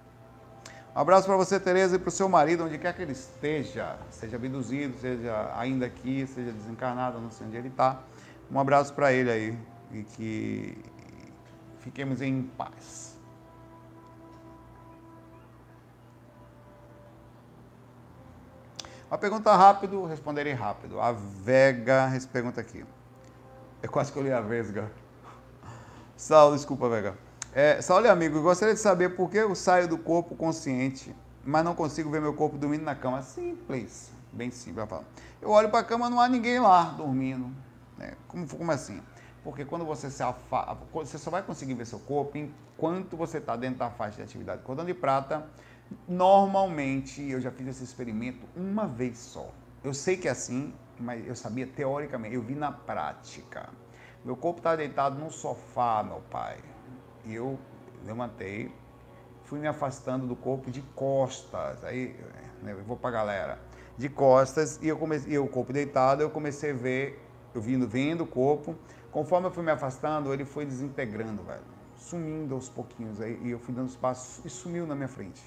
Um 0.95 1.01
abraço 1.01 1.27
para 1.27 1.37
você, 1.37 1.59
Tereza, 1.59 1.97
e 1.97 1.99
para 1.99 2.09
o 2.09 2.13
seu 2.13 2.29
marido, 2.29 2.65
onde 2.65 2.77
quer 2.77 2.95
que 2.95 3.01
ele 3.01 3.13
esteja, 3.13 3.97
seja 4.11 4.37
abduzido, 4.37 4.99
seja 4.99 5.51
ainda 5.57 5.87
aqui, 5.87 6.27
seja 6.27 6.53
desencarnado, 6.53 7.19
não 7.19 7.31
sei 7.31 7.47
onde 7.47 7.57
ele 7.57 7.69
está. 7.69 8.01
Um 8.51 8.61
abraço 8.61 8.93
para 8.93 9.13
ele 9.13 9.31
aí 9.31 9.59
e 9.93 10.03
que 10.03 10.79
Fiquemos 11.81 12.23
em 12.23 12.43
paz. 12.43 13.19
Uma 19.11 19.19
pergunta 19.19 19.55
rápido, 19.57 20.05
responderei 20.05 20.53
rápido. 20.53 21.01
A 21.01 21.11
Vega 21.11 22.09
pergunta 22.33 22.61
aqui. 22.61 22.85
É 23.83 23.89
quase 23.89 24.13
que 24.13 24.19
eu 24.19 24.23
li 24.23 24.31
a 24.31 24.41
Vesga. 24.41 24.91
Saulo, 26.17 26.55
desculpa, 26.55 26.89
Vega. 26.89 27.19
É, 27.53 27.83
Saulo 27.83 28.07
e 28.07 28.09
amigo, 28.09 28.41
gostaria 28.41 28.75
de 28.75 28.81
saber 28.81 29.17
por 29.17 29.29
que 29.29 29.39
eu 29.39 29.53
saio 29.57 29.89
do 29.89 29.99
corpo 29.99 30.37
consciente, 30.37 31.17
mas 31.45 31.65
não 31.65 31.75
consigo 31.75 32.09
ver 32.09 32.21
meu 32.21 32.35
corpo 32.35 32.57
dormindo 32.57 32.85
na 32.85 32.95
cama. 32.95 33.23
Simples, 33.23 34.13
bem 34.33 34.53
simples. 34.53 34.87
Eu 35.43 35.51
olho 35.51 35.71
para 35.71 35.81
a 35.81 35.85
cama, 35.85 36.09
não 36.09 36.21
há 36.21 36.29
ninguém 36.29 36.61
lá 36.61 36.85
dormindo. 36.97 37.51
Né? 37.99 38.13
Como, 38.29 38.47
como 38.47 38.71
assim? 38.71 39.03
Porque 39.43 39.65
quando 39.65 39.85
você 39.85 40.11
se 40.11 40.23
afasta, 40.23 40.77
você 40.93 41.17
só 41.17 41.31
vai 41.31 41.43
conseguir 41.43 41.75
ver 41.75 41.87
seu 41.87 41.99
corpo 41.99 42.37
enquanto 42.37 43.17
você 43.17 43.39
está 43.39 43.57
dentro 43.57 43.79
da 43.79 43.91
faixa 43.91 44.17
de 44.17 44.23
atividade. 44.23 44.63
Cordão 44.63 44.85
de 44.85 44.93
prata, 44.95 45.47
normalmente, 46.07 47.23
eu 47.29 47.41
já 47.41 47.51
fiz 47.51 47.67
esse 47.69 47.85
experimento 47.85 48.47
uma 48.55 48.87
vez 48.87 49.19
só. 49.19 49.51
Eu 49.83 49.95
sei 49.95 50.17
que 50.17 50.29
é 50.29 50.31
assim, 50.31 50.75
mas 50.99 51.27
eu 51.27 51.35
sabia 51.35 51.67
teoricamente, 51.67 52.35
eu 52.35 52.43
vi 52.43 52.55
na 52.55 52.71
prática. 52.71 53.71
Meu 54.23 54.37
corpo 54.37 54.59
está 54.59 54.77
deitado 54.77 55.19
no 55.19 55.31
sofá, 55.31 56.03
meu 56.03 56.21
pai. 56.31 56.59
E 57.25 57.35
eu 57.35 57.59
levantei, 58.05 58.71
fui 59.45 59.59
me 59.59 59.67
afastando 59.67 60.27
do 60.27 60.37
corpo 60.37 60.71
de 60.71 60.83
costas. 60.95 61.83
Aí, 61.85 62.15
né, 62.63 62.73
eu 62.73 62.85
vou 62.85 62.97
para 62.97 63.09
a 63.09 63.13
galera. 63.13 63.59
De 63.97 64.09
costas, 64.09 64.79
e 64.83 64.89
eu 64.89 64.99
comecei, 64.99 65.33
e 65.33 65.39
o 65.39 65.49
corpo 65.49 65.73
deitado, 65.73 66.23
eu 66.23 66.31
comecei 66.31 66.71
a 66.71 66.75
ver, 66.75 67.23
eu 67.55 67.61
vindo, 67.61 67.89
vendo 67.89 68.25
o 68.25 68.27
corpo, 68.27 68.77
Conforme 69.11 69.49
eu 69.49 69.51
fui 69.51 69.65
me 69.65 69.71
afastando, 69.71 70.33
ele 70.33 70.45
foi 70.45 70.65
desintegrando, 70.65 71.43
velho. 71.43 71.63
Sumindo 71.97 72.55
aos 72.55 72.69
pouquinhos. 72.69 73.21
Aí, 73.21 73.41
e 73.43 73.51
eu 73.51 73.59
fui 73.59 73.75
dando 73.75 73.89
espaço 73.89 74.43
e 74.45 74.51
sumiu 74.51 74.87
na 74.87 74.95
minha 74.95 75.09
frente. 75.09 75.43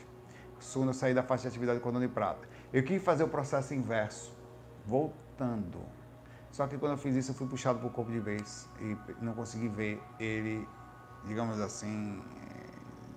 Quando 0.73 0.87
eu 0.87 0.93
saí 0.93 1.13
da 1.13 1.23
faixa 1.23 1.43
de 1.43 1.47
atividade 1.49 1.79
cordão 1.79 1.99
de 1.99 2.07
prata. 2.07 2.47
Eu 2.71 2.83
quis 2.83 3.01
fazer 3.03 3.23
o 3.23 3.27
processo 3.27 3.73
inverso, 3.73 4.31
voltando. 4.85 5.79
Só 6.51 6.67
que 6.67 6.77
quando 6.77 6.93
eu 6.93 6.97
fiz 6.97 7.15
isso, 7.15 7.31
eu 7.31 7.35
fui 7.35 7.47
puxado 7.47 7.79
para 7.79 7.87
o 7.87 7.91
corpo 7.91 8.11
de 8.11 8.19
vez 8.19 8.69
e 8.79 8.95
não 9.21 9.33
consegui 9.33 9.67
ver 9.67 10.01
ele, 10.19 10.67
digamos 11.25 11.59
assim, 11.59 12.21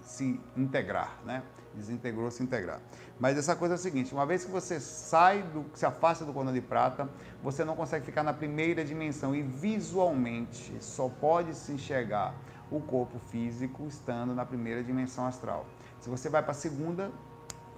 se 0.06 0.40
integrar, 0.56 1.18
né? 1.24 1.42
Desintegrou, 1.74 2.30
se 2.30 2.42
integrar. 2.42 2.80
Mas 3.18 3.36
essa 3.36 3.54
coisa 3.54 3.74
é 3.74 3.76
a 3.76 3.78
seguinte: 3.78 4.14
uma 4.14 4.24
vez 4.24 4.44
que 4.44 4.50
você 4.50 4.80
sai 4.80 5.42
do, 5.42 5.66
se 5.74 5.84
afasta 5.84 6.24
do 6.24 6.32
cordão 6.32 6.54
de 6.54 6.60
prata, 6.60 7.08
você 7.42 7.64
não 7.64 7.76
consegue 7.76 8.06
ficar 8.06 8.22
na 8.22 8.32
primeira 8.32 8.82
dimensão 8.84 9.34
e 9.34 9.42
visualmente 9.42 10.74
só 10.80 11.08
pode 11.08 11.54
se 11.54 11.72
enxergar 11.72 12.34
o 12.70 12.80
corpo 12.80 13.18
físico 13.18 13.86
estando 13.86 14.34
na 14.34 14.46
primeira 14.46 14.82
dimensão 14.82 15.26
astral. 15.26 15.66
Se 16.00 16.08
você 16.08 16.30
vai 16.30 16.42
para 16.42 16.52
a 16.52 16.54
segunda, 16.54 17.10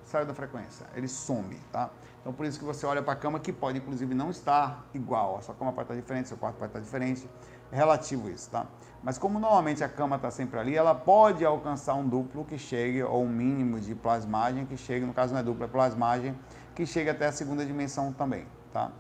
sai 0.05 0.25
da 0.25 0.35
frequência, 0.35 0.87
ele 0.95 1.09
some, 1.09 1.57
tá? 1.73 1.91
Então 2.21 2.33
por 2.33 2.47
isso 2.47 2.59
que 2.59 2.65
você 2.65 2.87
olha 2.87 3.03
para 3.03 3.15
a 3.15 3.17
cama 3.17 3.41
que 3.41 3.53
pode 3.53 3.79
inclusive 3.79 4.15
não 4.15 4.31
estar 4.31 4.87
igual, 4.95 5.39
a 5.39 5.43
sua 5.43 5.55
cama 5.55 5.73
pode 5.73 5.85
estar 5.85 5.95
diferente, 5.95 6.29
seu 6.29 6.37
quarto 6.37 6.57
pode 6.57 6.71
estar 6.71 6.81
diferente, 6.81 7.29
é 7.73 7.77
relativo 7.77 8.31
isso, 8.31 8.51
tá? 8.51 8.67
Mas 9.03 9.17
como 9.17 9.39
normalmente 9.39 9.85
a 9.85 9.89
cama 9.89 10.17
está 10.17 10.31
sempre 10.31 10.59
ali, 10.59 10.77
ela 10.77 10.95
pode 10.95 11.45
alcançar 11.45 11.95
um 11.95 12.07
duplo 12.07 12.45
que 12.45 12.59
chegue, 12.59 13.03
ou 13.03 13.25
um 13.25 13.29
mínimo 13.29 13.81
de 13.81 13.95
plasmagem 13.95 14.67
que 14.67 14.77
chegue, 14.77 15.07
no 15.07 15.15
caso 15.15 15.33
não 15.33 15.41
é 15.41 15.43
duplo, 15.43 15.65
é 15.65 15.69
plasmagem, 15.69 16.37
que 16.75 16.85
chegue 16.85 17.11
até 17.11 17.27
a 17.27 17.33
segunda 17.33 17.65
dimensão 17.65 18.13
também, 18.13 18.47
tá? 18.73 18.91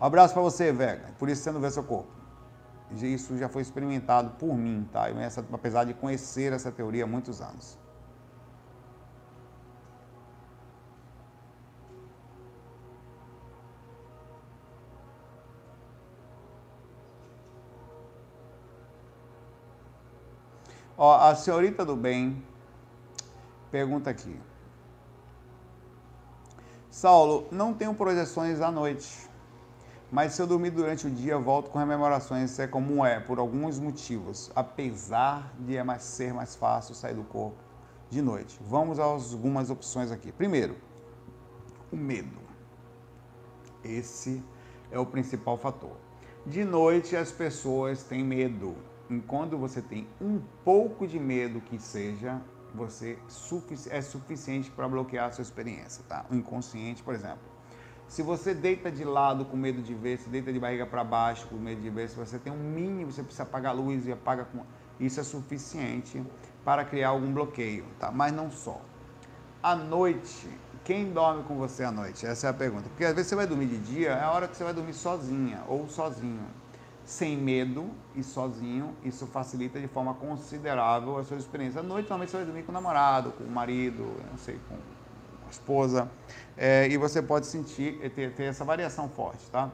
Um 0.00 0.04
abraço 0.04 0.34
para 0.34 0.42
você, 0.42 0.72
Vega. 0.72 1.14
Por 1.18 1.28
isso 1.28 1.42
você 1.42 1.50
não 1.50 1.60
vê 1.60 1.70
seu 1.70 1.82
corpo. 1.82 2.12
Isso 2.92 3.36
já 3.38 3.48
foi 3.48 3.62
experimentado 3.62 4.30
por 4.38 4.54
mim, 4.54 4.86
tá? 4.92 5.08
Eu, 5.08 5.16
apesar 5.52 5.84
de 5.84 5.94
conhecer 5.94 6.52
essa 6.52 6.70
teoria 6.70 7.04
há 7.04 7.06
muitos 7.06 7.40
anos. 7.40 7.78
Ó, 20.96 21.16
a 21.16 21.34
senhorita 21.34 21.84
do 21.84 21.96
bem 21.96 22.42
pergunta 23.70 24.10
aqui. 24.10 24.38
Saulo, 26.88 27.48
não 27.50 27.74
tenho 27.74 27.92
projeções 27.92 28.60
à 28.60 28.70
noite, 28.70 29.28
mas 30.12 30.32
se 30.32 30.40
eu 30.40 30.46
dormir 30.46 30.70
durante 30.70 31.08
o 31.08 31.10
dia, 31.10 31.36
volto 31.36 31.68
com 31.70 31.78
rememorações. 31.80 32.52
Isso 32.52 32.62
é 32.62 32.68
como 32.68 33.04
é, 33.04 33.18
por 33.18 33.40
alguns 33.40 33.80
motivos, 33.80 34.52
apesar 34.54 35.52
de 35.58 35.76
é 35.76 35.82
mais, 35.82 36.04
ser 36.04 36.32
mais 36.32 36.54
fácil 36.54 36.94
sair 36.94 37.14
do 37.14 37.24
corpo 37.24 37.58
de 38.08 38.22
noite. 38.22 38.56
Vamos 38.60 39.00
a 39.00 39.02
algumas 39.02 39.70
opções 39.70 40.12
aqui. 40.12 40.30
Primeiro, 40.30 40.76
o 41.90 41.96
medo. 41.96 42.38
Esse 43.82 44.40
é 44.92 44.98
o 44.98 45.04
principal 45.04 45.58
fator. 45.58 45.96
De 46.46 46.64
noite, 46.64 47.16
as 47.16 47.32
pessoas 47.32 48.04
têm 48.04 48.22
medo 48.22 48.76
quando 49.26 49.58
você 49.58 49.82
tem 49.82 50.06
um 50.20 50.40
pouco 50.64 51.06
de 51.06 51.18
medo 51.18 51.60
que 51.60 51.78
seja, 51.78 52.40
você 52.74 53.18
é 53.90 54.00
suficiente 54.00 54.70
para 54.70 54.88
bloquear 54.88 55.28
a 55.28 55.32
sua 55.32 55.42
experiência, 55.42 56.04
tá? 56.08 56.24
O 56.30 56.34
inconsciente, 56.34 57.02
por 57.02 57.14
exemplo. 57.14 57.54
Se 58.08 58.22
você 58.22 58.54
deita 58.54 58.90
de 58.90 59.04
lado 59.04 59.44
com 59.44 59.56
medo 59.56 59.80
de 59.80 59.94
ver, 59.94 60.18
se 60.18 60.28
deita 60.28 60.52
de 60.52 60.58
barriga 60.58 60.86
para 60.86 61.02
baixo 61.02 61.46
com 61.48 61.56
medo 61.56 61.80
de 61.80 61.90
ver, 61.90 62.08
se 62.08 62.16
você 62.16 62.38
tem 62.38 62.52
um 62.52 62.58
mínimo, 62.58 63.12
você 63.12 63.22
precisa 63.22 63.44
apagar 63.44 63.72
a 63.72 63.74
luz 63.74 64.06
e 64.06 64.12
apaga 64.12 64.44
com 64.44 64.62
isso 65.00 65.18
é 65.18 65.22
suficiente 65.22 66.22
para 66.64 66.84
criar 66.84 67.08
algum 67.08 67.32
bloqueio, 67.32 67.84
tá? 67.98 68.10
Mas 68.10 68.32
não 68.32 68.50
só. 68.50 68.80
À 69.62 69.74
noite, 69.74 70.48
quem 70.84 71.12
dorme 71.12 71.42
com 71.44 71.56
você 71.56 71.82
à 71.82 71.90
noite? 71.90 72.26
Essa 72.26 72.48
é 72.48 72.50
a 72.50 72.54
pergunta. 72.54 72.88
Porque 72.88 73.04
às 73.04 73.14
vezes 73.14 73.28
você 73.28 73.34
vai 73.34 73.46
dormir 73.46 73.66
de 73.66 73.78
dia, 73.78 74.10
é 74.10 74.22
a 74.22 74.30
hora 74.30 74.46
que 74.46 74.56
você 74.56 74.62
vai 74.62 74.74
dormir 74.74 74.94
sozinha 74.94 75.62
ou 75.66 75.88
sozinho 75.88 76.46
sem 77.04 77.36
medo 77.36 77.90
e 78.14 78.22
sozinho, 78.22 78.94
isso 79.04 79.26
facilita 79.26 79.78
de 79.78 79.86
forma 79.86 80.14
considerável 80.14 81.18
a 81.18 81.24
sua 81.24 81.36
experiência. 81.36 81.80
À 81.80 81.82
noite, 81.82 82.04
normalmente 82.04 82.30
você 82.30 82.38
vai 82.38 82.46
dormir 82.46 82.62
com 82.62 82.72
o 82.72 82.74
namorado, 82.74 83.32
com 83.32 83.44
o 83.44 83.50
marido, 83.50 84.16
não 84.30 84.38
sei, 84.38 84.58
com 84.68 84.74
a 84.74 85.50
esposa, 85.50 86.10
é, 86.56 86.88
e 86.88 86.96
você 86.96 87.20
pode 87.20 87.46
sentir, 87.46 87.98
ter, 88.14 88.32
ter, 88.32 88.44
essa 88.44 88.64
variação 88.64 89.08
forte, 89.08 89.44
tá? 89.50 89.70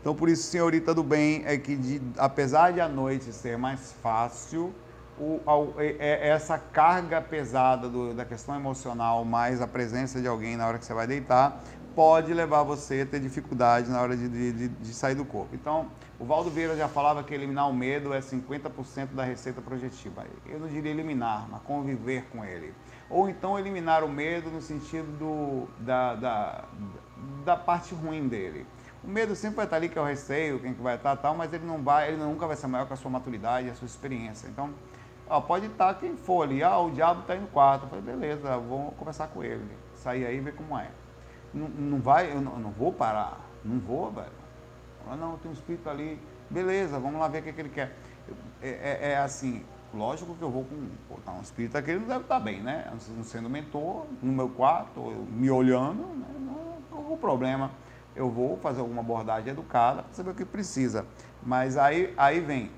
Então, 0.00 0.14
por 0.14 0.28
isso, 0.28 0.42
senhorita 0.42 0.94
do 0.94 1.02
bem, 1.02 1.42
é 1.46 1.56
que 1.56 1.74
de, 1.74 2.02
apesar 2.18 2.72
de 2.72 2.80
à 2.80 2.88
noite 2.88 3.32
ser 3.32 3.56
mais 3.56 3.92
fácil, 4.02 4.74
o, 5.18 5.40
é, 5.78 5.96
é, 5.98 6.28
essa 6.28 6.58
carga 6.58 7.22
pesada 7.22 7.88
do, 7.88 8.12
da 8.12 8.24
questão 8.24 8.54
emocional, 8.54 9.24
mais 9.24 9.62
a 9.62 9.66
presença 9.66 10.20
de 10.20 10.26
alguém 10.26 10.56
na 10.56 10.66
hora 10.66 10.78
que 10.78 10.84
você 10.84 10.92
vai 10.92 11.06
deitar, 11.06 11.62
pode 11.94 12.34
levar 12.34 12.62
você 12.62 13.02
a 13.02 13.06
ter 13.06 13.20
dificuldade 13.20 13.88
na 13.88 14.00
hora 14.00 14.16
de, 14.16 14.28
de, 14.28 14.68
de, 14.68 14.94
sair 14.94 15.14
do 15.14 15.24
corpo. 15.24 15.54
Então, 15.54 15.88
o 16.18 16.24
Valdo 16.24 16.50
Vieira 16.50 16.76
já 16.76 16.88
falava 16.88 17.22
que 17.22 17.32
eliminar 17.32 17.68
o 17.68 17.74
medo 17.74 18.12
é 18.12 18.20
50% 18.20 19.08
da 19.14 19.24
receita 19.24 19.60
projetiva. 19.60 20.24
Eu 20.46 20.58
não 20.58 20.68
diria 20.68 20.90
eliminar, 20.90 21.46
mas 21.50 21.62
conviver 21.62 22.24
com 22.32 22.44
ele. 22.44 22.74
Ou 23.08 23.28
então 23.28 23.58
eliminar 23.58 24.02
o 24.02 24.08
medo 24.08 24.50
no 24.50 24.60
sentido 24.60 25.06
do, 25.18 25.84
da, 25.84 26.14
da, 26.14 26.64
da 27.44 27.56
parte 27.56 27.94
ruim 27.94 28.28
dele. 28.28 28.66
O 29.02 29.08
medo 29.08 29.36
sempre 29.36 29.56
vai 29.56 29.66
estar 29.66 29.76
ali, 29.76 29.88
que 29.88 29.98
é 29.98 30.02
o 30.02 30.04
receio, 30.04 30.58
quem 30.58 30.74
que 30.74 30.82
vai 30.82 30.96
estar 30.96 31.14
tal, 31.16 31.36
mas 31.36 31.52
ele 31.52 31.66
não 31.66 31.82
vai, 31.82 32.08
ele 32.08 32.16
nunca 32.16 32.46
vai 32.46 32.56
ser 32.56 32.66
maior 32.66 32.86
que 32.86 32.92
a 32.92 32.96
sua 32.96 33.10
maturidade, 33.10 33.68
a 33.68 33.74
sua 33.74 33.86
experiência. 33.86 34.48
Então, 34.48 34.70
ó, 35.28 35.40
pode 35.40 35.66
estar 35.66 35.94
quem 35.94 36.16
for 36.16 36.42
ali, 36.42 36.62
ah, 36.62 36.78
o 36.78 36.90
diabo 36.90 37.20
está 37.20 37.34
no 37.34 37.46
quarto. 37.48 37.84
Eu 37.84 37.88
falei, 37.90 38.04
beleza, 38.04 38.56
vou 38.56 38.92
conversar 38.92 39.28
com 39.28 39.44
ele, 39.44 39.62
sair 39.94 40.26
aí 40.26 40.38
e 40.38 40.40
ver 40.40 40.54
como 40.54 40.76
é 40.78 40.88
não, 41.54 41.68
não 41.68 42.00
vai, 42.00 42.32
eu 42.32 42.40
não, 42.40 42.58
não, 42.58 42.70
vou 42.70 42.92
parar, 42.92 43.40
não 43.64 43.78
vou, 43.78 44.10
velho. 44.10 44.44
Ah, 45.08 45.16
não, 45.16 45.36
tem 45.38 45.50
um 45.50 45.54
espírito 45.54 45.88
ali, 45.88 46.20
beleza, 46.50 46.98
vamos 46.98 47.20
lá 47.20 47.28
ver 47.28 47.40
o 47.40 47.42
que, 47.42 47.50
é 47.50 47.52
que 47.52 47.60
ele 47.60 47.68
quer. 47.68 47.96
É, 48.62 48.68
é, 48.68 49.12
é, 49.12 49.18
assim, 49.18 49.62
lógico 49.92 50.34
que 50.34 50.42
eu 50.42 50.50
vou 50.50 50.64
com, 50.64 50.88
pô, 51.08 51.16
tá 51.24 51.32
um 51.32 51.42
espírito 51.42 51.76
aqui, 51.76 51.90
ele 51.90 52.00
não 52.00 52.08
deve 52.08 52.22
estar 52.22 52.40
bem, 52.40 52.60
né? 52.60 52.90
Não 53.16 53.22
sendo 53.22 53.48
mentor, 53.48 54.06
no 54.22 54.32
meu 54.32 54.48
quarto, 54.48 55.00
me 55.30 55.50
olhando, 55.50 56.02
né? 56.02 56.26
não, 56.40 56.98
não, 56.98 57.10
não 57.10 57.16
problema. 57.16 57.70
Eu 58.16 58.30
vou 58.30 58.56
fazer 58.58 58.80
alguma 58.80 59.02
abordagem 59.02 59.50
educada 59.50 60.02
para 60.02 60.12
saber 60.12 60.30
o 60.30 60.34
que 60.34 60.44
precisa. 60.44 61.04
Mas 61.42 61.76
aí, 61.76 62.14
aí 62.16 62.40
vem 62.40 62.70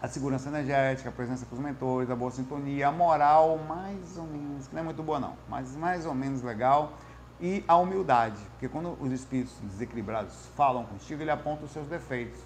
a 0.00 0.08
segurança 0.08 0.48
energética, 0.48 1.08
a 1.08 1.12
presença 1.12 1.46
com 1.46 1.54
os 1.56 1.60
mentores, 1.60 2.10
a 2.10 2.16
boa 2.16 2.30
sintonia, 2.30 2.88
a 2.88 2.92
moral 2.92 3.58
mais 3.58 4.16
ou 4.16 4.24
menos, 4.24 4.68
que 4.68 4.74
não 4.74 4.82
é 4.82 4.84
muito 4.84 5.02
boa 5.02 5.18
não, 5.18 5.34
mas 5.48 5.74
mais 5.74 6.04
ou 6.06 6.14
menos 6.14 6.42
legal 6.42 6.92
e 7.40 7.64
a 7.68 7.76
humildade, 7.76 8.40
porque 8.52 8.68
quando 8.68 8.96
os 9.00 9.12
espíritos 9.12 9.54
desequilibrados 9.62 10.32
falam 10.56 10.84
contigo, 10.84 11.22
ele 11.22 11.30
aponta 11.30 11.64
os 11.64 11.70
seus 11.70 11.86
defeitos. 11.86 12.40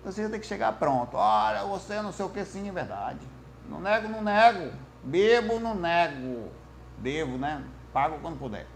Então 0.00 0.12
você 0.12 0.28
tem 0.28 0.40
que 0.40 0.46
chegar 0.46 0.72
pronto. 0.72 1.16
Olha, 1.16 1.64
você 1.64 2.02
não 2.02 2.12
sei 2.12 2.26
o 2.26 2.28
que 2.28 2.44
sim, 2.44 2.68
é 2.68 2.72
verdade. 2.72 3.20
Não 3.68 3.80
nego, 3.80 4.08
não 4.08 4.22
nego. 4.22 4.72
Bebo, 5.02 5.60
não 5.60 5.74
nego. 5.74 6.50
Devo, 6.98 7.38
né? 7.38 7.64
Pago 7.92 8.18
quando 8.20 8.38
puder. 8.38 8.66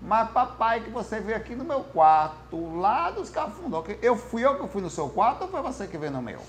Mas 0.00 0.30
papai, 0.30 0.80
que 0.80 0.90
você 0.90 1.20
veio 1.20 1.36
aqui 1.36 1.54
no 1.56 1.64
meu 1.64 1.80
quarto, 1.80 2.78
lá 2.78 3.10
dos 3.10 3.28
cafundó. 3.28 3.84
Eu 4.00 4.16
fui 4.16 4.44
eu 4.44 4.58
que 4.60 4.68
fui 4.68 4.80
no 4.80 4.88
seu 4.88 5.08
quarto 5.08 5.42
ou 5.42 5.48
foi 5.48 5.60
você 5.60 5.86
que 5.86 5.98
veio 5.98 6.12
no 6.12 6.22
meu? 6.22 6.40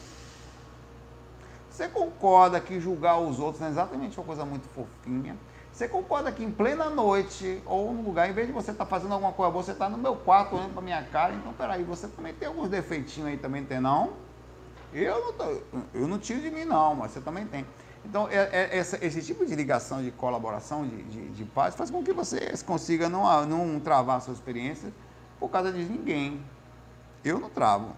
Você 1.69 1.87
concorda 1.87 2.59
que 2.59 2.79
julgar 2.79 3.17
os 3.19 3.39
outros 3.39 3.63
é 3.63 3.69
exatamente 3.69 4.17
uma 4.19 4.25
coisa 4.25 4.45
muito 4.45 4.67
fofinha? 4.69 5.35
Você 5.79 5.87
concorda 5.87 6.29
que 6.29 6.43
em 6.43 6.51
plena 6.51 6.89
noite, 6.89 7.63
ou 7.65 7.93
no 7.93 8.01
lugar, 8.01 8.29
em 8.29 8.33
vez 8.33 8.47
de 8.47 8.51
você 8.51 8.71
estar 8.71 8.83
tá 8.83 8.89
fazendo 8.89 9.13
alguma 9.13 9.31
coisa 9.31 9.49
boa, 9.49 9.63
você 9.63 9.71
está 9.71 9.87
no 9.87 9.97
meu 9.97 10.13
quarto 10.13 10.57
olhando 10.57 10.73
para 10.73 10.81
minha 10.81 11.01
cara, 11.03 11.33
então 11.33 11.53
peraí, 11.53 11.85
você 11.85 12.05
também 12.09 12.33
tem 12.33 12.49
alguns 12.49 12.67
defeitinhos 12.67 13.29
aí, 13.29 13.37
também 13.37 13.63
tem 13.63 13.79
não? 13.79 14.11
Eu 14.91 15.27
não, 15.27 15.31
tô, 15.31 15.61
eu 15.93 16.05
não 16.05 16.19
tiro 16.19 16.41
de 16.41 16.51
mim 16.51 16.65
não, 16.65 16.95
mas 16.95 17.11
você 17.11 17.21
também 17.21 17.47
tem. 17.47 17.65
Então, 18.03 18.27
é, 18.27 18.49
é, 18.51 18.77
essa, 18.77 18.97
esse 19.01 19.21
tipo 19.21 19.45
de 19.45 19.55
ligação, 19.55 20.03
de 20.03 20.11
colaboração, 20.11 20.85
de, 20.85 21.01
de, 21.03 21.29
de, 21.29 21.45
paz, 21.45 21.75
faz 21.75 21.89
com 21.89 22.03
que 22.03 22.11
você 22.11 22.57
consiga 22.65 23.07
não, 23.07 23.45
não 23.45 23.79
travar 23.79 24.17
a 24.17 24.19
sua 24.19 24.33
experiência 24.33 24.91
por 25.39 25.49
causa 25.49 25.71
de 25.71 25.85
ninguém. 25.85 26.43
Eu 27.23 27.39
não 27.39 27.49
travo. 27.49 27.95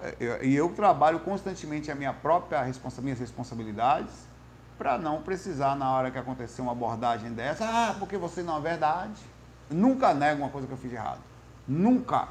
É, 0.00 0.16
e 0.44 0.56
eu, 0.56 0.66
eu, 0.66 0.74
trabalho 0.74 1.20
constantemente 1.20 1.88
a 1.88 1.94
minha 1.94 2.12
própria 2.12 2.60
responsa, 2.62 3.00
minhas 3.00 3.20
responsabilidades 3.20 4.26
para 4.78 4.98
não 4.98 5.22
precisar, 5.22 5.74
na 5.74 5.90
hora 5.90 6.10
que 6.10 6.18
acontecer 6.18 6.60
uma 6.62 6.72
abordagem 6.72 7.32
dessa, 7.32 7.64
ah, 7.64 7.96
porque 7.98 8.16
você 8.16 8.42
não 8.42 8.58
é 8.58 8.60
verdade. 8.60 9.22
Nunca 9.70 10.14
nego 10.14 10.42
uma 10.42 10.50
coisa 10.50 10.66
que 10.66 10.72
eu 10.72 10.78
fiz 10.78 10.90
de 10.90 10.96
errado. 10.96 11.20
Nunca. 11.66 12.28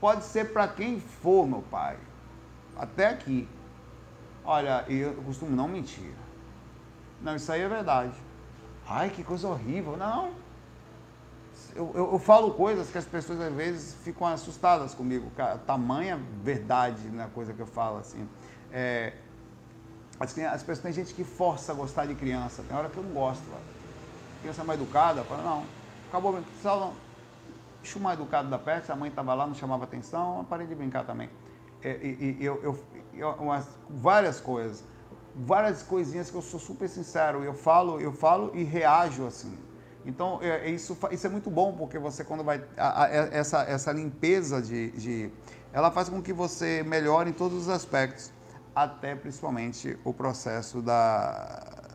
Pode 0.00 0.24
ser 0.24 0.52
para 0.52 0.68
quem 0.68 1.00
for, 1.00 1.46
meu 1.46 1.62
pai. 1.62 1.98
Até 2.76 3.08
aqui. 3.08 3.48
Olha, 4.44 4.84
eu 4.88 5.14
costumo 5.22 5.54
não 5.54 5.68
mentir. 5.68 6.14
Não, 7.20 7.36
isso 7.36 7.50
aí 7.52 7.60
é 7.60 7.68
verdade. 7.68 8.14
Ai, 8.86 9.10
que 9.10 9.22
coisa 9.22 9.48
horrível. 9.48 9.96
Não. 9.96 10.30
Eu, 11.74 11.92
eu, 11.94 12.12
eu 12.12 12.18
falo 12.18 12.54
coisas 12.54 12.90
que 12.90 12.98
as 12.98 13.04
pessoas 13.04 13.40
às 13.40 13.52
vezes 13.52 13.94
ficam 14.02 14.26
assustadas 14.26 14.94
comigo. 14.94 15.30
Tamanha 15.66 16.18
verdade 16.42 17.08
na 17.10 17.26
coisa 17.28 17.52
que 17.52 17.60
eu 17.60 17.66
falo, 17.66 17.98
assim. 17.98 18.28
É, 18.72 19.12
as, 20.20 20.38
as 20.38 20.62
pessoas, 20.62 20.80
tem 20.80 20.92
gente 20.92 21.14
que 21.14 21.24
força 21.24 21.72
a 21.72 21.74
gostar 21.74 22.04
de 22.04 22.14
criança. 22.14 22.62
Tem 22.68 22.76
hora 22.76 22.90
que 22.90 22.96
eu 22.98 23.02
não 23.02 23.12
gosto. 23.12 23.42
Lá. 23.50 23.58
Criança 24.42 24.62
mais 24.62 24.78
educada, 24.78 25.24
fala, 25.24 25.42
não, 25.42 25.64
acabou, 26.08 26.38
só 26.62 26.78
não. 26.78 26.92
Bicho 27.80 27.98
mais 27.98 28.18
educado 28.18 28.50
da 28.50 28.58
perto, 28.58 28.90
a 28.90 28.96
mãe 28.96 29.08
estava 29.08 29.32
lá, 29.32 29.46
não 29.46 29.54
chamava 29.54 29.84
atenção, 29.84 30.38
eu 30.38 30.44
parei 30.44 30.66
de 30.66 30.74
brincar 30.74 31.04
também. 31.04 31.30
É, 31.82 31.96
e, 32.02 32.36
e 32.38 32.44
eu, 32.44 32.60
eu, 32.62 32.78
eu 33.14 33.30
umas, 33.40 33.66
várias 33.88 34.38
coisas, 34.38 34.84
várias 35.34 35.82
coisinhas 35.82 36.30
que 36.30 36.36
eu 36.36 36.42
sou 36.42 36.60
super 36.60 36.86
sincero, 36.90 37.42
eu 37.42 37.54
falo, 37.54 37.98
eu 37.98 38.12
falo 38.12 38.50
e 38.54 38.62
reajo 38.62 39.26
assim. 39.26 39.58
Então, 40.04 40.38
é, 40.42 40.66
é 40.66 40.70
isso, 40.70 40.96
isso 41.10 41.26
é 41.26 41.30
muito 41.30 41.48
bom, 41.50 41.72
porque 41.72 41.98
você 41.98 42.22
quando 42.22 42.44
vai. 42.44 42.62
A, 42.76 43.04
a, 43.04 43.08
essa, 43.08 43.62
essa 43.62 43.92
limpeza 43.92 44.60
de, 44.60 44.90
de. 44.90 45.30
Ela 45.72 45.90
faz 45.90 46.10
com 46.10 46.20
que 46.20 46.32
você 46.32 46.82
melhore 46.82 47.30
em 47.30 47.32
todos 47.32 47.62
os 47.62 47.68
aspectos 47.70 48.30
até 48.74 49.14
principalmente 49.14 49.98
o 50.04 50.12
processo 50.12 50.80
da, 50.80 51.90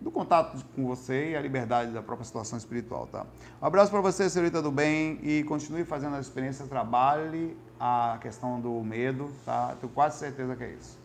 do 0.00 0.10
contato 0.10 0.64
com 0.74 0.86
você 0.86 1.30
e 1.30 1.36
a 1.36 1.40
liberdade 1.40 1.90
da 1.90 2.02
própria 2.02 2.24
situação 2.24 2.56
espiritual, 2.56 3.06
tá? 3.06 3.26
Um 3.60 3.66
abraço 3.66 3.90
para 3.90 4.00
você, 4.00 4.30
senhorita 4.30 4.62
do 4.62 4.70
bem, 4.70 5.18
e 5.22 5.42
continue 5.44 5.84
fazendo 5.84 6.16
a 6.16 6.20
experiência, 6.20 6.66
trabalhe 6.66 7.56
a 7.80 8.18
questão 8.20 8.60
do 8.60 8.82
medo, 8.84 9.30
tá? 9.44 9.74
Tenho 9.80 9.92
quase 9.92 10.18
certeza 10.18 10.54
que 10.54 10.64
é 10.64 10.70
isso. 10.70 10.98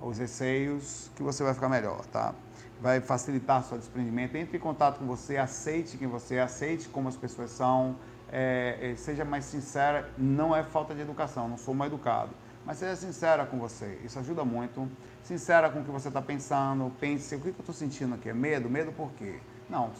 Os 0.00 0.18
receios, 0.18 1.10
que 1.16 1.22
você 1.22 1.42
vai 1.42 1.54
ficar 1.54 1.68
melhor, 1.68 2.04
tá? 2.06 2.34
Vai 2.80 3.00
facilitar 3.00 3.64
seu 3.64 3.78
desprendimento. 3.78 4.36
Entre 4.36 4.58
em 4.58 4.60
contato 4.60 4.98
com 4.98 5.06
você, 5.06 5.38
aceite 5.38 5.96
quem 5.96 6.06
você 6.06 6.36
é, 6.36 6.42
aceite 6.42 6.88
como 6.88 7.08
as 7.08 7.16
pessoas 7.16 7.50
são, 7.50 7.96
é, 8.30 8.92
é, 8.92 8.96
seja 8.96 9.24
mais 9.24 9.46
sincera. 9.46 10.10
Não 10.16 10.54
é 10.54 10.62
falta 10.62 10.94
de 10.94 11.00
educação, 11.00 11.48
não 11.48 11.56
sou 11.56 11.74
mal 11.74 11.86
educado. 11.86 12.30
Mas 12.66 12.78
seja 12.78 12.96
sincera 12.96 13.46
com 13.46 13.58
você, 13.58 13.98
isso 14.04 14.18
ajuda 14.18 14.44
muito. 14.44 14.90
Sincera 15.22 15.70
com 15.70 15.80
o 15.80 15.84
que 15.84 15.90
você 15.90 16.08
está 16.08 16.20
pensando, 16.20 16.92
pense 17.00 17.34
o 17.36 17.38
que, 17.38 17.52
que 17.52 17.58
eu 17.58 17.60
estou 17.60 17.74
sentindo 17.74 18.16
aqui. 18.16 18.28
É 18.28 18.34
medo? 18.34 18.68
Medo 18.68 18.92
por 18.92 19.12
quê? 19.12 19.38
Não, 19.70 19.92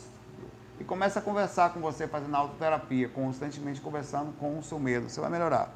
e 0.79 0.85
começa 0.85 1.21
a 1.21 1.23
conversar 1.23 1.73
com 1.73 1.81
você, 1.81 2.07
fazendo 2.07 2.35
autoterapia, 2.35 3.09
constantemente 3.09 3.81
conversando 3.81 4.33
com 4.39 4.59
o 4.59 4.63
seu 4.63 4.79
medo. 4.79 5.09
Você 5.09 5.21
vai 5.21 5.31
melhorar. 5.31 5.71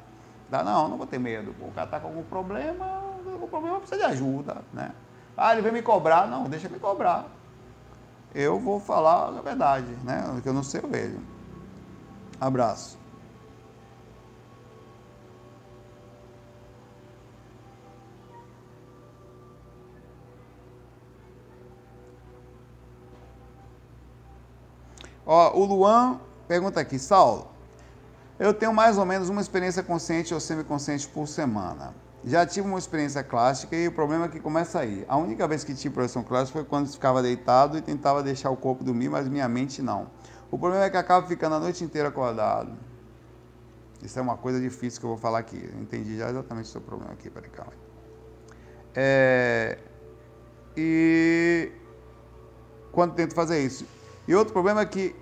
Dá, 0.49 0.63
não, 0.63 0.87
não 0.87 0.97
vou 0.97 1.07
ter 1.07 1.19
medo. 1.19 1.55
O 1.61 1.71
cara 1.71 1.85
está 1.85 1.99
com 1.99 2.07
algum 2.07 2.23
problema, 2.23 2.85
algum 3.25 3.47
problema 3.47 3.79
precisa 3.79 3.99
de 3.99 4.05
ajuda, 4.05 4.57
né? 4.73 4.91
Ah, 5.35 5.53
ele 5.53 5.61
veio 5.61 5.73
me 5.73 5.81
cobrar. 5.81 6.27
Não, 6.27 6.43
deixa 6.43 6.69
me 6.69 6.77
cobrar. 6.77 7.25
Eu 8.35 8.59
vou 8.59 8.79
falar 8.79 9.29
a 9.29 9.41
verdade, 9.41 9.87
né? 10.03 10.23
O 10.37 10.41
que 10.41 10.47
eu 10.47 10.53
não 10.53 10.63
sei, 10.63 10.81
eu 10.83 10.89
vejo. 10.89 11.19
Abraço. 12.39 13.00
Ó, 25.25 25.57
o 25.57 25.65
Luan 25.65 26.19
pergunta 26.47 26.79
aqui, 26.79 26.99
Saulo, 26.99 27.47
eu 28.39 28.53
tenho 28.53 28.73
mais 28.73 28.97
ou 28.97 29.05
menos 29.05 29.29
uma 29.29 29.39
experiência 29.39 29.83
consciente 29.83 30.33
ou 30.33 30.39
semiconsciente 30.39 31.07
por 31.07 31.27
semana. 31.27 31.93
Já 32.23 32.45
tive 32.45 32.67
uma 32.67 32.77
experiência 32.77 33.23
clássica 33.23 33.75
e 33.75 33.87
o 33.87 33.91
problema 33.91 34.25
é 34.25 34.27
que 34.27 34.39
começa 34.39 34.79
aí. 34.79 35.05
A 35.07 35.17
única 35.17 35.47
vez 35.47 35.63
que 35.63 35.73
tive 35.73 35.93
projeção 35.93 36.23
clássica 36.23 36.59
foi 36.59 36.67
quando 36.67 36.87
ficava 36.87 37.21
deitado 37.21 37.77
e 37.77 37.81
tentava 37.81 38.21
deixar 38.21 38.49
o 38.51 38.57
corpo 38.57 38.83
dormir, 38.83 39.09
mas 39.09 39.27
minha 39.27 39.47
mente 39.47 39.81
não. 39.81 40.07
O 40.51 40.57
problema 40.57 40.85
é 40.85 40.89
que 40.89 40.97
acaba 40.97 41.25
ficando 41.27 41.55
a 41.55 41.59
noite 41.59 41.83
inteira 41.83 42.09
acordado. 42.09 42.71
Isso 44.03 44.17
é 44.17 44.21
uma 44.21 44.37
coisa 44.37 44.59
difícil 44.59 44.99
que 44.99 45.05
eu 45.05 45.09
vou 45.09 45.17
falar 45.17 45.39
aqui. 45.39 45.69
Eu 45.73 45.81
entendi 45.81 46.17
já 46.17 46.29
exatamente 46.29 46.65
o 46.65 46.69
seu 46.69 46.81
problema 46.81 47.13
aqui, 47.13 47.29
peraí, 47.29 47.49
calma. 47.49 47.73
É... 48.95 49.77
E 50.75 51.71
quando 52.91 53.13
tento 53.13 53.33
fazer 53.33 53.63
isso, 53.63 53.85
e 54.31 54.35
outro 54.35 54.53
problema 54.53 54.79
é 54.79 54.85
que, 54.85 55.13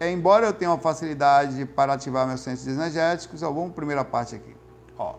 é, 0.00 0.10
embora 0.10 0.44
eu 0.44 0.52
tenha 0.52 0.68
uma 0.68 0.78
facilidade 0.80 1.64
para 1.64 1.92
ativar 1.92 2.26
meus 2.26 2.40
centros 2.40 2.66
energéticos, 2.66 3.40
eu 3.40 3.54
vou 3.54 3.70
primeira 3.70 4.04
parte 4.04 4.34
aqui. 4.34 4.52
Ó, 4.98 5.14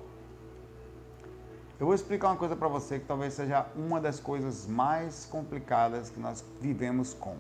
eu 1.79 1.85
vou 1.85 1.95
explicar 1.95 2.27
uma 2.27 2.35
coisa 2.35 2.53
para 2.53 2.67
você 2.67 2.99
que 2.99 3.05
talvez 3.05 3.33
seja 3.33 3.65
uma 3.77 4.01
das 4.01 4.19
coisas 4.19 4.67
mais 4.67 5.25
complicadas 5.25 6.09
que 6.09 6.19
nós 6.19 6.43
vivemos 6.59 7.13
com. 7.13 7.37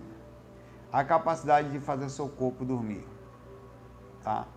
A 0.89 1.03
capacidade 1.03 1.69
de 1.69 1.81
fazer 1.81 2.09
seu 2.09 2.29
corpo 2.29 2.63
dormir. 2.63 3.05
Tá? 4.23 4.47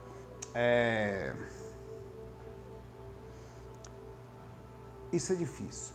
É... 0.54 1.34
Isso 5.12 5.32
é 5.32 5.34
difícil. 5.34 5.92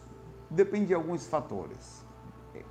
Depende 0.49 0.87
de 0.87 0.93
alguns 0.93 1.25
fatores 1.25 2.08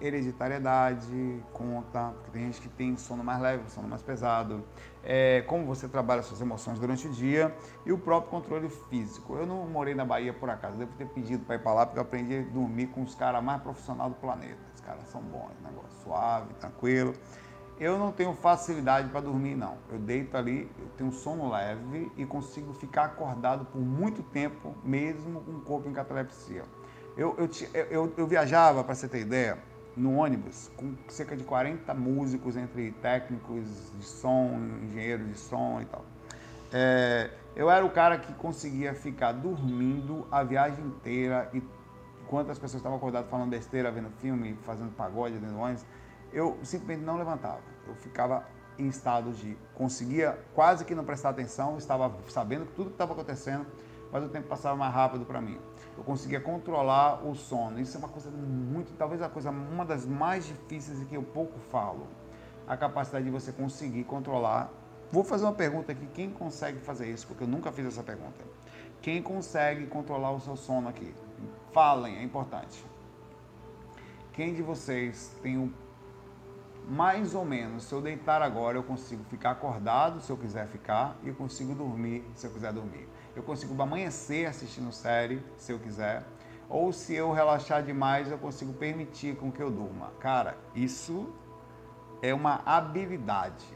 hereditariedade 0.01 1.43
conta, 1.53 2.13
porque 2.17 2.31
tem 2.33 2.47
gente 2.47 2.61
que 2.61 2.69
tem 2.69 2.97
sono 2.97 3.23
mais 3.23 3.41
leve, 3.41 3.71
sono 3.71 3.89
mais 3.89 4.03
pesado, 4.03 4.65
é, 5.03 5.43
como 5.47 5.65
você 5.65 5.89
trabalha 5.89 6.23
suas 6.23 6.41
emoções 6.41 6.79
durante 6.79 7.07
o 7.07 7.11
dia 7.11 7.55
e 7.87 7.93
o 7.93 7.99
próprio 7.99 8.31
controle 8.31 8.69
físico. 8.69 9.37
Eu 9.37 9.47
não 9.47 9.67
morei 9.67 9.95
na 9.95 10.05
Bahia 10.05 10.33
por 10.33 10.51
acaso, 10.51 10.77
devo 10.77 10.93
ter 10.97 11.07
pedido 11.07 11.45
para 11.45 11.57
ir 11.57 11.61
para 11.61 11.73
lá 11.73 11.87
porque 11.87 11.99
eu 11.99 12.03
aprendi 12.03 12.39
a 12.39 12.43
dormir 12.43 12.89
com 12.89 13.03
os 13.03 13.15
caras 13.15 13.43
mais 13.43 13.63
profissionais 13.63 14.11
do 14.11 14.17
planeta. 14.19 14.59
Os 14.75 14.81
caras 14.81 15.07
são 15.09 15.21
bons, 15.21 15.53
negócio 15.63 15.91
suave, 16.03 16.53
tranquilo. 16.55 17.15
Eu 17.81 17.97
não 17.97 18.11
tenho 18.11 18.35
facilidade 18.35 19.09
para 19.09 19.21
dormir, 19.21 19.55
não. 19.55 19.77
Eu 19.89 20.01
deito 20.01 20.37
ali, 20.37 20.69
eu 20.81 20.89
tenho 20.97 21.13
sono 21.13 21.49
leve 21.49 22.11
e 22.17 22.27
consigo 22.27 22.73
ficar 22.73 23.05
acordado 23.05 23.65
por 23.67 23.81
muito 23.81 24.21
tempo, 24.21 24.75
mesmo 24.83 25.41
com 25.43 25.53
o 25.53 25.61
corpo 25.61 25.89
em 25.89 25.93
catalepsia. 25.93 26.65
Eu, 27.17 27.37
eu, 27.39 27.49
eu, 27.91 28.15
eu 28.17 28.27
viajava, 28.27 28.83
para 28.83 28.95
você 28.95 29.09
ter 29.09 29.21
ideia, 29.21 29.59
no 29.99 30.17
ônibus 30.17 30.71
com 30.77 30.95
cerca 31.09 31.37
de 31.37 31.45
40 31.45 31.93
músicos, 31.95 32.57
entre 32.57 32.93
técnicos 32.93 33.93
de 33.99 34.05
som, 34.05 34.59
engenheiros 34.85 35.27
de 35.27 35.39
som 35.39 35.81
e 35.81 35.85
tal. 35.87 36.05
É, 36.73 37.31
eu 37.57 37.71
era 37.71 37.85
o 37.85 37.91
cara 37.91 38.19
que 38.19 38.33
conseguia 38.35 38.95
ficar 38.95 39.33
dormindo 39.33 40.27
a 40.31 40.43
viagem 40.43 40.85
inteira 40.85 41.51
e 41.53 41.63
enquanto 42.23 42.51
as 42.51 42.59
pessoas 42.59 42.81
estavam 42.81 42.99
acordadas 42.99 43.29
falando 43.31 43.51
besteira, 43.51 43.91
vendo 43.91 44.11
filme, 44.19 44.57
fazendo 44.63 44.95
pagode 44.95 45.35
dentro 45.35 45.57
do 45.57 45.61
ônibus, 45.61 45.85
eu 46.33 46.59
simplesmente 46.63 47.05
não 47.05 47.17
levantava. 47.17 47.61
Eu 47.87 47.95
ficava 47.95 48.45
em 48.79 48.87
estado 48.87 49.33
de 49.33 49.57
conseguia 49.75 50.39
quase 50.55 50.85
que 50.85 50.95
não 50.95 51.05
prestar 51.05 51.31
atenção, 51.31 51.77
estava 51.79 52.15
sabendo 52.29 52.67
tudo 52.77 52.87
que 52.91 52.95
estava 52.95 53.13
acontecendo, 53.13 53.67
mas 54.13 54.23
o 54.23 54.29
tempo 54.29 54.47
passava 54.47 54.77
mais 54.77 54.95
rápido 54.95 55.25
para 55.25 55.41
mim 55.41 55.59
eu 55.99 56.05
conseguia 56.05 56.41
controlar 56.41 57.27
o 57.27 57.35
sono. 57.35 57.81
Isso 57.81 57.97
é 57.97 57.99
uma 57.99 58.09
coisa 58.09 58.31
muito, 58.31 58.97
talvez 58.97 59.21
a 59.21 59.29
coisa, 59.29 59.51
uma 59.51 59.85
das 59.85 60.07
mais 60.07 60.47
difíceis 60.47 61.03
e 61.03 61.05
que 61.05 61.17
eu 61.17 61.25
pouco 61.25 61.59
falo. 61.59 62.07
A 62.69 62.77
capacidade 62.77 63.25
de 63.25 63.31
você 63.33 63.51
conseguir 63.51 64.05
controlar. 64.05 64.71
Vou 65.11 65.25
fazer 65.25 65.45
uma 65.45 65.55
pergunta 65.55 65.91
aqui, 65.91 66.07
quem 66.15 66.31
consegue 66.31 66.79
fazer 66.79 67.11
isso? 67.11 67.27
Porque 67.27 67.43
eu 67.43 67.49
nunca 67.49 67.73
fiz 67.73 67.85
essa 67.85 68.03
pergunta. 68.03 68.45
Quem 69.03 69.21
consegue 69.21 69.87
controlar 69.87 70.31
o 70.31 70.41
seu 70.41 70.57
sono 70.57 70.89
aqui? 70.89 71.13
Falem, 71.73 72.19
é 72.19 72.23
importante. 72.23 72.85
Quem 74.33 74.55
de 74.55 74.63
vocês 74.63 75.35
tem 75.43 75.59
um 75.59 75.73
mais 76.87 77.35
ou 77.35 77.45
menos, 77.45 77.85
se 77.85 77.93
eu 77.93 78.01
deitar 78.01 78.41
agora, 78.41 78.79
eu 78.79 78.83
consigo 78.83 79.23
ficar 79.25 79.51
acordado 79.51 80.23
se 80.23 80.31
eu 80.31 80.39
quiser 80.39 80.67
ficar 80.69 81.17
e 81.23 81.29
eu 81.29 81.35
consigo 81.35 81.75
dormir 81.75 82.25
se 82.35 82.47
eu 82.47 82.51
quiser 82.51 82.73
dormir 82.73 83.07
eu 83.39 83.43
consigo 83.43 83.81
amanhecer 83.81 84.47
assistindo 84.47 84.93
série, 84.93 85.43
se 85.57 85.73
eu 85.73 85.79
quiser, 85.79 86.25
ou 86.69 86.93
se 86.93 87.15
eu 87.15 87.33
relaxar 87.33 87.83
demais, 87.83 88.31
eu 88.31 88.39
consigo 88.39 88.73
permitir 88.73 89.37
com 89.37 89.51
que 89.51 89.63
eu 89.63 89.71
durma. 89.71 90.13
Cara, 90.19 90.59
isso 90.75 91.33
é 92.21 92.35
uma 92.35 92.61
habilidade, 92.67 93.67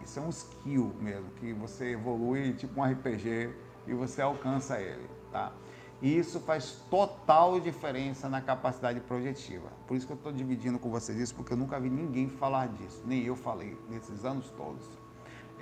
isso 0.00 0.18
é 0.18 0.22
um 0.22 0.28
skill 0.28 0.94
mesmo, 1.00 1.28
que 1.32 1.52
você 1.52 1.92
evolui 1.92 2.52
tipo 2.54 2.80
um 2.80 2.84
RPG 2.84 3.52
e 3.86 3.92
você 3.92 4.22
alcança 4.22 4.80
ele, 4.80 5.10
tá? 5.32 5.52
E 6.00 6.16
isso 6.16 6.40
faz 6.40 6.82
total 6.88 7.60
diferença 7.60 8.28
na 8.28 8.40
capacidade 8.40 9.00
projetiva. 9.00 9.70
Por 9.86 9.96
isso 9.96 10.06
que 10.06 10.12
eu 10.12 10.16
estou 10.16 10.32
dividindo 10.32 10.78
com 10.78 10.88
vocês 10.88 11.18
isso, 11.18 11.34
porque 11.34 11.52
eu 11.52 11.56
nunca 11.58 11.78
vi 11.78 11.90
ninguém 11.90 12.28
falar 12.28 12.68
disso, 12.68 13.02
nem 13.04 13.24
eu 13.24 13.36
falei 13.36 13.76
nesses 13.88 14.24
anos 14.24 14.50
todos. 14.52 14.99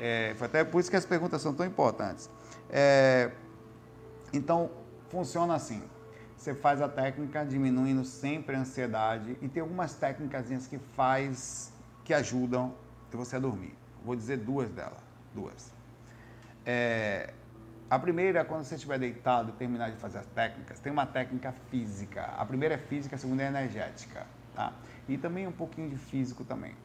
É, 0.00 0.34
foi 0.36 0.46
até 0.46 0.64
por 0.64 0.80
isso 0.80 0.90
que 0.90 0.96
as 0.96 1.04
perguntas 1.04 1.42
são 1.42 1.54
tão 1.54 1.66
importantes. 1.66 2.30
É, 2.70 3.30
então, 4.32 4.70
funciona 5.08 5.54
assim. 5.54 5.82
Você 6.36 6.54
faz 6.54 6.80
a 6.80 6.88
técnica 6.88 7.44
diminuindo 7.44 8.04
sempre 8.04 8.54
a 8.54 8.60
ansiedade 8.60 9.36
e 9.42 9.48
tem 9.48 9.60
algumas 9.60 9.94
técnicas 9.94 10.46
que 10.68 10.78
faz 10.78 11.72
que 12.04 12.14
ajudam 12.14 12.74
você 13.16 13.36
a 13.36 13.38
dormir. 13.38 13.74
Vou 14.04 14.14
dizer 14.14 14.36
duas 14.36 14.70
delas, 14.70 15.02
duas. 15.34 15.72
É, 16.64 17.32
a 17.90 17.98
primeira 17.98 18.44
quando 18.44 18.64
você 18.64 18.74
estiver 18.74 18.98
deitado 18.98 19.50
e 19.50 19.52
terminar 19.52 19.90
de 19.90 19.96
fazer 19.96 20.18
as 20.18 20.26
técnicas, 20.26 20.78
tem 20.78 20.92
uma 20.92 21.06
técnica 21.06 21.52
física. 21.70 22.22
A 22.36 22.44
primeira 22.44 22.74
é 22.74 22.78
física, 22.78 23.16
a 23.16 23.18
segunda 23.18 23.42
é 23.42 23.46
energética, 23.46 24.26
tá? 24.54 24.72
E 25.08 25.16
também 25.16 25.46
um 25.46 25.52
pouquinho 25.52 25.88
de 25.88 25.96
físico 25.96 26.44
também, 26.44 26.76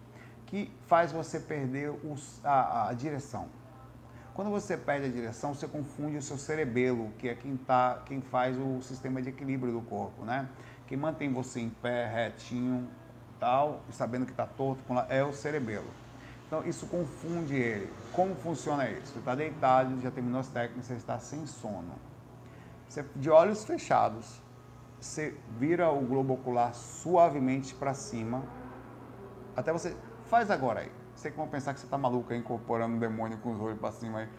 que 0.54 0.72
faz 0.86 1.12
você 1.12 1.40
perder 1.40 1.90
os, 1.90 2.40
a, 2.46 2.90
a 2.90 2.94
direção. 2.94 3.48
Quando 4.36 4.52
você 4.52 4.78
perde 4.78 5.08
a 5.08 5.10
direção, 5.10 5.56
você 5.56 5.68
confunde 5.68 6.18
o 6.18 6.22
seu 6.22 6.38
cerebelo, 6.38 7.10
que 7.18 7.28
é 7.28 7.34
quem, 7.34 7.58
tá, 7.58 8.04
quem 8.06 8.22
faz 8.22 8.56
o 8.56 8.80
sistema 8.84 9.20
de 9.20 9.30
equilíbrio 9.30 9.74
do 9.74 9.82
corpo, 9.82 10.24
né? 10.24 10.48
Quem 10.86 10.96
mantém 10.96 11.34
você 11.34 11.60
em 11.60 11.72
pé, 11.72 12.06
retinho, 12.06 12.88
tal, 13.40 13.82
sabendo 13.90 14.28
que 14.28 14.32
está 14.32 14.46
torto, 14.46 14.84
é 15.10 15.24
o 15.24 15.34
cerebelo. 15.34 15.88
Então 16.46 16.64
isso 16.68 16.86
confunde 16.86 17.56
ele. 17.56 17.92
Como 18.12 18.36
funciona 18.36 18.88
isso? 18.88 19.14
Você 19.14 19.20
está 19.20 19.34
deitado, 19.34 20.00
já 20.02 20.12
terminou 20.12 20.40
as 20.40 20.50
técnicas, 20.50 20.86
você 20.86 20.94
está 20.94 21.18
sem 21.18 21.48
sono. 21.48 21.96
Você, 22.88 23.04
de 23.16 23.32
olhos 23.32 23.66
fechados, 23.66 24.40
você 25.02 25.36
vira 25.58 25.90
o 25.90 26.02
globo 26.02 26.36
ocular 26.36 26.76
suavemente 26.76 27.74
para 27.74 27.96
cima, 27.96 28.44
até 29.56 29.74
você 29.74 29.96
faz 30.34 30.50
agora 30.50 30.80
aí 30.80 30.92
sei 31.16 31.32
que 31.32 31.38
vão 31.38 31.48
pensar 31.48 31.74
que 31.74 31.80
você 31.80 31.88
tá 31.88 31.98
maluco 31.98 32.34
aí, 32.34 32.40
incorporando 32.40 32.96
um 32.96 33.00
demônio 33.00 33.38
com 33.38 33.54
os 33.54 33.62
olhos 33.62 33.80
para 33.80 33.92
cima 33.92 34.20
aí. 34.20 34.30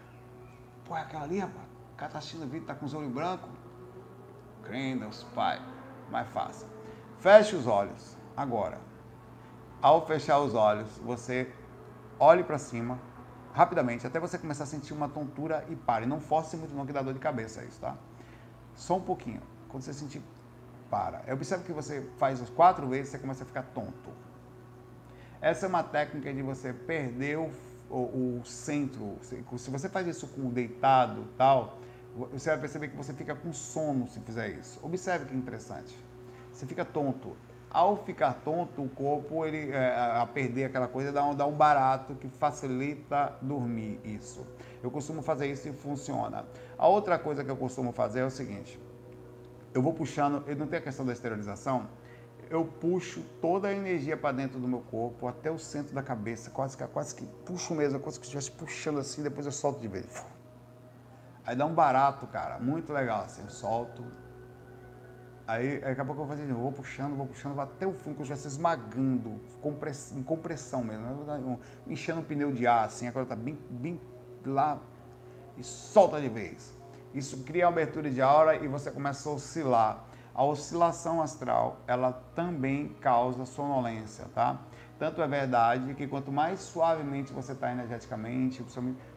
Pô, 0.85 0.97
é 0.97 1.01
aquela 1.01 1.25
ali, 1.25 1.39
rapaz. 1.39 1.67
O 1.93 1.97
cara 1.97 2.13
tá 2.13 2.19
assistindo 2.19 2.43
o 2.43 2.47
vídeo, 2.47 2.67
tá 2.67 2.75
com 2.75 2.85
os 2.85 2.93
olhos 2.93 3.11
brancos. 3.11 3.49
Crenda, 4.63 5.07
os 5.07 5.23
pai. 5.35 5.63
Mais 6.11 6.29
fácil. 6.29 6.67
Feche 7.21 7.57
os 7.57 7.67
olhos. 7.67 8.17
Agora. 8.37 8.79
Ao 9.81 10.05
fechar 10.05 10.41
os 10.41 10.55
olhos, 10.55 10.99
você 10.99 11.51
olhe 12.19 12.43
para 12.43 12.59
cima 12.59 12.99
rapidamente, 13.53 14.07
até 14.07 14.19
você 14.19 14.37
começar 14.37 14.65
a 14.65 14.67
sentir 14.67 14.93
uma 14.93 15.09
tontura 15.09 15.65
e 15.69 15.77
pare. 15.77 16.07
Não 16.07 16.21
force 16.21 16.57
muito 16.57 16.75
não 16.75 16.85
que 16.85 16.93
dá 16.93 17.03
dor 17.03 17.15
de 17.15 17.21
cabeça 17.21 17.63
isso, 17.63 17.81
tá? 17.81 17.97
Só 18.75 18.97
um 18.97 19.01
pouquinho. 19.01 19.41
Quando 19.69 19.83
você 19.83 19.93
sentir, 19.93 20.23
para. 20.91 21.23
Observe 21.33 21.65
que 21.65 21.73
você 21.73 22.11
faz 22.19 22.41
os 22.41 22.51
quatro 22.51 22.87
vezes, 22.89 23.11
você 23.11 23.19
começa 23.19 23.45
a 23.45 23.47
ficar 23.47 23.63
tonto. 23.75 24.11
Essa 25.45 25.67
é 25.67 25.69
uma 25.69 25.83
técnica 25.83 26.33
de 26.33 26.41
você 26.41 26.73
perder 26.73 27.37
o, 27.37 27.51
o, 27.91 28.41
o 28.41 28.47
centro. 28.47 29.19
Se 29.21 29.71
você 29.71 29.91
faz 29.91 30.07
isso 30.07 30.27
com 30.29 30.47
o 30.47 30.51
deitado 30.51 31.27
tal, 31.37 31.81
você 32.33 32.49
vai 32.49 32.61
perceber 32.61 32.89
que 32.89 32.97
você 32.97 33.13
fica 33.13 33.35
com 33.35 33.53
sono 33.53 34.09
se 34.09 34.19
fizer 34.21 34.49
isso. 34.49 34.81
Observe 34.83 35.27
que 35.27 35.37
interessante. 35.37 35.95
Você 36.51 36.65
fica 36.65 36.83
tonto. 36.83 37.37
Ao 37.69 37.95
ficar 37.95 38.33
tonto, 38.43 38.81
o 38.81 38.89
corpo 38.89 39.45
ele 39.45 39.71
é, 39.71 39.95
a 39.95 40.27
perder 40.27 40.65
aquela 40.65 40.89
coisa 40.89 41.13
dá 41.13 41.23
um, 41.27 41.35
dá 41.35 41.45
um 41.45 41.53
barato 41.53 42.15
que 42.15 42.27
facilita 42.27 43.37
dormir 43.43 44.01
isso. 44.03 44.47
Eu 44.83 44.91
costumo 44.91 45.21
fazer 45.21 45.47
isso 45.49 45.69
e 45.69 45.75
funciona. 45.75 46.47
A 46.79 46.89
outra 46.89 47.19
coisa 47.19 47.45
que 47.45 47.51
eu 47.51 47.57
costumo 47.59 47.93
fazer 47.93 48.21
é 48.21 48.25
o 48.25 48.31
seguinte: 48.31 48.81
eu 49.75 49.83
vou 49.83 49.93
puxando, 49.93 50.43
não 50.57 50.67
tem 50.67 50.79
a 50.79 50.83
questão 50.83 51.05
da 51.05 51.13
esterilização, 51.13 51.87
eu 52.57 52.65
puxo 52.65 53.23
toda 53.41 53.69
a 53.69 53.73
energia 53.73 54.17
para 54.17 54.33
dentro 54.33 54.59
do 54.59 54.69
meu 54.69 54.81
corpo, 54.81 55.27
até 55.27 55.51
o 55.51 55.59
centro 55.59 55.95
da 55.95 56.03
cabeça, 56.03 56.51
quase 56.51 56.77
que, 56.77 56.87
quase 56.87 57.15
que 57.15 57.27
puxo 57.45 57.75
mesmo, 57.75 57.99
quase 58.01 58.19
que 58.19 58.25
estivesse 58.25 58.51
puxando 58.51 58.99
assim, 58.99 59.23
depois 59.23 59.47
eu 59.47 59.53
solto 59.53 59.81
de 59.81 59.89
vez. 59.89 60.25
Aí 61.45 61.55
dá 61.55 61.67
um 61.67 61.75
barato, 61.75 62.27
cara, 62.27 62.59
muito 62.59 62.93
legal, 62.93 63.25
assim, 63.25 63.43
eu 63.43 63.51
solto. 63.51 64.05
Aí, 65.47 65.79
daqui 65.79 66.01
a 66.01 66.05
pouco 66.05 66.23
eu 66.23 66.27
vou 66.27 66.37
fazer, 66.37 66.51
eu 66.51 66.57
vou 66.57 66.73
puxando, 66.73 67.15
vou 67.17 67.27
puxando, 67.27 67.55
vou 67.55 67.65
até 67.65 67.87
o 67.87 67.93
fundo, 67.93 68.15
que 68.15 68.23
eu 68.23 68.25
estivesse 68.25 68.49
esmagando, 68.49 69.39
compress, 69.61 70.13
em 70.17 70.23
compressão 70.23 70.83
mesmo, 70.83 71.61
enchendo 71.87 72.21
o 72.21 72.25
pneu 72.25 72.51
de 72.51 72.67
ar, 72.67 72.87
assim, 72.87 73.07
agora 73.07 73.27
tá 73.27 73.37
bem, 73.37 73.59
bem 73.69 74.01
lá, 74.47 74.81
e 75.59 75.63
solta 75.63 76.19
de 76.21 76.31
vez. 76.31 76.73
Isso 77.13 77.45
cria 77.45 77.69
abertura 77.69 78.11
de 78.11 78.23
aura 78.23 78.57
e 78.57 78.67
você 78.67 78.91
começa 78.91 79.29
a 79.29 79.33
oscilar. 79.33 80.05
A 80.35 80.45
oscilação 80.45 81.23
astral, 81.23 81.77
ela 81.87 82.13
também 82.35 82.89
causa 83.01 83.45
sonolência, 83.45 84.25
tá? 84.35 84.61
Tanto 84.99 85.23
é 85.23 85.29
verdade 85.29 85.95
que 85.95 86.07
quanto 86.07 86.33
mais 86.33 86.61
suavemente 86.61 87.33
você 87.33 87.53
está 87.53 87.71
energeticamente, 87.71 88.65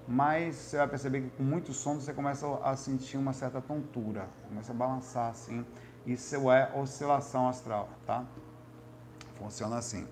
mais 0.08 0.56
você 0.56 0.78
vai 0.78 0.88
perceber 0.88 1.22
que 1.22 1.30
com 1.32 1.44
muito 1.44 1.74
sono 1.74 2.02
você 2.02 2.14
começa 2.14 2.48
a 2.64 2.76
sentir 2.76 3.18
uma 3.18 3.34
certa 3.34 3.62
tontura, 3.62 4.28
começa 4.48 4.72
a 4.72 4.76
balançar 4.76 5.30
assim. 5.30 5.66
Isso 6.06 6.52
é 6.52 6.72
oscilação 6.76 7.48
astral, 7.48 7.90
tá? 8.06 8.24
Funciona 9.38 9.78
assim. 9.78 10.08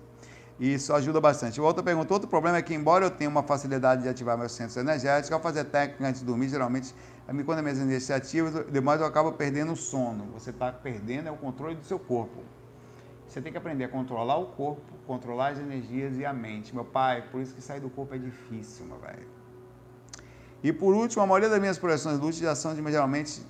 Isso 0.58 0.94
ajuda 0.94 1.20
bastante. 1.20 1.60
Outra 1.60 1.82
pergunta, 1.82 2.14
outro 2.14 2.28
problema 2.28 2.56
é 2.56 2.62
que, 2.62 2.74
embora 2.74 3.04
eu 3.04 3.10
tenha 3.10 3.28
uma 3.28 3.42
facilidade 3.42 4.02
de 4.02 4.08
ativar 4.08 4.38
meus 4.38 4.52
centros 4.52 4.76
energéticos, 4.76 5.30
ao 5.32 5.40
fazer 5.40 5.64
técnica 5.64 6.08
antes 6.08 6.20
de 6.20 6.26
dormir, 6.26 6.48
geralmente, 6.48 6.94
quando 7.44 7.58
as 7.58 7.64
minhas 7.64 7.78
energias 7.78 8.10
ativas, 8.10 8.70
demais 8.70 9.00
eu 9.00 9.06
acabo 9.06 9.32
perdendo 9.32 9.72
o 9.72 9.76
sono. 9.76 10.26
Você 10.34 10.50
está 10.50 10.70
perdendo 10.70 11.28
é 11.28 11.30
o 11.30 11.36
controle 11.36 11.74
do 11.74 11.84
seu 11.84 11.98
corpo. 11.98 12.42
Você 13.26 13.40
tem 13.40 13.50
que 13.50 13.58
aprender 13.58 13.84
a 13.84 13.88
controlar 13.88 14.36
o 14.36 14.46
corpo, 14.46 14.80
controlar 15.06 15.48
as 15.48 15.58
energias 15.58 16.16
e 16.16 16.24
a 16.24 16.32
mente. 16.32 16.74
Meu 16.74 16.84
pai, 16.84 17.22
por 17.30 17.40
isso 17.40 17.54
que 17.54 17.60
sair 17.60 17.80
do 17.80 17.90
corpo 17.90 18.14
é 18.14 18.18
difícil, 18.18 18.86
meu 18.86 18.98
velho. 18.98 19.26
E 20.62 20.72
por 20.72 20.94
último, 20.94 21.22
a 21.22 21.26
maioria 21.26 21.48
das 21.48 21.60
minhas 21.60 21.78
projeções 21.78 22.18
lúcidas 22.18 22.48
já 22.48 22.54
são 22.54 22.74
de, 22.74 22.90
geralmente 22.90 23.42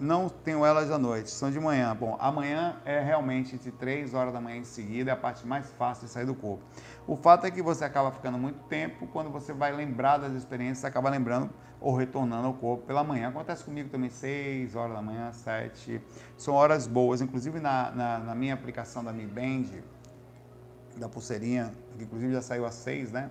não 0.00 0.28
tenho 0.28 0.64
elas 0.64 0.90
à 0.90 0.98
noite, 0.98 1.30
são 1.30 1.50
de 1.50 1.58
manhã. 1.58 1.94
Bom, 1.98 2.16
amanhã 2.20 2.76
é 2.84 3.00
realmente 3.00 3.54
entre 3.54 3.70
3 3.72 4.14
horas 4.14 4.32
da 4.32 4.40
manhã 4.40 4.58
em 4.58 4.64
seguida, 4.64 5.10
é 5.10 5.14
a 5.14 5.16
parte 5.16 5.46
mais 5.46 5.70
fácil 5.72 6.06
de 6.06 6.12
sair 6.12 6.24
do 6.24 6.34
corpo. 6.34 6.62
O 7.06 7.16
fato 7.16 7.46
é 7.46 7.50
que 7.50 7.62
você 7.62 7.84
acaba 7.84 8.10
ficando 8.12 8.38
muito 8.38 8.60
tempo, 8.64 9.06
quando 9.08 9.30
você 9.30 9.52
vai 9.52 9.72
lembrar 9.72 10.18
das 10.18 10.32
experiências, 10.34 10.84
acaba 10.84 11.10
lembrando 11.10 11.50
ou 11.80 11.94
retornando 11.96 12.46
ao 12.46 12.54
corpo 12.54 12.84
pela 12.86 13.02
manhã. 13.02 13.28
Acontece 13.28 13.64
comigo 13.64 13.88
também 13.88 14.10
6 14.10 14.74
horas 14.76 14.94
da 14.94 15.02
manhã, 15.02 15.32
7. 15.32 16.00
São 16.36 16.54
horas 16.54 16.86
boas, 16.86 17.20
inclusive 17.20 17.60
na, 17.60 17.90
na, 17.90 18.18
na 18.18 18.34
minha 18.34 18.54
aplicação 18.54 19.02
da 19.02 19.12
Mi 19.12 19.26
Band, 19.26 19.82
da 20.96 21.08
pulseirinha, 21.08 21.72
que 21.96 22.04
inclusive 22.04 22.32
já 22.32 22.42
saiu 22.42 22.66
às 22.66 22.74
6, 22.74 23.12
né? 23.12 23.30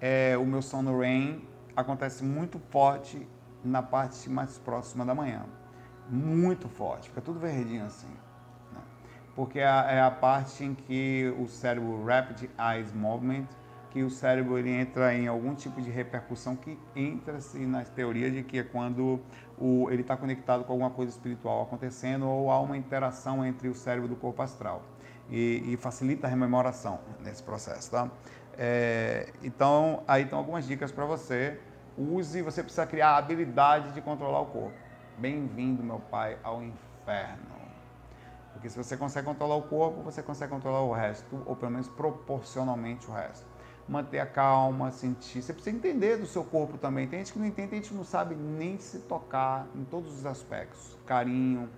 É, 0.00 0.36
o 0.38 0.46
meu 0.46 0.62
sono 0.62 0.98
REM 0.98 1.42
acontece 1.76 2.24
muito 2.24 2.58
forte 2.70 3.26
na 3.62 3.82
parte 3.82 4.30
mais 4.30 4.56
próxima 4.58 5.04
da 5.04 5.14
manhã 5.14 5.44
muito 6.10 6.68
forte, 6.68 7.08
fica 7.08 7.20
tudo 7.20 7.38
verdinho 7.38 7.84
assim. 7.84 8.08
Né? 8.72 8.80
Porque 9.34 9.60
é 9.60 9.66
a, 9.66 9.90
é 9.90 10.00
a, 10.00 10.10
parte 10.10 10.64
em 10.64 10.74
que 10.74 11.32
o 11.38 11.46
cérebro 11.46 12.04
Rapid 12.04 12.50
Eyes 12.58 12.92
Movement, 12.92 13.46
que 13.90 14.02
o 14.02 14.10
cérebro 14.10 14.58
ele 14.58 14.70
entra 14.70 15.14
em 15.14 15.26
algum 15.26 15.54
tipo 15.54 15.80
de 15.80 15.90
repercussão 15.90 16.56
que 16.56 16.78
entra-se 16.94 17.58
na 17.58 17.82
teoria 17.84 18.30
de 18.30 18.42
que 18.42 18.58
é 18.58 18.62
quando 18.62 19.20
o, 19.58 19.90
ele 19.90 20.02
está 20.02 20.16
conectado 20.16 20.64
com 20.64 20.72
alguma 20.72 20.90
coisa 20.90 21.10
espiritual 21.10 21.62
acontecendo 21.62 22.28
ou 22.28 22.50
há 22.50 22.60
uma 22.60 22.76
interação 22.76 23.44
entre 23.44 23.68
o 23.68 23.74
cérebro 23.74 24.10
e 24.10 24.12
o 24.14 24.16
corpo 24.16 24.42
astral. 24.42 24.82
E, 25.28 25.72
e 25.72 25.76
facilita 25.76 26.26
a 26.26 26.30
rememoração 26.30 26.98
nesse 27.20 27.40
processo, 27.40 27.92
tá? 27.92 28.10
É, 28.58 29.28
então, 29.42 30.02
aí 30.06 30.24
estão 30.24 30.38
algumas 30.38 30.66
dicas 30.66 30.90
para 30.90 31.04
você. 31.04 31.58
Use, 31.96 32.42
você 32.42 32.62
precisa 32.62 32.84
criar 32.84 33.10
a 33.10 33.16
habilidade 33.18 33.92
de 33.92 34.00
controlar 34.00 34.40
o 34.40 34.46
corpo. 34.46 34.89
Bem-vindo, 35.20 35.82
meu 35.82 35.98
Pai, 35.98 36.38
ao 36.42 36.62
inferno. 36.62 37.54
Porque 38.54 38.70
se 38.70 38.76
você 38.78 38.96
consegue 38.96 39.26
controlar 39.26 39.54
o 39.56 39.62
corpo, 39.64 40.00
você 40.00 40.22
consegue 40.22 40.50
controlar 40.50 40.80
o 40.80 40.94
resto, 40.94 41.42
ou 41.44 41.54
pelo 41.54 41.72
menos 41.72 41.88
proporcionalmente 41.88 43.06
o 43.06 43.12
resto. 43.12 43.44
Manter 43.86 44.20
a 44.20 44.24
calma, 44.24 44.90
sentir. 44.90 45.42
Você 45.42 45.52
precisa 45.52 45.76
entender 45.76 46.16
do 46.16 46.26
seu 46.26 46.42
corpo 46.42 46.78
também. 46.78 47.06
Tem 47.06 47.18
gente 47.18 47.34
que 47.34 47.38
não 47.38 47.44
entende, 47.44 47.68
tem 47.68 47.78
gente 47.80 47.90
que 47.90 47.96
não 47.96 48.04
sabe 48.04 48.34
nem 48.34 48.78
se 48.78 49.00
tocar 49.00 49.66
em 49.74 49.84
todos 49.84 50.10
os 50.10 50.24
aspectos. 50.24 50.96
Carinho, 51.04 51.68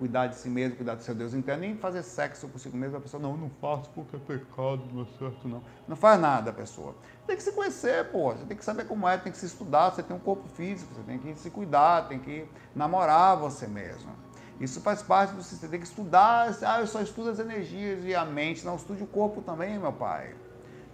cuidar 0.00 0.28
de 0.28 0.36
si 0.36 0.48
mesmo, 0.48 0.76
cuidar 0.76 0.94
do 0.94 1.02
seu 1.02 1.14
Deus 1.14 1.34
interno, 1.34 1.60
nem 1.60 1.76
fazer 1.76 2.02
sexo 2.02 2.48
consigo 2.48 2.74
mesmo. 2.74 2.96
A 2.96 3.00
pessoa, 3.00 3.22
não, 3.22 3.36
não 3.36 3.50
faço 3.60 3.90
porque 3.94 4.16
é 4.16 4.18
pecado, 4.18 4.82
não 4.90 5.02
é 5.02 5.06
certo, 5.18 5.46
não. 5.46 5.62
Não 5.86 5.94
faz 5.94 6.18
nada, 6.18 6.50
pessoa. 6.54 6.96
Tem 7.26 7.36
que 7.36 7.42
se 7.42 7.52
conhecer, 7.52 8.10
pô. 8.10 8.32
Você 8.32 8.46
tem 8.46 8.56
que 8.56 8.64
saber 8.64 8.86
como 8.86 9.06
é, 9.06 9.18
tem 9.18 9.30
que 9.30 9.36
se 9.36 9.44
estudar, 9.44 9.90
você 9.90 10.02
tem 10.02 10.16
um 10.16 10.20
corpo 10.20 10.48
físico, 10.48 10.94
você 10.94 11.02
tem 11.02 11.18
que 11.18 11.34
se 11.34 11.50
cuidar, 11.50 12.08
tem 12.08 12.18
que 12.18 12.48
namorar 12.74 13.36
você 13.36 13.66
mesmo. 13.66 14.10
Isso 14.58 14.80
faz 14.80 15.02
parte 15.02 15.34
do 15.34 15.42
sistema. 15.42 15.60
Você 15.60 15.68
tem 15.68 15.80
que 15.80 15.86
estudar. 15.86 16.56
Ah, 16.62 16.80
eu 16.80 16.86
só 16.86 17.02
estudo 17.02 17.28
as 17.28 17.38
energias 17.38 18.02
e 18.04 18.14
a 18.14 18.24
mente. 18.24 18.64
Não, 18.64 18.76
estude 18.76 19.02
o 19.02 19.06
corpo 19.06 19.42
também, 19.42 19.78
meu 19.78 19.92
pai. 19.92 20.34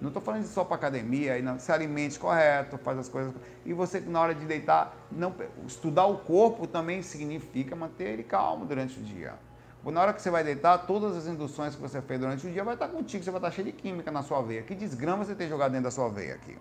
Não 0.00 0.08
estou 0.08 0.22
falando 0.22 0.44
só 0.44 0.62
para 0.62 0.76
academia, 0.76 1.40
não, 1.40 1.58
se 1.58 1.72
alimente 1.72 2.18
correto, 2.18 2.76
faz 2.76 2.98
as 2.98 3.08
coisas. 3.08 3.34
E 3.64 3.72
você, 3.72 3.98
na 4.00 4.20
hora 4.20 4.34
de 4.34 4.44
deitar, 4.44 4.94
não, 5.10 5.34
estudar 5.66 6.04
o 6.06 6.18
corpo 6.18 6.66
também 6.66 7.02
significa 7.02 7.74
manter 7.74 8.10
ele 8.10 8.22
calmo 8.22 8.66
durante 8.66 9.00
o 9.00 9.02
dia. 9.02 9.34
Na 9.82 10.00
hora 10.00 10.12
que 10.12 10.20
você 10.20 10.30
vai 10.30 10.42
deitar, 10.42 10.78
todas 10.78 11.16
as 11.16 11.26
induções 11.26 11.76
que 11.76 11.80
você 11.80 12.02
fez 12.02 12.18
durante 12.18 12.46
o 12.46 12.50
dia 12.50 12.64
vai 12.64 12.74
estar 12.74 12.88
contigo, 12.88 13.22
você 13.22 13.30
vai 13.30 13.38
estar 13.38 13.52
cheio 13.52 13.66
de 13.66 13.72
química 13.72 14.10
na 14.10 14.22
sua 14.22 14.42
veia. 14.42 14.62
Que 14.62 14.74
desgrama 14.74 15.24
você 15.24 15.34
tem 15.34 15.48
jogado 15.48 15.70
dentro 15.70 15.84
da 15.84 15.90
sua 15.92 16.08
veia 16.08 16.34
aqui? 16.34 16.58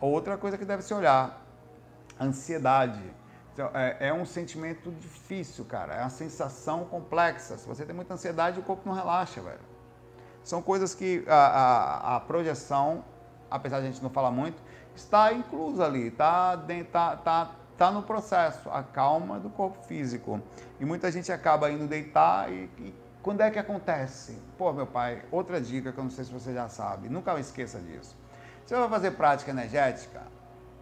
Outra 0.00 0.38
coisa 0.38 0.56
que 0.56 0.64
deve 0.64 0.82
se 0.82 0.94
olhar, 0.94 1.44
ansiedade. 2.20 3.02
Então, 3.52 3.70
é, 3.74 4.08
é, 4.08 4.14
um 4.14 4.24
sentimento 4.24 4.90
difícil, 4.92 5.64
cara. 5.64 5.94
É 5.94 6.00
uma 6.00 6.10
sensação 6.10 6.84
complexa. 6.84 7.58
Se 7.58 7.66
você 7.66 7.84
tem 7.84 7.94
muita 7.94 8.14
ansiedade, 8.14 8.60
o 8.60 8.62
corpo 8.62 8.82
não 8.88 8.94
relaxa, 8.94 9.40
velho. 9.40 9.73
São 10.44 10.60
coisas 10.60 10.94
que 10.94 11.24
a, 11.26 11.34
a, 11.34 12.16
a 12.16 12.20
projeção, 12.20 13.02
apesar 13.50 13.80
de 13.80 13.86
a 13.86 13.90
gente 13.90 14.02
não 14.02 14.10
falar 14.10 14.30
muito, 14.30 14.62
está 14.94 15.32
inclusa 15.32 15.86
ali, 15.86 16.08
está 16.08 16.56
tá, 16.92 17.16
tá, 17.16 17.50
tá 17.78 17.90
no 17.90 18.02
processo, 18.02 18.68
a 18.70 18.82
calma 18.82 19.40
do 19.40 19.48
corpo 19.48 19.82
físico. 19.86 20.40
E 20.78 20.84
muita 20.84 21.10
gente 21.10 21.32
acaba 21.32 21.70
indo 21.70 21.86
deitar 21.86 22.52
e, 22.52 22.70
e, 22.78 22.94
quando 23.22 23.40
é 23.40 23.50
que 23.50 23.58
acontece? 23.58 24.38
Pô, 24.58 24.70
meu 24.70 24.86
pai, 24.86 25.22
outra 25.32 25.58
dica 25.58 25.90
que 25.90 25.98
eu 25.98 26.04
não 26.04 26.10
sei 26.10 26.24
se 26.24 26.32
você 26.32 26.52
já 26.52 26.68
sabe, 26.68 27.08
nunca 27.08 27.38
esqueça 27.40 27.80
disso. 27.80 28.14
Você 28.66 28.76
vai 28.76 28.88
fazer 28.88 29.12
prática 29.12 29.50
energética? 29.50 30.20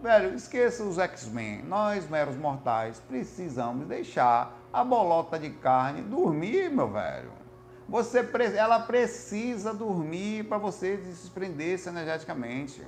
Velho, 0.02 0.34
esqueça 0.34 0.82
os 0.82 0.98
X-Men. 0.98 1.62
Nós, 1.62 2.08
meros 2.10 2.36
mortais, 2.36 3.00
precisamos 3.08 3.86
deixar 3.86 4.52
a 4.72 4.82
bolota 4.82 5.38
de 5.38 5.50
carne 5.50 6.02
dormir, 6.02 6.68
meu 6.68 6.90
velho. 6.90 7.41
Você, 7.88 8.26
ela 8.56 8.80
precisa 8.80 9.74
dormir 9.74 10.44
para 10.44 10.58
você 10.58 10.96
se 10.98 11.22
desprender-se 11.22 11.88
energeticamente. 11.88 12.82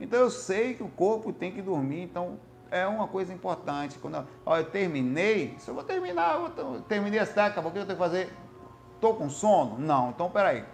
Então 0.00 0.20
eu 0.20 0.30
sei 0.30 0.74
que 0.74 0.82
o 0.82 0.88
corpo 0.88 1.32
tem 1.32 1.52
que 1.52 1.62
dormir, 1.62 2.02
então 2.02 2.38
é 2.70 2.86
uma 2.86 3.08
coisa 3.08 3.32
importante. 3.32 3.98
Quando 3.98 4.18
eu, 4.18 4.24
ó, 4.44 4.58
eu 4.58 4.64
terminei, 4.64 5.56
se 5.58 5.68
eu 5.68 5.74
vou 5.74 5.82
terminar, 5.82 6.52
eu 6.56 6.80
terminei 6.82 7.18
essa 7.18 7.32
técnica, 7.32 7.60
o 7.60 7.70
que 7.70 7.78
eu 7.78 7.86
tenho 7.86 7.98
que 7.98 8.04
fazer? 8.04 8.32
Estou 8.94 9.14
com 9.14 9.28
sono? 9.28 9.78
Não, 9.78 10.10
então 10.10 10.30
peraí. 10.30 10.64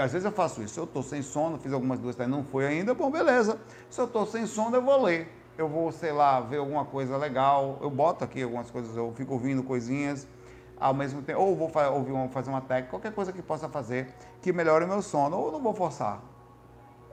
Às 0.00 0.12
vezes 0.12 0.24
eu 0.24 0.32
faço 0.32 0.62
isso, 0.62 0.78
eu 0.78 0.84
estou 0.84 1.02
sem 1.02 1.22
sono, 1.22 1.58
fiz 1.58 1.72
algumas 1.72 1.98
duas, 1.98 2.16
não 2.16 2.44
foi 2.44 2.66
ainda, 2.66 2.94
bom, 2.94 3.10
beleza. 3.10 3.58
Se 3.90 4.00
eu 4.00 4.04
estou 4.04 4.24
sem 4.24 4.46
sono, 4.46 4.76
eu 4.76 4.82
vou 4.82 5.02
ler. 5.02 5.32
Eu 5.58 5.68
vou, 5.68 5.90
sei 5.90 6.12
lá, 6.12 6.38
ver 6.40 6.58
alguma 6.58 6.84
coisa 6.84 7.16
legal. 7.16 7.78
Eu 7.80 7.90
boto 7.90 8.22
aqui 8.22 8.42
algumas 8.42 8.70
coisas, 8.70 8.94
eu 8.96 9.12
fico 9.16 9.32
ouvindo 9.32 9.62
coisinhas 9.62 10.28
ao 10.78 10.94
mesmo 10.94 11.22
tempo, 11.22 11.40
ou 11.40 11.56
vou 11.56 11.70
ouvir 11.92 12.12
uma, 12.12 12.28
fazer 12.28 12.50
uma 12.50 12.60
técnica, 12.60 12.90
qualquer 12.90 13.12
coisa 13.12 13.32
que 13.32 13.42
possa 13.42 13.68
fazer 13.68 14.12
que 14.42 14.52
melhore 14.52 14.84
o 14.84 14.88
meu 14.88 15.02
sono, 15.02 15.36
ou 15.36 15.52
não 15.52 15.60
vou 15.60 15.74
forçar. 15.74 16.20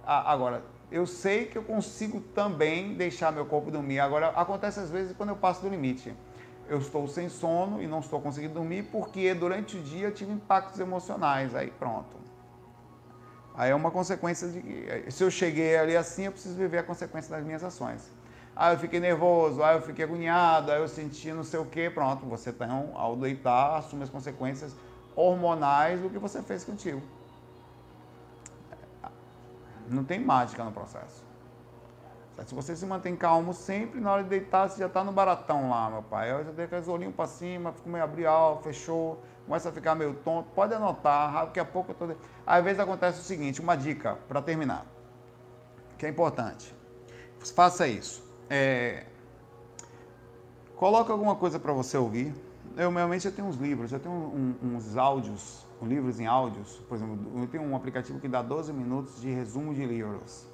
agora, 0.06 0.64
eu 0.92 1.08
sei 1.08 1.46
que 1.46 1.58
eu 1.58 1.64
consigo 1.64 2.22
também 2.22 2.94
deixar 2.94 3.32
meu 3.32 3.46
corpo 3.46 3.72
dormir. 3.72 4.00
Agora, 4.00 4.28
acontece 4.30 4.80
às 4.80 4.92
vezes 4.92 5.16
quando 5.18 5.30
eu 5.30 5.36
passo 5.36 5.62
do 5.62 5.70
limite. 5.70 6.14
Eu 6.70 6.78
estou 6.78 7.08
sem 7.08 7.28
sono 7.30 7.82
e 7.82 7.88
não 7.88 8.00
estou 8.00 8.22
conseguindo 8.22 8.54
dormir 8.54 8.84
porque 8.92 9.34
durante 9.34 9.76
o 9.76 9.82
dia 9.82 10.08
eu 10.08 10.14
tive 10.14 10.32
impactos 10.32 10.80
emocionais. 10.80 11.56
Aí 11.56 11.72
pronto. 11.72 12.16
Aí 13.56 13.72
é 13.72 13.76
uma 13.76 13.92
consequência 13.92 14.48
de 14.48 14.62
que 14.62 15.12
se 15.12 15.24
eu 15.24 15.32
cheguei 15.32 15.78
ali 15.78 15.98
assim, 15.98 16.26
eu 16.26 16.32
preciso 16.32 16.56
viver 16.56 16.80
a 16.80 16.84
consequência 16.84 17.36
das 17.36 17.44
minhas 17.44 17.64
ações. 17.64 18.12
Aí 18.56 18.76
eu 18.76 18.80
fiquei 18.80 19.00
nervoso, 19.00 19.64
aí 19.64 19.76
eu 19.76 19.82
fiquei 19.82 20.06
agoniado, 20.06 20.72
aí 20.72 20.80
eu 20.80 20.88
senti 20.88 21.32
não 21.32 21.44
sei 21.44 21.60
o 21.60 21.66
que, 21.66 21.90
pronto, 21.90 22.26
você 22.26 22.52
então, 22.52 22.92
ao 22.94 23.16
deitar, 23.16 23.78
assume 23.78 24.04
as 24.04 24.10
consequências 24.10 24.76
hormonais 25.16 26.00
do 26.02 26.10
que 26.10 26.20
você 26.20 26.42
fez 26.44 26.64
contigo. 26.64 27.02
Não 29.88 30.04
tem 30.04 30.20
mágica 30.20 30.64
no 30.64 30.72
processo. 30.72 31.24
Se 32.46 32.56
você 32.56 32.76
se 32.76 32.86
mantém 32.86 33.16
calmo 33.16 33.54
sempre, 33.54 34.00
na 34.00 34.12
hora 34.12 34.24
de 34.24 34.30
deitar, 34.30 34.68
você 34.68 34.80
já 34.80 34.88
está 34.88 35.04
no 35.04 35.12
baratão 35.12 35.70
lá, 35.70 35.90
meu 35.90 36.02
pai. 36.02 36.32
Eu 36.32 36.44
já 36.44 36.52
dei 36.52 36.66
aqueles 36.66 36.88
olhinhos 36.88 37.16
para 37.16 37.28
cima, 37.28 37.72
fico 37.72 37.88
meio 37.88 38.04
abrial, 38.04 38.60
fechou, 38.64 39.22
começa 39.46 39.70
a 39.70 39.72
ficar 39.72 39.94
meio 39.94 40.16
tonto. 40.16 40.50
Pode 40.56 40.74
anotar, 40.74 41.46
daqui 41.46 41.60
a 41.60 41.66
pouco 41.66 41.92
eu 41.92 41.96
tô. 41.96 42.16
Às 42.46 42.64
vezes 42.64 42.80
acontece 42.80 43.20
o 43.20 43.24
seguinte: 43.24 43.62
uma 43.62 43.76
dica 43.76 44.18
para 44.28 44.42
terminar, 44.42 44.86
que 45.98 46.06
é 46.06 46.10
importante. 46.10 46.74
Faça 47.56 47.88
isso. 47.88 48.23
É... 48.50 49.06
Coloca 50.76 51.12
alguma 51.12 51.36
coisa 51.36 51.60
para 51.60 51.74
você 51.74 51.98
ouvir. 51.98 52.34
Eu, 52.76 52.92
realmente, 52.92 53.26
eu 53.26 53.32
tenho 53.32 53.48
uns 53.48 53.58
livros, 53.58 53.92
eu 53.92 54.00
tenho 54.00 54.14
um, 54.14 54.56
uns 54.64 54.98
áudios 54.98 55.64
livros 55.84 56.20
em 56.20 56.26
áudios, 56.26 56.82
por 56.88 56.96
exemplo, 56.96 57.18
eu 57.42 57.48
tenho 57.48 57.64
um 57.64 57.76
aplicativo 57.76 58.20
que 58.20 58.28
dá 58.28 58.42
12 58.42 58.74
minutos 58.74 59.22
de 59.22 59.30
resumo 59.30 59.74
de 59.74 59.86
livros. 59.86 60.48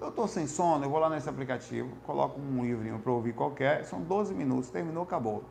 Eu 0.00 0.08
estou 0.08 0.26
sem 0.26 0.46
sono, 0.46 0.84
eu 0.84 0.90
vou 0.90 0.98
lá 0.98 1.10
nesse 1.10 1.28
aplicativo, 1.28 1.90
coloco 2.06 2.40
um 2.40 2.64
livrinho 2.64 2.98
para 2.98 3.12
ouvir 3.12 3.34
qualquer, 3.34 3.84
são 3.84 4.00
12 4.00 4.32
minutos, 4.32 4.70
terminou, 4.70 5.02
acabou. 5.02 5.44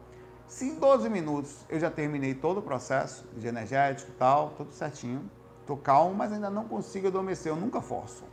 Se 0.48 0.66
em 0.66 0.76
12 0.80 1.10
minutos 1.10 1.66
eu 1.70 1.80
já 1.80 1.92
terminei 1.92 2.34
todo 2.34 2.58
o 2.58 2.62
processo 2.62 3.28
de 3.38 3.48
energético 3.48 4.12
e 4.12 4.16
tal, 4.16 4.50
tudo 4.58 4.72
certinho, 4.72 5.30
estou 5.62 5.78
calmo, 5.78 6.16
mas 6.16 6.34
ainda 6.34 6.50
não 6.50 6.68
consigo 6.68 7.08
adormecer, 7.08 7.52
eu 7.52 7.56
nunca 7.56 7.82
forço. 7.82 8.24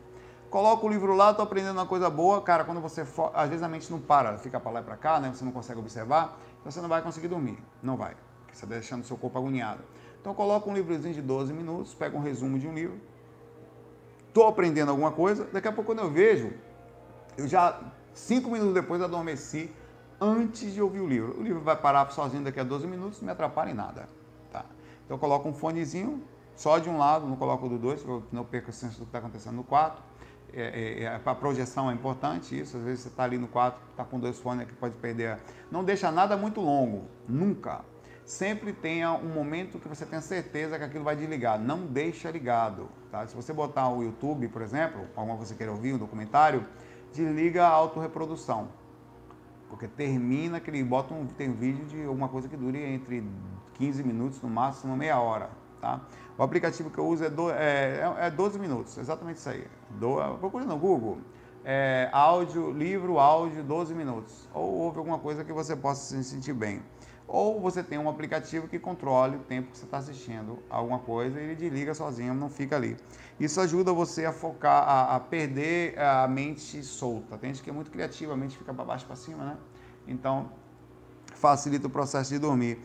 Coloco 0.57 0.87
o 0.87 0.89
livro 0.89 1.15
lá, 1.15 1.33
estou 1.33 1.43
aprendendo 1.43 1.77
uma 1.77 1.85
coisa 1.85 2.09
boa, 2.09 2.41
cara, 2.41 2.65
quando 2.65 2.81
você, 2.81 3.05
às 3.35 3.51
vezes 3.51 3.63
a 3.63 3.69
mente 3.69 3.93
não 3.93 4.01
para, 4.01 4.39
fica 4.39 4.59
para 4.59 4.71
lá 4.71 4.81
e 4.81 4.83
para 4.83 4.97
cá, 4.97 5.21
né? 5.21 5.31
você 5.31 5.45
não 5.45 5.53
consegue 5.53 5.79
observar, 5.79 6.39
então 6.59 6.73
você 6.73 6.81
não 6.81 6.89
vai 6.89 7.03
conseguir 7.03 7.29
dormir, 7.29 7.59
não 7.83 7.95
vai, 7.95 8.17
você 8.47 8.65
está 8.65 8.67
deixando 8.67 9.05
seu 9.05 9.19
corpo 9.19 9.37
agoniado. 9.37 9.83
Então 10.19 10.33
coloca 10.33 10.71
um 10.71 10.73
livrozinho 10.73 11.13
de 11.13 11.21
12 11.21 11.53
minutos, 11.53 11.93
pega 11.93 12.17
um 12.17 12.23
resumo 12.23 12.59
de 12.59 12.67
um 12.67 12.73
livro. 12.73 12.99
Estou 14.29 14.47
aprendendo 14.47 14.89
alguma 14.89 15.13
coisa, 15.13 15.45
daqui 15.53 15.69
a 15.69 15.73
pouco 15.73 15.93
quando 15.93 15.99
eu 15.99 16.11
vejo, 16.11 16.51
eu 17.37 17.47
já, 17.47 17.79
cinco 18.15 18.51
minutos 18.51 18.73
depois, 18.73 19.03
adormeci 19.03 19.71
antes 20.19 20.73
de 20.73 20.81
ouvir 20.81 21.01
o 21.01 21.07
livro. 21.07 21.39
O 21.39 21.43
livro 21.43 21.61
vai 21.61 21.77
parar 21.77 22.11
sozinho 22.13 22.43
daqui 22.43 22.61
a 22.61 22.65
12 22.65 22.87
minutos, 22.87 23.21
não 23.21 23.27
me 23.27 23.33
atrapalha 23.33 23.73
em 23.73 23.75
nada. 23.75 24.09
Tá? 24.51 24.65
Então 25.05 25.17
eu 25.17 25.19
coloco 25.19 25.47
um 25.47 25.53
fonezinho, 25.53 26.25
só 26.55 26.79
de 26.79 26.89
um 26.89 26.97
lado, 26.97 27.27
não 27.27 27.37
coloco 27.37 27.69
do 27.69 27.77
dois, 27.77 28.03
eu 28.03 28.23
não 28.33 28.43
perco 28.43 28.71
o 28.71 28.73
senso 28.73 29.01
do 29.01 29.03
que 29.03 29.09
está 29.11 29.19
acontecendo 29.19 29.57
no 29.57 29.63
quarto. 29.63 30.17
É, 30.53 30.63
é, 30.63 31.03
é, 31.03 31.21
a 31.25 31.35
projeção 31.35 31.91
é 31.91 31.95
importante 31.95 32.59
isso, 32.59 32.77
às 32.77 32.83
vezes 32.83 33.01
você 33.01 33.09
está 33.09 33.25
ali 33.25 33.37
no 33.37 33.49
quarto, 33.49 33.79
está 33.91 34.05
com 34.05 34.19
dois 34.19 34.39
fones 34.39 34.67
que 34.67 34.75
pode 34.75 34.95
perder. 34.95 35.39
Não 35.71 35.85
deixa 35.85 36.11
nada 36.11 36.37
muito 36.37 36.61
longo, 36.61 37.05
nunca 37.29 37.85
sempre 38.27 38.73
tenha 38.73 39.13
um 39.13 39.29
momento 39.29 39.79
que 39.79 39.89
você 39.89 40.05
tenha 40.05 40.21
certeza 40.21 40.77
que 40.77 40.85
aquilo 40.85 41.05
vai 41.05 41.15
desligar. 41.15 41.59
Não 41.59 41.87
deixa 41.87 42.29
ligado. 42.29 42.89
Tá? 43.11 43.25
Se 43.27 43.37
você 43.37 43.53
botar 43.53 43.89
o 43.89 44.03
YouTube, 44.03 44.49
por 44.49 44.61
exemplo, 44.61 45.07
alguma 45.15 45.37
coisa 45.37 45.53
você 45.53 45.57
queira 45.57 45.73
ouvir, 45.73 45.95
um 45.95 45.99
documentário, 45.99 46.67
desliga 47.13 47.65
a 47.65 47.71
autorreprodução. 47.71 48.69
Porque 49.71 49.87
termina 49.87 50.59
que 50.59 50.69
ele 50.71 50.83
bota 50.83 51.15
um, 51.15 51.27
tem 51.27 51.53
vídeo 51.53 51.87
de 51.87 52.05
alguma 52.05 52.29
coisa 52.29 52.49
que 52.49 52.57
dure 52.57 52.83
entre 52.83 53.25
15 53.75 54.03
minutos, 54.03 54.43
no 54.43 54.51
máximo 54.51 54.97
meia 54.97 55.21
hora. 55.21 55.49
Tá? 55.81 56.01
O 56.39 56.43
aplicativo 56.43 56.91
que 56.91 56.99
eu 56.99 57.07
uso 57.07 57.25
é, 57.25 57.31
do, 57.31 57.51
é, 57.51 58.01
é 58.19 58.31
12 58.31 58.59
minutos, 58.59 58.99
exatamente 58.99 59.39
isso 59.39 59.49
aí. 59.49 59.67
Do, 59.91 60.17
procure 60.39 60.65
no 60.65 60.77
Google. 60.77 61.19
É, 61.65 62.09
áudio, 62.13 62.71
livro, 62.71 63.19
áudio, 63.19 63.65
12 63.65 63.95
minutos. 63.95 64.49
Ou 64.55 64.73
ouve 64.75 64.99
alguma 64.99 65.19
coisa 65.19 65.45
que 65.45 65.53
você 65.53 65.75
possa 65.75 66.03
se 66.03 66.25
sentir 66.25 66.53
bem. 66.53 66.83
Ou 67.29 67.61
você 67.61 67.83
tem 67.83 67.99
um 67.99 68.09
aplicativo 68.09 68.69
que 68.69 68.79
controle 68.79 69.37
o 69.37 69.41
tempo 69.41 69.73
que 69.73 69.79
você 69.79 69.85
está 69.85 69.97
assistindo 69.99 70.61
alguma 70.71 71.01
coisa 71.01 71.41
e 71.41 71.45
ele 71.45 71.55
desliga 71.57 71.93
sozinho, 71.93 72.33
não 72.35 72.49
fica 72.49 72.77
ali. 72.77 72.97
Isso 73.41 73.61
ajuda 73.61 73.93
você 73.93 74.25
a 74.25 74.33
focar, 74.33 74.89
a, 74.89 75.17
a 75.17 75.21
perder 75.21 75.99
a 75.99 76.29
mente 76.29 76.85
solta. 76.85 77.37
Tem 77.37 77.53
gente 77.53 77.65
que 77.65 77.71
é 77.71 77.73
muito 77.73 77.91
criativa, 77.91 78.33
a 78.33 78.37
mente 78.37 78.57
fica 78.57 78.73
para 78.73 78.85
baixo 78.85 79.05
para 79.07 79.17
cima, 79.17 79.45
né? 79.45 79.57
Então, 80.07 80.51
facilita 81.37 81.87
o 81.87 81.91
processo 81.91 82.31
de 82.31 82.39
dormir. 82.39 82.79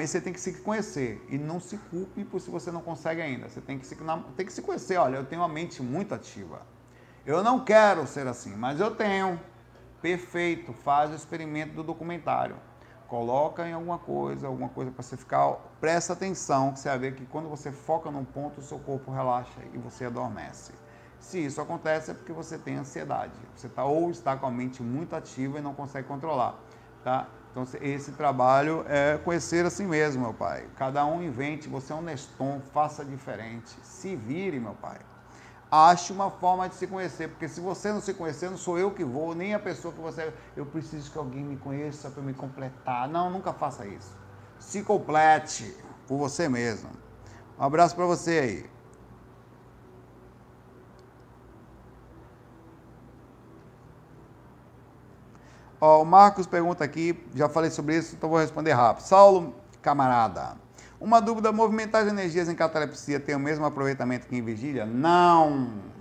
Você 0.00 0.20
tem 0.20 0.32
que 0.32 0.40
se 0.40 0.52
conhecer 0.60 1.24
e 1.28 1.38
não 1.38 1.60
se 1.60 1.76
culpe 1.76 2.24
por 2.24 2.40
se 2.40 2.50
você 2.50 2.70
não 2.70 2.80
consegue 2.80 3.20
ainda. 3.20 3.48
Você 3.48 3.60
tem 3.60 3.78
que 3.78 3.86
se, 3.86 3.96
tem 4.36 4.46
que 4.46 4.52
se 4.52 4.62
conhecer. 4.62 4.96
Olha, 4.96 5.16
eu 5.16 5.24
tenho 5.24 5.42
uma 5.42 5.48
mente 5.48 5.82
muito 5.82 6.14
ativa. 6.14 6.62
Eu 7.24 7.42
não 7.42 7.64
quero 7.64 8.06
ser 8.06 8.26
assim, 8.26 8.54
mas 8.56 8.80
eu 8.80 8.90
tenho. 8.94 9.40
Perfeito, 10.00 10.72
faz 10.72 11.10
o 11.10 11.14
experimento 11.14 11.74
do 11.74 11.82
documentário 11.82 12.56
coloca 13.08 13.66
em 13.66 13.72
alguma 13.72 13.98
coisa, 13.98 14.46
alguma 14.46 14.68
coisa 14.68 14.90
para 14.90 15.02
você 15.02 15.16
ficar, 15.16 15.56
presta 15.80 16.12
atenção, 16.12 16.72
que 16.72 16.78
você 16.78 16.90
vai 16.90 16.98
ver 16.98 17.14
que 17.14 17.24
quando 17.24 17.48
você 17.48 17.72
foca 17.72 18.10
num 18.10 18.24
ponto, 18.24 18.60
o 18.60 18.62
seu 18.62 18.78
corpo 18.78 19.10
relaxa 19.10 19.60
e 19.72 19.78
você 19.78 20.04
adormece. 20.04 20.72
Se 21.18 21.44
isso 21.44 21.60
acontece 21.60 22.10
é 22.10 22.14
porque 22.14 22.32
você 22.32 22.56
tem 22.58 22.76
ansiedade. 22.76 23.32
Você 23.56 23.68
tá, 23.68 23.84
ou 23.84 24.10
está 24.10 24.36
com 24.36 24.46
a 24.46 24.50
mente 24.50 24.82
muito 24.82 25.16
ativa 25.16 25.58
e 25.58 25.62
não 25.62 25.74
consegue 25.74 26.06
controlar. 26.06 26.54
Tá? 27.02 27.26
Então, 27.60 27.80
esse 27.82 28.12
trabalho 28.12 28.84
é 28.88 29.18
conhecer 29.18 29.66
assim 29.66 29.86
mesmo, 29.86 30.22
meu 30.22 30.34
pai. 30.34 30.64
Cada 30.76 31.04
um 31.04 31.22
invente, 31.22 31.68
você 31.68 31.92
é 31.92 31.96
um 31.96 32.02
Neston, 32.02 32.60
faça 32.72 33.04
diferente. 33.04 33.74
Se 33.82 34.14
vire, 34.14 34.60
meu 34.60 34.74
pai 34.74 34.98
ache 35.70 36.12
uma 36.12 36.30
forma 36.30 36.68
de 36.68 36.74
se 36.74 36.86
conhecer, 36.86 37.28
porque 37.28 37.46
se 37.48 37.60
você 37.60 37.92
não 37.92 38.00
se 38.00 38.14
conhecer, 38.14 38.50
não 38.50 38.56
sou 38.56 38.78
eu 38.78 38.90
que 38.90 39.04
vou, 39.04 39.34
nem 39.34 39.54
a 39.54 39.58
pessoa 39.58 39.92
que 39.92 40.00
você. 40.00 40.32
Eu 40.56 40.64
preciso 40.64 41.10
que 41.10 41.18
alguém 41.18 41.44
me 41.44 41.56
conheça 41.56 42.10
para 42.10 42.22
me 42.22 42.32
completar. 42.32 43.08
Não, 43.08 43.30
nunca 43.30 43.52
faça 43.52 43.86
isso. 43.86 44.10
Se 44.58 44.82
complete 44.82 45.76
por 46.06 46.16
você 46.16 46.48
mesmo. 46.48 46.90
Um 47.58 47.64
abraço 47.64 47.94
para 47.94 48.06
você 48.06 48.38
aí. 48.38 48.77
Ó, 55.80 56.02
o 56.02 56.04
Marcos 56.04 56.46
pergunta 56.46 56.82
aqui, 56.82 57.18
já 57.34 57.48
falei 57.48 57.70
sobre 57.70 57.96
isso, 57.96 58.14
então 58.16 58.28
vou 58.28 58.38
responder 58.38 58.72
rápido. 58.72 59.04
Saulo, 59.04 59.54
camarada. 59.80 60.56
Uma 61.00 61.20
dúvida: 61.20 61.52
movimentar 61.52 62.02
as 62.02 62.08
energias 62.08 62.48
em 62.48 62.54
catalepsia 62.54 63.20
tem 63.20 63.34
o 63.34 63.38
mesmo 63.38 63.64
aproveitamento 63.64 64.26
que 64.26 64.36
em 64.36 64.42
vigília? 64.42 64.84
Não! 64.84 65.98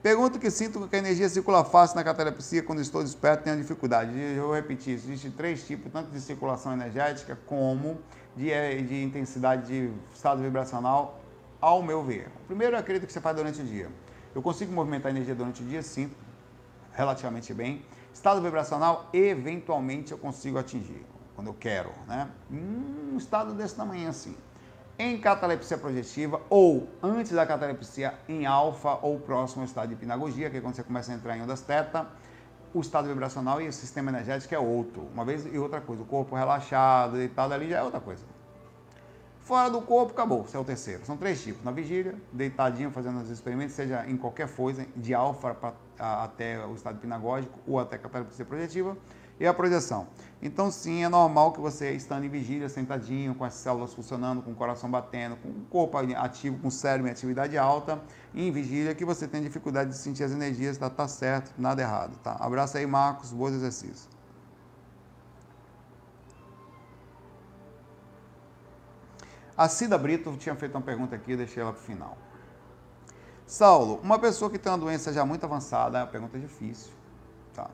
Pergunto 0.00 0.38
que 0.38 0.48
sinto 0.48 0.86
que 0.86 0.94
a 0.94 0.98
energia 1.00 1.28
circula 1.28 1.64
fácil 1.64 1.96
na 1.96 2.04
catalepsia 2.04 2.62
quando 2.62 2.80
estou 2.80 3.02
desperto 3.02 3.42
tenho 3.42 3.56
dificuldade. 3.56 4.12
Eu 4.16 4.46
vou 4.46 4.54
repetir, 4.54 4.94
existem 4.94 5.28
três 5.32 5.66
tipos, 5.66 5.90
tanto 5.92 6.10
de 6.12 6.20
circulação 6.20 6.72
energética 6.72 7.36
como 7.46 7.98
de, 8.36 8.52
eh, 8.52 8.80
de 8.80 9.02
intensidade 9.02 9.66
de 9.66 9.92
estado 10.14 10.40
vibracional, 10.40 11.20
ao 11.60 11.82
meu 11.82 12.04
ver. 12.04 12.28
O 12.44 12.46
primeiro 12.46 12.76
é 12.76 12.78
aquele 12.78 13.00
que 13.00 13.12
você 13.12 13.20
faz 13.20 13.36
durante 13.36 13.60
o 13.60 13.64
dia. 13.64 13.90
Eu 14.32 14.40
consigo 14.40 14.72
movimentar 14.72 15.08
a 15.08 15.10
energia 15.10 15.34
durante 15.34 15.64
o 15.64 15.66
dia, 15.66 15.82
sim, 15.82 16.08
relativamente 16.98 17.54
bem. 17.54 17.84
Estado 18.12 18.42
vibracional, 18.42 19.08
eventualmente 19.12 20.10
eu 20.10 20.18
consigo 20.18 20.58
atingir 20.58 21.06
quando 21.36 21.46
eu 21.46 21.54
quero, 21.54 21.90
né? 22.08 22.28
Um 22.50 23.16
estado 23.16 23.54
desse 23.54 23.76
tamanho 23.76 24.08
assim. 24.08 24.36
Em 24.98 25.16
catalepsia 25.16 25.78
projetiva 25.78 26.40
ou 26.50 26.88
antes 27.00 27.30
da 27.30 27.46
catalepsia 27.46 28.14
em 28.28 28.44
alfa 28.44 28.98
ou 29.00 29.20
próximo 29.20 29.62
ao 29.62 29.66
estado 29.66 29.86
de 29.86 29.94
hipnagogia, 29.94 30.50
que 30.50 30.56
é 30.56 30.60
quando 30.60 30.74
você 30.74 30.82
começa 30.82 31.12
a 31.12 31.14
entrar 31.14 31.36
em 31.36 31.42
ondas 31.42 31.60
teta, 31.60 32.08
o 32.74 32.80
estado 32.80 33.06
vibracional 33.06 33.62
e 33.62 33.68
o 33.68 33.72
sistema 33.72 34.10
energético 34.10 34.52
é 34.52 34.58
outro. 34.58 35.02
Uma 35.14 35.24
vez 35.24 35.46
e 35.46 35.56
outra 35.56 35.80
coisa, 35.80 36.02
o 36.02 36.04
corpo 36.04 36.34
relaxado, 36.34 37.12
deitado 37.12 37.54
ali 37.54 37.70
já 37.70 37.78
é 37.78 37.82
outra 37.84 38.00
coisa. 38.00 38.24
Fora 39.40 39.70
do 39.70 39.80
corpo, 39.80 40.12
acabou, 40.12 40.44
esse 40.44 40.56
é 40.56 40.58
o 40.58 40.64
terceiro. 40.64 41.06
São 41.06 41.16
três 41.16 41.40
tipos. 41.40 41.64
Na 41.64 41.70
vigília, 41.70 42.16
deitadinho, 42.32 42.90
fazendo 42.90 43.20
os 43.20 43.30
experimentos, 43.30 43.76
seja 43.76 44.04
em 44.08 44.16
qualquer 44.16 44.48
coisa, 44.48 44.84
de 44.96 45.14
alfa 45.14 45.54
até 45.98 46.64
o 46.66 46.74
estado 46.74 46.96
hipnagógico 46.96 47.58
ou 47.66 47.78
até 47.78 47.98
catalepsia 47.98 48.44
projetiva 48.44 48.96
e 49.40 49.46
a 49.46 49.54
projeção. 49.54 50.08
Então, 50.42 50.70
sim, 50.70 51.04
é 51.04 51.08
normal 51.08 51.52
que 51.52 51.60
você, 51.60 51.92
estando 51.92 52.24
em 52.24 52.28
vigília, 52.28 52.68
sentadinho, 52.68 53.34
com 53.34 53.44
as 53.44 53.54
células 53.54 53.94
funcionando, 53.94 54.42
com 54.42 54.52
o 54.52 54.54
coração 54.54 54.90
batendo, 54.90 55.36
com 55.36 55.48
o 55.48 55.64
corpo 55.70 55.98
ativo, 56.16 56.58
com 56.58 56.68
o 56.68 56.70
cérebro 56.70 57.08
em 57.08 57.10
atividade 57.10 57.56
alta, 57.56 58.00
em 58.34 58.50
vigília, 58.50 58.94
que 58.94 59.04
você 59.04 59.26
tem 59.26 59.42
dificuldade 59.42 59.90
de 59.90 59.96
sentir 59.96 60.24
as 60.24 60.32
energias, 60.32 60.78
tá, 60.78 60.90
tá 60.90 61.08
certo, 61.08 61.52
nada 61.58 61.82
errado, 61.82 62.16
tá? 62.18 62.36
Abraço 62.40 62.76
aí, 62.76 62.86
Marcos, 62.86 63.32
bons 63.32 63.52
exercícios. 63.52 64.08
A 69.56 69.68
Cida 69.68 69.98
Brito 69.98 70.36
tinha 70.36 70.54
feito 70.54 70.76
uma 70.76 70.82
pergunta 70.82 71.16
aqui, 71.16 71.36
deixei 71.36 71.60
ela 71.60 71.72
para 71.72 71.80
o 71.80 71.84
final. 71.84 72.16
Saulo, 73.48 73.98
uma 74.02 74.18
pessoa 74.18 74.50
que 74.50 74.58
tem 74.58 74.70
uma 74.70 74.76
doença 74.76 75.10
já 75.10 75.24
muito 75.24 75.42
avançada, 75.42 75.98
é 75.98 76.02
uma 76.02 76.06
pergunta 76.06 76.38
difícil, 76.38 76.92
tá? 77.54 77.70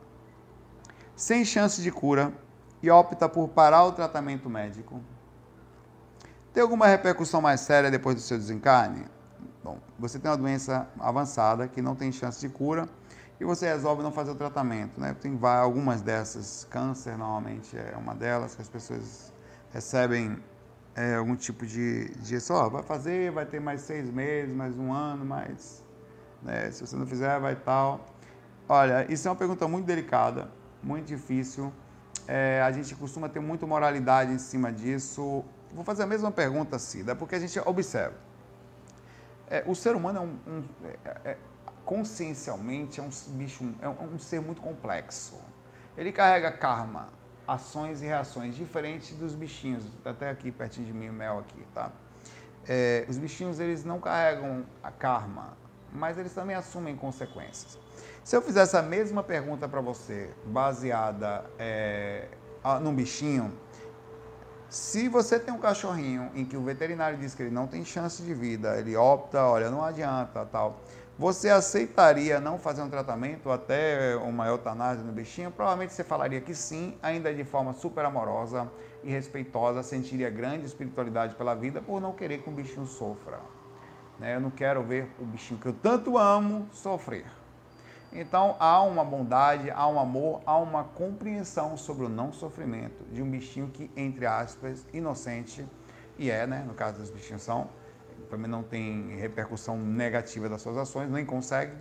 sem 1.16 1.44
chance 1.44 1.82
de 1.82 1.90
cura 1.90 2.32
e 2.80 2.88
opta 2.88 3.28
por 3.28 3.48
parar 3.48 3.82
o 3.82 3.90
tratamento 3.90 4.48
médico, 4.48 5.02
tem 6.52 6.62
alguma 6.62 6.86
repercussão 6.86 7.40
mais 7.40 7.60
séria 7.60 7.90
depois 7.90 8.14
do 8.14 8.20
seu 8.20 8.38
desencarne? 8.38 9.04
Bom, 9.64 9.80
você 9.98 10.16
tem 10.16 10.30
uma 10.30 10.36
doença 10.36 10.88
avançada 11.00 11.66
que 11.66 11.82
não 11.82 11.96
tem 11.96 12.12
chance 12.12 12.40
de 12.40 12.48
cura 12.48 12.88
e 13.40 13.44
você 13.44 13.66
resolve 13.66 14.00
não 14.00 14.12
fazer 14.12 14.30
o 14.30 14.36
tratamento, 14.36 15.00
né? 15.00 15.16
Tem 15.20 15.36
algumas 15.42 16.02
dessas, 16.02 16.68
câncer 16.70 17.18
normalmente 17.18 17.76
é 17.76 17.96
uma 17.96 18.14
delas, 18.14 18.54
que 18.54 18.62
as 18.62 18.68
pessoas 18.68 19.32
recebem 19.72 20.40
é, 20.96 21.16
algum 21.16 21.34
tipo 21.34 21.66
de, 21.66 22.08
de 22.16 22.40
só, 22.40 22.68
vai 22.68 22.82
fazer, 22.82 23.30
vai 23.32 23.44
ter 23.44 23.60
mais 23.60 23.80
seis 23.80 24.10
meses, 24.10 24.54
mais 24.54 24.76
um 24.76 24.92
ano, 24.92 25.24
mais, 25.24 25.82
né? 26.42 26.70
Se 26.70 26.86
você 26.86 26.96
não 26.96 27.06
fizer, 27.06 27.38
vai 27.40 27.56
tal. 27.56 28.06
Olha, 28.68 29.10
isso 29.12 29.26
é 29.26 29.30
uma 29.30 29.36
pergunta 29.36 29.66
muito 29.66 29.86
delicada, 29.86 30.50
muito 30.82 31.06
difícil. 31.06 31.72
É, 32.26 32.62
a 32.62 32.70
gente 32.72 32.94
costuma 32.94 33.28
ter 33.28 33.40
muita 33.40 33.66
moralidade 33.66 34.32
em 34.32 34.38
cima 34.38 34.72
disso. 34.72 35.44
Vou 35.74 35.84
fazer 35.84 36.04
a 36.04 36.06
mesma 36.06 36.30
pergunta, 36.30 36.78
Cida, 36.78 37.14
porque 37.14 37.34
a 37.34 37.40
gente 37.40 37.58
observa. 37.58 38.14
É, 39.50 39.62
o 39.66 39.74
ser 39.74 39.94
humano 39.94 40.18
é 40.18 40.22
um, 40.22 40.58
um 40.58 40.64
é, 41.04 41.30
é 41.32 41.36
consciencialmente 41.84 42.98
é 42.98 43.02
um 43.02 43.10
bicho, 43.36 43.74
é 43.80 43.88
um, 43.88 44.14
um 44.14 44.18
ser 44.18 44.40
muito 44.40 44.62
complexo. 44.62 45.38
Ele 45.96 46.10
carrega 46.10 46.50
karma, 46.50 47.08
ações 47.46 48.02
e 48.02 48.06
reações 48.06 48.54
diferentes 48.54 49.14
dos 49.16 49.34
bichinhos. 49.34 49.84
Até 50.04 50.30
aqui 50.30 50.50
pertinho 50.50 50.86
de 50.86 50.92
mim, 50.92 51.08
o 51.08 51.12
mel 51.12 51.38
aqui, 51.38 51.64
tá? 51.74 51.90
É, 52.66 53.04
os 53.08 53.18
bichinhos 53.18 53.60
eles 53.60 53.84
não 53.84 54.00
carregam 54.00 54.64
a 54.82 54.90
karma, 54.90 55.56
mas 55.92 56.18
eles 56.18 56.32
também 56.32 56.56
assumem 56.56 56.96
consequências. 56.96 57.78
Se 58.22 58.34
eu 58.34 58.40
fizesse 58.40 58.76
a 58.76 58.82
mesma 58.82 59.22
pergunta 59.22 59.68
para 59.68 59.82
você, 59.82 60.30
baseada 60.46 61.44
é, 61.58 62.28
num 62.80 62.94
bichinho, 62.94 63.52
se 64.70 65.08
você 65.08 65.38
tem 65.38 65.52
um 65.52 65.58
cachorrinho 65.58 66.30
em 66.34 66.44
que 66.44 66.56
o 66.56 66.62
veterinário 66.62 67.18
diz 67.18 67.34
que 67.34 67.42
ele 67.42 67.50
não 67.50 67.66
tem 67.66 67.84
chance 67.84 68.22
de 68.22 68.34
vida, 68.34 68.76
ele 68.76 68.96
opta, 68.96 69.44
olha, 69.44 69.70
não 69.70 69.84
adianta, 69.84 70.44
tal. 70.46 70.80
Você 71.16 71.48
aceitaria 71.48 72.40
não 72.40 72.58
fazer 72.58 72.82
um 72.82 72.90
tratamento 72.90 73.48
até 73.48 74.16
uma 74.16 74.48
eutanásia 74.48 75.04
no 75.04 75.12
bichinho? 75.12 75.48
Provavelmente 75.48 75.92
você 75.92 76.02
falaria 76.02 76.40
que 76.40 76.56
sim, 76.56 76.98
ainda 77.00 77.32
de 77.32 77.44
forma 77.44 77.72
super 77.72 78.04
amorosa 78.04 78.68
e 79.04 79.10
respeitosa, 79.12 79.84
sentiria 79.84 80.28
grande 80.28 80.66
espiritualidade 80.66 81.36
pela 81.36 81.54
vida 81.54 81.80
por 81.80 82.00
não 82.00 82.12
querer 82.12 82.38
que 82.42 82.48
o 82.48 82.52
bichinho 82.52 82.84
sofra. 82.84 83.38
Né? 84.18 84.34
Eu 84.34 84.40
não 84.40 84.50
quero 84.50 84.82
ver 84.82 85.08
o 85.20 85.24
bichinho 85.24 85.60
que 85.60 85.66
eu 85.66 85.72
tanto 85.72 86.18
amo 86.18 86.66
sofrer. 86.72 87.26
Então 88.12 88.56
há 88.58 88.82
uma 88.82 89.04
bondade, 89.04 89.70
há 89.70 89.86
um 89.86 90.00
amor, 90.00 90.40
há 90.44 90.58
uma 90.58 90.82
compreensão 90.82 91.76
sobre 91.76 92.06
o 92.06 92.08
não 92.08 92.32
sofrimento 92.32 93.04
de 93.12 93.22
um 93.22 93.30
bichinho 93.30 93.68
que, 93.68 93.88
entre 93.96 94.26
aspas, 94.26 94.84
inocente, 94.92 95.64
e 96.18 96.28
é, 96.28 96.44
né? 96.44 96.64
No 96.66 96.74
caso 96.74 96.98
dos 96.98 97.10
bichinhos 97.10 97.42
são, 97.42 97.68
também 98.30 98.50
não 98.50 98.62
tem 98.62 99.16
repercussão 99.16 99.78
negativa 99.78 100.48
das 100.48 100.62
suas 100.62 100.76
ações, 100.76 101.10
nem 101.10 101.24
consegue 101.24 101.72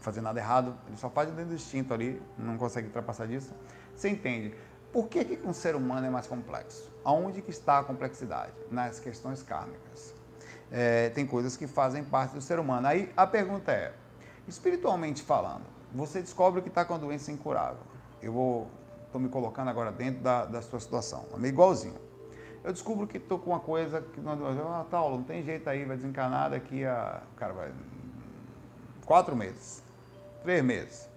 fazer 0.00 0.20
nada 0.20 0.38
errado, 0.38 0.76
ele 0.86 0.96
só 0.96 1.08
faz 1.08 1.30
dentro 1.30 1.46
do 1.46 1.54
instinto 1.54 1.94
ali, 1.94 2.20
não 2.36 2.58
consegue 2.58 2.88
ultrapassar 2.88 3.26
disso. 3.26 3.54
Você 3.96 4.08
entende? 4.08 4.54
Por 4.92 5.08
que, 5.08 5.24
que 5.24 5.46
um 5.46 5.52
ser 5.52 5.74
humano 5.74 6.06
é 6.06 6.10
mais 6.10 6.26
complexo? 6.26 6.90
Aonde 7.02 7.40
que 7.40 7.50
está 7.50 7.78
a 7.78 7.84
complexidade? 7.84 8.52
Nas 8.70 9.00
questões 9.00 9.42
kármicas. 9.42 10.14
É, 10.70 11.08
tem 11.10 11.26
coisas 11.26 11.56
que 11.56 11.66
fazem 11.66 12.04
parte 12.04 12.34
do 12.34 12.40
ser 12.40 12.58
humano. 12.58 12.86
Aí 12.86 13.10
a 13.16 13.26
pergunta 13.26 13.72
é, 13.72 13.94
espiritualmente 14.46 15.22
falando, 15.22 15.64
você 15.92 16.20
descobre 16.20 16.60
que 16.60 16.68
está 16.68 16.84
com 16.84 16.94
a 16.94 16.98
doença 16.98 17.32
incurável. 17.32 17.80
Eu 18.22 18.32
vou, 18.32 18.70
estou 19.06 19.20
me 19.20 19.28
colocando 19.28 19.68
agora 19.68 19.90
dentro 19.90 20.22
da, 20.22 20.44
da 20.44 20.60
sua 20.60 20.80
situação, 20.80 21.26
é 21.42 21.46
igualzinho 21.46 22.03
eu 22.64 22.72
descubro 22.72 23.06
que 23.06 23.18
estou 23.18 23.38
com 23.38 23.50
uma 23.50 23.60
coisa 23.60 24.00
que 24.00 24.20
não, 24.20 24.32
ah, 24.72 24.86
Paulo, 24.90 25.18
não 25.18 25.24
tem 25.24 25.42
jeito 25.42 25.68
aí, 25.68 25.84
vai 25.84 25.96
desencanar 25.96 26.50
daqui 26.50 26.82
a, 26.84 27.22
cara, 27.36 27.52
vai, 27.52 27.70
quatro 29.04 29.36
meses, 29.36 29.82
três 30.42 30.64
meses. 30.64 31.08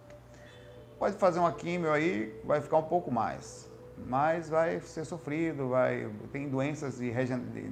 Pode 1.00 1.16
fazer 1.16 1.39
uma 1.39 1.54
químio 1.54 1.91
aí, 1.91 2.38
vai 2.43 2.60
ficar 2.60 2.78
um 2.78 2.84
pouco 2.84 3.10
mais, 3.10 3.70
mas 4.06 4.50
vai 4.50 4.82
ser 4.82 5.06
sofrido, 5.06 5.70
vai, 5.70 6.12
tem 6.34 6.50
doenças 6.50 7.00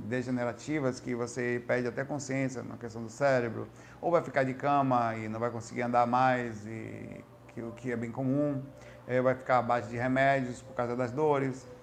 degenerativas 0.05 1.01
que 1.01 1.13
você 1.13 1.61
perde 1.67 1.87
até 1.87 2.05
consciência 2.05 2.63
na 2.63 2.77
questão 2.77 3.03
do 3.03 3.09
cérebro, 3.09 3.67
ou 3.99 4.09
vai 4.09 4.21
ficar 4.21 4.43
de 4.45 4.53
cama 4.53 5.15
e 5.17 5.27
não 5.27 5.39
vai 5.39 5.51
conseguir 5.51 5.81
andar 5.81 6.07
mais, 6.07 6.65
e 6.65 7.21
que, 7.53 7.61
o 7.61 7.71
que 7.71 7.91
é 7.91 7.97
bem 7.97 8.11
comum, 8.11 8.63
é, 9.05 9.21
vai 9.21 9.35
ficar 9.35 9.57
abaixo 9.57 9.89
de 9.89 9.97
remédios 9.97 10.61
por 10.61 10.75
causa 10.75 10.95
das 10.95 11.11
dores. 11.11 11.74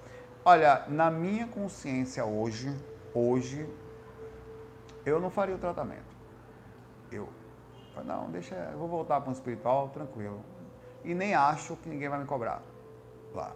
Olha, 0.45 0.84
na 0.88 1.09
minha 1.09 1.47
consciência 1.47 2.24
hoje, 2.24 2.74
hoje, 3.14 3.68
eu 5.07 5.20
não 5.20 5.30
faria 5.30 5.55
o 5.55 5.59
tratamento. 5.59 6.16
Eu, 7.12 7.28
não, 8.05 8.28
deixa, 8.28 8.57
eu 8.72 8.78
vou 8.78 8.88
voltar 8.88 9.20
para 9.20 9.30
o 9.30 9.32
espiritual, 9.32 9.90
tranquilo. 9.90 10.45
E 11.05 11.14
nem 11.14 11.32
acho 11.32 11.76
que 11.76 11.88
ninguém 11.88 12.09
vai 12.09 12.18
me 12.18 12.24
cobrar 12.24 12.61
lá. 13.32 13.53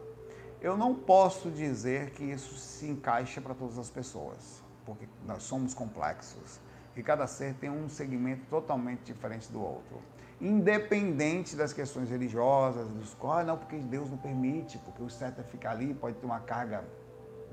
Eu 0.61 0.77
não 0.77 0.95
posso 0.95 1.51
dizer 1.51 2.11
que 2.11 2.23
isso 2.23 2.55
se 2.55 2.89
encaixa 2.89 3.41
para 3.41 3.53
todas 3.53 3.79
as 3.79 3.91
pessoas, 3.91 4.63
porque 4.85 5.09
nós 5.27 5.43
somos 5.43 5.75
complexos 5.75 6.61
e 6.95 7.03
cada 7.03 7.27
ser 7.27 7.55
tem 7.55 7.69
um 7.69 7.89
segmento 7.89 8.47
totalmente 8.49 9.01
diferente 9.03 9.51
do 9.51 9.61
outro 9.61 10.01
independente 10.41 11.57
das 11.57 11.73
questões 11.73 12.11
religiosas, 12.11 12.89
dos 12.89 13.15
quais, 13.15 13.47
não, 13.47 13.57
porque 13.57 13.77
Deus 13.77 14.11
não 14.11 14.19
permite, 14.19 14.79
porque 14.79 15.03
o 15.03 15.09
certo 15.09 15.41
é 15.41 15.45
ficar 15.45 15.71
ali, 15.71 15.95
pode 15.95 16.17
ter 16.17 16.27
uma 16.27 16.41
carga 16.41 16.85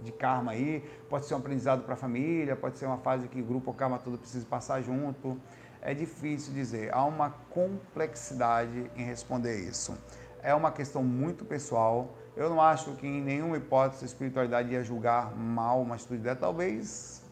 de 0.02 0.12
karma 0.12 0.52
aí, 0.52 0.84
pode 1.10 1.26
ser 1.26 1.34
um 1.34 1.38
aprendizado 1.38 1.84
para 1.84 1.94
a 1.94 1.98
família, 1.98 2.56
pode 2.56 2.78
ser 2.78 2.86
uma 2.86 2.98
fase 2.98 3.28
que 3.28 3.40
o 3.42 3.46
grupo 3.46 3.72
o 3.72 3.74
karma 3.74 3.98
todo 3.98 4.18
precisa 4.18 4.46
passar 4.46 4.82
junto. 4.82 5.40
É 5.82 5.94
difícil 5.94 6.54
dizer, 6.54 6.94
há 6.94 7.04
uma 7.04 7.30
complexidade 7.50 8.90
em 8.96 9.04
responder 9.04 9.58
isso. 9.58 9.98
É 10.42 10.54
uma 10.54 10.72
questão 10.72 11.04
muito 11.04 11.46
pessoal. 11.46 12.16
Eu 12.36 12.50
não 12.50 12.62
acho 12.62 12.94
que 12.94 13.08
em 13.08 13.22
nenhuma 13.22 13.58
hipótese 13.58 14.04
a 14.04 14.08
espiritualidade 14.08 14.72
ia 14.72 14.84
julgar 14.84 15.34
mal 15.36 15.82
uma 15.82 15.96
atitude 15.96 16.22
dela. 16.22 16.36
Talvez 16.36 17.23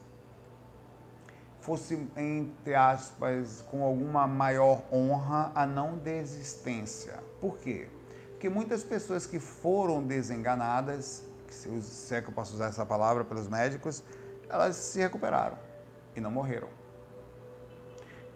fosse, 1.62 2.07
entre 2.18 2.74
aspas, 2.74 3.64
com 3.70 3.84
alguma 3.84 4.28
maior 4.28 4.84
honra 4.91 5.51
a 5.53 5.66
não 5.66 5.97
desistência. 5.97 7.20
Por 7.39 7.57
quê? 7.59 7.88
Porque 8.32 8.49
muitas 8.49 8.84
pessoas 8.84 9.28
que 9.28 9.39
foram 9.39 10.03
desenganadas, 10.03 11.24
se 11.49 12.16
é 12.16 12.22
que 12.22 12.30
eu 12.30 12.34
posso 12.34 12.55
usar 12.55 12.68
essa 12.68 12.86
palavra 12.86 13.24
pelos 13.24 13.47
médicos, 13.47 14.03
elas 14.49 14.76
se 14.76 14.99
recuperaram 14.99 15.57
e 16.16 16.20
não 16.20 16.32
morreram. 16.32 16.68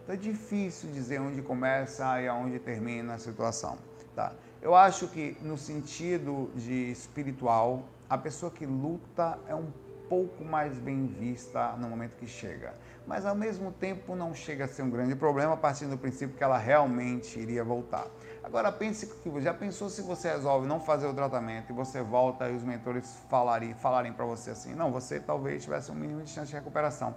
Então 0.02 0.14
é 0.14 0.18
difícil 0.18 0.92
dizer 0.92 1.20
onde 1.20 1.42
começa 1.42 2.22
e 2.22 2.28
aonde 2.28 2.60
termina 2.60 3.14
a 3.14 3.18
situação. 3.18 3.76
Tá? 4.14 4.32
Eu 4.62 4.76
acho 4.76 5.08
que 5.08 5.36
no 5.42 5.58
sentido 5.58 6.48
de 6.54 6.92
espiritual, 6.92 7.82
a 8.08 8.16
pessoa 8.16 8.52
que 8.52 8.64
luta 8.64 9.36
é 9.48 9.54
um 9.54 9.68
pouco 10.08 10.44
mais 10.44 10.78
bem 10.78 11.08
vista 11.08 11.72
no 11.72 11.88
momento 11.88 12.14
que 12.16 12.28
chega 12.28 12.72
mas 13.06 13.24
ao 13.24 13.34
mesmo 13.34 13.70
tempo 13.70 14.16
não 14.16 14.34
chega 14.34 14.64
a 14.64 14.68
ser 14.68 14.82
um 14.82 14.90
grande 14.90 15.14
problema, 15.14 15.54
a 15.54 15.56
partir 15.56 15.86
do 15.86 15.96
princípio 15.96 16.36
que 16.36 16.42
ela 16.42 16.58
realmente 16.58 17.38
iria 17.38 17.62
voltar. 17.62 18.06
Agora 18.42 18.70
pense 18.72 19.06
que 19.06 19.40
já 19.40 19.54
pensou 19.54 19.88
se 19.88 20.02
você 20.02 20.28
resolve 20.28 20.66
não 20.66 20.80
fazer 20.80 21.06
o 21.06 21.14
tratamento 21.14 21.70
e 21.70 21.72
você 21.72 22.02
volta 22.02 22.48
e 22.48 22.54
os 22.54 22.64
mentores 22.64 23.16
falarem, 23.28 23.74
falarem 23.74 24.12
para 24.12 24.24
você 24.24 24.50
assim, 24.50 24.74
não, 24.74 24.90
você 24.90 25.20
talvez 25.20 25.62
tivesse 25.62 25.90
um 25.90 25.94
mínimo 25.94 26.22
de 26.22 26.30
chance 26.30 26.48
de 26.48 26.54
recuperação. 26.54 27.14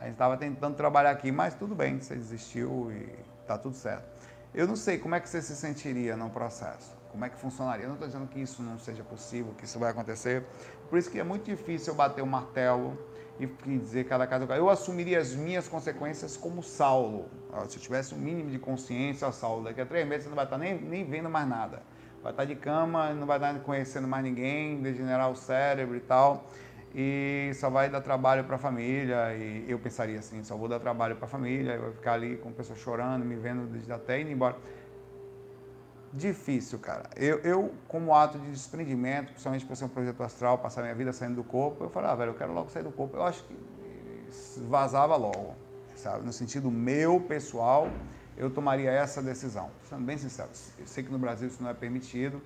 A 0.00 0.04
gente 0.04 0.14
estava 0.14 0.36
tentando 0.36 0.76
trabalhar 0.76 1.10
aqui, 1.10 1.30
mas 1.30 1.54
tudo 1.54 1.74
bem, 1.74 2.00
você 2.00 2.14
desistiu 2.14 2.90
e 2.90 3.14
está 3.42 3.58
tudo 3.58 3.76
certo. 3.76 4.08
Eu 4.52 4.66
não 4.66 4.74
sei 4.74 4.98
como 4.98 5.14
é 5.14 5.20
que 5.20 5.28
você 5.28 5.40
se 5.40 5.54
sentiria 5.54 6.16
no 6.16 6.30
processo, 6.30 6.96
como 7.12 7.24
é 7.24 7.28
que 7.28 7.36
funcionaria. 7.36 7.84
Eu 7.84 7.88
não 7.88 7.94
estou 7.94 8.08
dizendo 8.08 8.26
que 8.26 8.40
isso 8.40 8.62
não 8.62 8.78
seja 8.78 9.04
possível, 9.04 9.54
que 9.56 9.64
isso 9.64 9.78
vai 9.78 9.90
acontecer. 9.90 10.44
Por 10.88 10.98
isso 10.98 11.10
que 11.10 11.20
é 11.20 11.22
muito 11.22 11.44
difícil 11.44 11.92
eu 11.92 11.96
bater 11.96 12.22
o 12.22 12.26
martelo 12.26 12.98
e 13.38 13.46
dizer 13.78 14.04
cada 14.04 14.26
caso. 14.26 14.44
Eu 14.52 14.68
assumiria 14.68 15.18
as 15.18 15.34
minhas 15.34 15.68
consequências 15.68 16.36
como 16.36 16.62
Saulo. 16.62 17.26
Se 17.68 17.76
eu 17.78 17.82
tivesse 17.82 18.14
um 18.14 18.18
mínimo 18.18 18.50
de 18.50 18.58
consciência, 18.58 19.30
Saulo, 19.32 19.64
daqui 19.64 19.80
a 19.80 19.86
três 19.86 20.06
meses 20.06 20.24
você 20.24 20.28
não 20.28 20.36
vai 20.36 20.44
estar 20.44 20.58
nem, 20.58 20.78
nem 20.78 21.04
vendo 21.04 21.30
mais 21.30 21.48
nada. 21.48 21.82
Vai 22.22 22.32
estar 22.32 22.44
de 22.44 22.54
cama, 22.54 23.14
não 23.14 23.26
vai 23.26 23.38
estar 23.38 23.58
conhecendo 23.60 24.06
mais 24.06 24.22
ninguém, 24.22 24.80
degenerar 24.82 25.30
o 25.30 25.36
cérebro 25.36 25.96
e 25.96 26.00
tal. 26.00 26.50
E 26.94 27.52
só 27.54 27.70
vai 27.70 27.88
dar 27.88 28.00
trabalho 28.00 28.44
para 28.44 28.56
a 28.56 28.58
família. 28.58 29.34
E 29.34 29.64
eu 29.68 29.78
pensaria 29.78 30.18
assim: 30.18 30.42
só 30.42 30.56
vou 30.56 30.68
dar 30.68 30.80
trabalho 30.80 31.16
para 31.16 31.24
a 31.24 31.28
família. 31.28 31.72
Eu 31.72 31.82
vou 31.82 31.92
ficar 31.92 32.14
ali 32.14 32.36
com 32.36 32.52
pessoas 32.52 32.78
chorando, 32.78 33.24
me 33.24 33.36
vendo 33.36 33.66
desde 33.66 33.92
até 33.92 34.20
indo 34.20 34.30
embora 34.30 34.56
difícil, 36.12 36.78
cara. 36.78 37.04
Eu, 37.16 37.38
eu, 37.40 37.74
como 37.86 38.14
ato 38.14 38.38
de 38.38 38.50
desprendimento, 38.50 39.28
principalmente 39.28 39.64
por 39.64 39.76
ser 39.76 39.84
um 39.84 39.88
projeto 39.88 40.22
astral, 40.22 40.58
passar 40.58 40.82
minha 40.82 40.94
vida 40.94 41.12
saindo 41.12 41.36
do 41.36 41.44
corpo, 41.44 41.84
eu 41.84 41.90
falei, 41.90 42.10
ah, 42.10 42.14
velho, 42.14 42.30
eu 42.30 42.34
quero 42.34 42.52
logo 42.52 42.70
sair 42.70 42.82
do 42.82 42.90
corpo. 42.90 43.16
Eu 43.16 43.22
acho 43.22 43.44
que 43.44 43.56
vazava 44.68 45.16
logo. 45.16 45.54
sabe? 45.94 46.24
No 46.24 46.32
sentido 46.32 46.70
meu, 46.70 47.20
pessoal, 47.20 47.88
eu 48.36 48.50
tomaria 48.50 48.90
essa 48.90 49.22
decisão. 49.22 49.70
Sendo 49.88 50.04
bem 50.04 50.16
sincero, 50.16 50.48
eu 50.78 50.86
sei 50.86 51.04
que 51.04 51.12
no 51.12 51.18
Brasil 51.18 51.48
isso 51.48 51.62
não 51.62 51.70
é 51.70 51.74
permitido, 51.74 52.40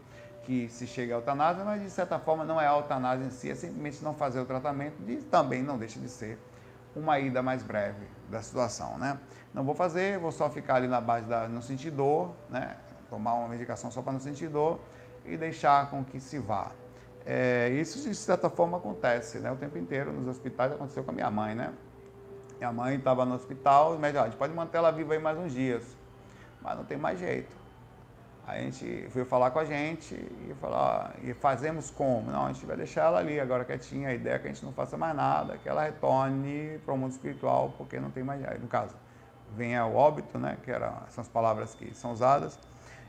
que 0.44 0.68
se 0.68 0.86
chegue 0.86 1.12
à 1.12 1.16
eutanásia, 1.16 1.64
mas 1.64 1.82
de 1.82 1.90
certa 1.90 2.18
forma 2.18 2.44
não 2.44 2.60
é 2.60 2.66
a 2.66 2.76
eutanásia 2.76 3.24
em 3.24 3.30
si, 3.30 3.50
é 3.50 3.54
simplesmente 3.54 4.02
não 4.04 4.14
fazer 4.14 4.40
o 4.40 4.44
tratamento 4.44 4.96
e 5.08 5.16
também 5.16 5.62
não 5.62 5.78
deixa 5.78 5.98
de 5.98 6.08
ser 6.08 6.38
uma 6.94 7.18
ida 7.18 7.42
mais 7.42 7.62
breve 7.62 8.06
da 8.28 8.42
situação, 8.42 8.98
né? 8.98 9.18
Não 9.52 9.64
vou 9.64 9.74
fazer, 9.74 10.18
vou 10.18 10.32
só 10.32 10.50
ficar 10.50 10.76
ali 10.76 10.88
na 10.88 11.00
base 11.00 11.26
da 11.26 11.48
não 11.48 11.62
sentir 11.62 11.90
dor, 11.90 12.34
né? 12.50 12.76
Tomar 13.14 13.34
uma 13.34 13.48
medicação 13.48 13.92
só 13.92 14.02
para 14.02 14.12
não 14.12 14.18
sentir 14.18 14.48
dor 14.48 14.80
e 15.24 15.36
deixar 15.36 15.88
com 15.88 16.04
que 16.04 16.18
se 16.18 16.36
vá. 16.36 16.72
É, 17.24 17.68
isso 17.68 18.02
de 18.08 18.12
certa 18.12 18.50
forma 18.50 18.78
acontece, 18.78 19.38
né? 19.38 19.52
O 19.52 19.56
tempo 19.56 19.78
inteiro 19.78 20.12
nos 20.12 20.26
hospitais 20.26 20.72
aconteceu 20.72 21.04
com 21.04 21.12
a 21.12 21.14
minha 21.14 21.30
mãe, 21.30 21.54
né? 21.54 21.72
Minha 22.58 22.72
mãe 22.72 22.96
estava 22.96 23.24
no 23.24 23.36
hospital, 23.36 23.96
mas 24.00 24.16
a 24.16 24.24
gente 24.24 24.36
pode 24.36 24.52
manter 24.52 24.78
ela 24.78 24.90
viva 24.90 25.12
aí 25.14 25.20
mais 25.20 25.38
uns 25.38 25.52
dias, 25.52 25.96
mas 26.60 26.76
não 26.76 26.84
tem 26.84 26.98
mais 26.98 27.20
jeito. 27.20 27.54
A 28.48 28.58
gente 28.58 28.84
veio 28.84 29.24
falar 29.24 29.52
com 29.52 29.60
a 29.60 29.64
gente 29.64 30.12
e 30.16 30.54
falar, 30.60 31.14
e 31.22 31.32
fazemos 31.34 31.92
como? 31.92 32.32
Não, 32.32 32.46
a 32.46 32.52
gente 32.52 32.66
vai 32.66 32.76
deixar 32.76 33.04
ela 33.04 33.20
ali, 33.20 33.38
agora 33.38 33.64
quietinha, 33.64 34.08
a 34.08 34.12
ideia 34.12 34.34
é 34.34 34.38
que 34.40 34.48
a 34.48 34.52
gente 34.52 34.64
não 34.64 34.72
faça 34.72 34.96
mais 34.96 35.14
nada, 35.14 35.56
que 35.56 35.68
ela 35.68 35.84
retorne 35.84 36.80
para 36.84 36.92
o 36.92 36.98
mundo 36.98 37.12
espiritual, 37.12 37.72
porque 37.78 38.00
não 38.00 38.10
tem 38.10 38.24
mais, 38.24 38.44
aí, 38.44 38.58
no 38.58 38.66
caso, 38.66 38.96
venha 39.56 39.86
o 39.86 39.94
óbito, 39.94 40.36
né, 40.36 40.58
que 40.64 40.70
era, 40.70 41.04
são 41.10 41.22
as 41.22 41.28
palavras 41.28 41.74
que 41.74 41.94
são 41.94 42.12
usadas, 42.12 42.58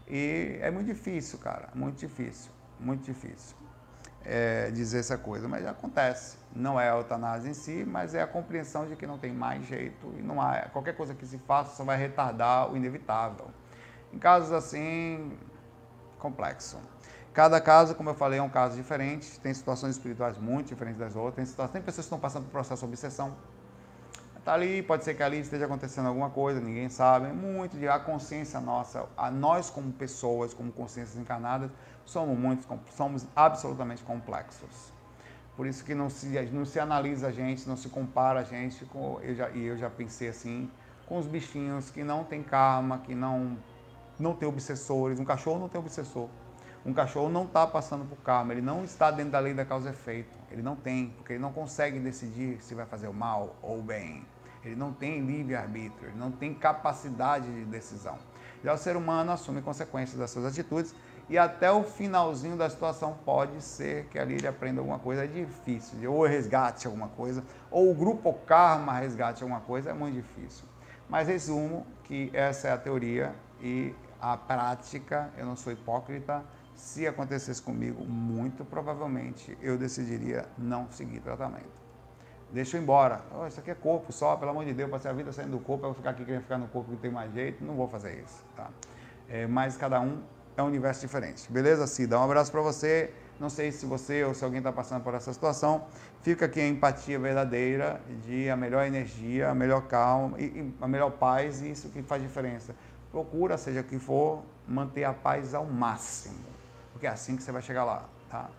e 0.08 0.58
é 0.62 0.70
muito 0.72 0.88
difícil, 0.88 1.40
cara, 1.40 1.70
muito 1.74 1.98
difícil, 1.98 2.52
muito 2.80 3.04
difícil 3.04 3.56
é, 4.26 4.72
dizer 4.72 5.00
essa 5.00 5.18
coisa, 5.18 5.48
mas 5.48 5.66
acontece. 5.66 6.38
Não 6.54 6.80
é 6.80 6.90
a 6.90 6.96
eutanásia 6.96 7.50
em 7.50 7.54
si, 7.54 7.86
mas 7.86 8.16
é 8.16 8.22
a 8.22 8.28
compreensão 8.28 8.88
de 8.88 8.96
que 8.96 9.06
não 9.06 9.18
tem 9.18 9.32
mais 9.32 9.66
jeito 9.66 10.14
e 10.18 10.22
não 10.22 10.42
há, 10.42 10.62
qualquer 10.72 10.96
coisa 10.96 11.14
que 11.14 11.26
se 11.26 11.38
faça 11.38 11.76
só 11.76 11.84
vai 11.84 11.98
retardar 11.98 12.72
o 12.72 12.76
inevitável. 12.76 13.48
Em 14.12 14.18
casos 14.18 14.52
assim, 14.52 15.38
complexo. 16.18 16.80
Cada 17.34 17.60
caso, 17.60 17.94
como 17.96 18.10
eu 18.10 18.16
falei, 18.16 18.40
é 18.40 18.42
um 18.42 18.50
caso 18.50 18.78
diferente. 18.78 19.40
Tem 19.42 19.54
situações 19.54 19.92
espirituais 19.92 20.38
muito 20.38 20.68
diferentes 20.68 20.98
das 20.98 21.16
outras. 21.16 21.54
Tem, 21.54 21.68
tem 21.68 21.82
pessoas 21.82 22.06
que 22.06 22.08
estão 22.08 22.20
passando 22.20 22.46
por 22.46 22.52
processo 22.52 22.86
de 22.86 22.88
obsessão. 22.88 23.36
Está 24.46 24.54
ali, 24.54 24.84
pode 24.84 25.04
ser 25.04 25.16
que 25.16 25.24
ali 25.24 25.40
esteja 25.40 25.66
acontecendo 25.66 26.06
alguma 26.08 26.30
coisa, 26.30 26.62
ninguém 26.62 26.88
sabe. 26.88 27.30
Muito 27.30 27.76
de 27.80 27.88
a 27.88 27.98
consciência 27.98 28.60
nossa, 28.60 29.08
a 29.18 29.32
nós 29.32 29.72
como 29.72 29.92
pessoas, 29.92 30.54
como 30.54 30.72
consciências 30.72 31.18
encarnadas, 31.18 31.72
somos 32.06 32.38
muito, 32.38 32.64
somos 32.96 33.26
absolutamente 33.36 34.04
complexos. 34.04 34.94
Por 35.58 35.66
isso 35.66 35.84
que 35.84 35.96
não 35.96 36.12
se, 36.12 36.28
não 36.52 36.64
se 36.64 36.80
analisa 36.80 37.30
a 37.30 37.32
gente, 37.32 37.68
não 37.68 37.76
se 37.76 37.90
compara 37.90 38.42
a 38.42 38.44
gente 38.44 38.86
com. 38.86 39.20
Eu 39.24 39.34
já, 39.34 39.50
e 39.50 39.66
eu 39.66 39.80
já 39.80 39.90
pensei 39.90 40.28
assim, 40.28 40.70
com 41.08 41.18
os 41.18 41.26
bichinhos 41.26 41.90
que 41.90 42.04
não 42.04 42.24
tem 42.24 42.44
karma, 42.44 43.00
que 43.00 43.16
não 43.16 43.58
não 44.20 44.36
tem 44.36 44.48
obsessores. 44.48 45.20
Um 45.20 45.26
cachorro 45.26 45.58
não 45.58 45.70
tem 45.70 45.82
obsessor. 45.82 46.30
Um 46.86 46.94
cachorro 46.94 47.30
não 47.30 47.46
está 47.46 47.66
passando 47.66 48.08
por 48.08 48.20
karma, 48.20 48.54
ele 48.54 48.62
não 48.62 48.84
está 48.84 49.10
dentro 49.10 49.32
da 49.32 49.40
lei 49.40 49.56
da 49.56 49.66
causa 49.66 49.90
e 49.90 49.92
efeito. 49.92 50.38
Ele 50.52 50.62
não 50.62 50.76
tem, 50.76 51.08
porque 51.18 51.34
ele 51.34 51.42
não 51.42 51.52
consegue 51.52 51.98
decidir 51.98 52.62
se 52.62 52.76
vai 52.76 52.86
fazer 52.86 53.08
o 53.08 53.14
mal 53.14 53.56
ou 53.64 53.80
o 53.80 53.82
bem. 53.82 54.24
Ele 54.66 54.76
não 54.76 54.92
tem 54.92 55.22
livre-arbítrio, 55.22 56.10
ele 56.10 56.18
não 56.18 56.32
tem 56.32 56.54
capacidade 56.54 57.52
de 57.52 57.66
decisão. 57.66 58.18
Já 58.64 58.74
o 58.74 58.78
ser 58.78 58.96
humano 58.96 59.32
assume 59.32 59.62
consequências 59.62 60.20
das 60.20 60.32
suas 60.32 60.46
atitudes 60.46 60.96
e 61.30 61.38
até 61.38 61.72
o 61.72 61.84
finalzinho 61.84 62.56
da 62.56 62.70
situação 62.70 63.18
pode 63.26 63.62
ser 63.62 64.06
que 64.06 64.20
ali 64.20 64.36
ele 64.36 64.48
aprenda 64.48 64.80
alguma 64.80 65.00
coisa 65.00 65.24
é 65.24 65.28
difícil, 65.28 66.12
ou 66.12 66.26
resgate 66.26 66.86
alguma 66.86 67.08
coisa, 67.10 67.44
ou 67.72 67.92
o 67.92 67.96
grupo 67.96 68.34
karma 68.46 68.94
resgate 69.00 69.44
alguma 69.44 69.62
coisa, 69.62 69.90
é 69.90 69.94
muito 69.94 70.16
difícil. 70.16 70.66
Mas 71.10 71.28
resumo 71.28 71.86
que 72.04 72.30
essa 72.34 72.68
é 72.68 72.72
a 72.72 72.78
teoria 72.78 73.36
e 73.62 73.94
a 74.22 74.38
prática, 74.38 75.32
eu 75.38 75.46
não 75.46 75.56
sou 75.56 75.74
hipócrita, 75.74 76.44
se 76.76 77.08
acontecesse 77.08 77.62
comigo, 77.62 78.04
muito 78.04 78.66
provavelmente 78.66 79.58
eu 79.62 79.78
decidiria 79.78 80.46
não 80.58 80.92
seguir 80.92 81.22
tratamento. 81.22 81.85
Ir 82.62 82.76
embora. 82.76 83.22
Oh, 83.38 83.46
isso 83.48 83.60
aqui 83.60 83.72
é 83.72 83.76
corpo 83.76 84.12
só, 84.12 84.36
pelo 84.36 84.52
amor 84.52 84.66
de 84.66 84.74
Deus, 84.74 84.90
passei 84.90 85.12
a 85.12 85.14
vida 85.14 85.32
saindo 85.32 85.52
do 85.52 85.60
corpo, 85.60 85.86
eu 85.86 85.90
vou 85.90 85.96
ficar 85.96 86.12
aqui 86.12 86.24
querendo 86.24 86.44
ficar 86.44 86.58
no 86.58 86.68
corpo 86.68 86.88
que 86.88 86.96
não 86.96 87.02
tem 87.02 87.12
mais 87.12 87.34
jeito, 87.34 87.64
não 87.64 87.76
vou 87.76 87.88
fazer 87.88 88.24
isso. 88.24 88.44
Tá? 88.56 88.70
É, 89.30 89.46
mas 89.48 89.76
cada 89.78 90.00
um 90.00 90.22
é 90.56 90.64
um 90.64 90.68
universo 90.68 91.02
diferente. 91.02 91.52
Beleza, 91.52 91.86
Cida? 91.88 92.20
Um 92.20 92.24
abraço 92.24 92.52
para 92.52 92.62
você. 92.62 93.12
Não 93.38 93.50
sei 93.50 93.72
se 93.72 93.86
você 93.86 94.24
ou 94.24 94.34
se 94.34 94.46
alguém 94.46 94.60
está 94.60 94.72
passando 94.72 95.04
por 95.04 95.14
essa 95.14 95.34
situação. 95.34 95.86
Fica 96.22 96.46
aqui 96.46 96.62
a 96.62 96.68
empatia 96.68 97.20
verdadeira 97.20 98.00
de 98.26 98.50
a 98.50 98.56
melhor 98.56 98.86
energia, 98.86 99.50
a 99.50 99.56
melhor 99.56 99.82
calma, 99.88 100.40
e 100.40 100.74
a 100.80 100.88
melhor 100.88 101.12
paz, 101.12 101.62
e 101.62 101.72
isso 101.72 101.90
que 101.90 102.02
faz 102.02 102.22
diferença 102.22 102.74
procura, 103.16 103.58
seja 103.58 103.80
o 103.80 103.84
que 103.86 103.98
for, 103.98 104.44
manter 104.68 105.06
a 105.06 105.14
paz 105.14 105.54
ao 105.54 105.66
máximo. 105.66 106.44
Porque 106.92 107.08
é 107.08 107.10
assim 107.10 107.38
que 107.38 107.44
você 107.44 107.50
vai 107.50 107.62
chegar 107.62 107.86
lá, 107.86 108.04
tá? 108.30 108.50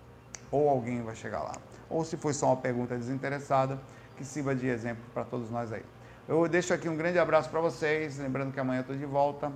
Ou 0.50 0.70
alguém 0.70 1.02
vai 1.02 1.14
chegar 1.14 1.42
lá. 1.42 1.52
Ou 1.88 2.04
se 2.04 2.16
foi 2.16 2.32
só 2.32 2.46
uma 2.46 2.56
pergunta 2.56 2.96
desinteressada, 2.96 3.80
que 4.16 4.24
sirva 4.24 4.54
de 4.54 4.66
exemplo 4.66 5.04
para 5.12 5.24
todos 5.24 5.50
nós 5.50 5.72
aí. 5.72 5.84
Eu 6.28 6.48
deixo 6.48 6.74
aqui 6.74 6.88
um 6.88 6.96
grande 6.96 7.18
abraço 7.18 7.48
para 7.48 7.60
vocês, 7.60 8.18
lembrando 8.18 8.52
que 8.52 8.58
amanhã 8.58 8.78
eu 8.78 8.82
estou 8.82 8.96
de 8.96 9.06
volta. 9.06 9.52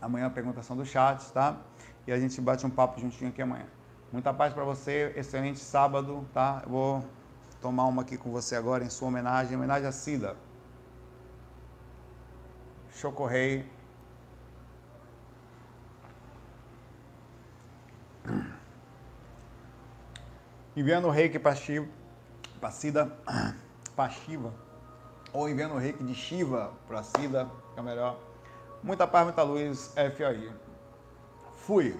Amanhã 0.00 0.26
a 0.26 0.30
perguntação 0.30 0.76
do 0.76 0.84
chat, 0.84 1.30
tá? 1.32 1.56
E 2.06 2.12
a 2.12 2.18
gente 2.18 2.40
bate 2.40 2.64
um 2.66 2.70
papo 2.70 3.00
juntinho 3.00 3.30
aqui 3.30 3.42
amanhã. 3.42 3.66
Muita 4.12 4.32
paz 4.32 4.52
para 4.52 4.64
você, 4.64 5.12
excelente 5.16 5.58
sábado, 5.58 6.26
tá? 6.32 6.62
Eu 6.64 6.70
vou 6.70 7.04
tomar 7.60 7.84
uma 7.86 8.02
aqui 8.02 8.16
com 8.16 8.30
você 8.30 8.54
agora 8.54 8.84
em 8.84 8.90
sua 8.90 9.08
homenagem, 9.08 9.56
homenagem 9.56 9.88
a 9.88 9.92
Cida. 9.92 10.36
Chocorrei 12.92 13.66
enviando 20.76 21.06
o 21.06 21.10
reiki 21.10 21.38
para 21.38 21.54
Shiva, 21.54 21.86
para 22.60 22.70
Sida, 22.70 23.12
para 23.94 24.10
Shiva, 24.10 24.52
ou 25.32 25.48
enviando 25.48 25.76
reiki 25.76 26.02
de 26.02 26.14
Shiva 26.14 26.72
para 26.86 27.02
Sida, 27.02 27.50
que 27.74 27.80
é 27.80 27.82
melhor. 27.82 28.18
Muita 28.82 29.06
paz, 29.06 29.24
muita 29.24 29.42
luz, 29.42 29.92
FAI. 29.94 30.52
Fui. 31.56 31.96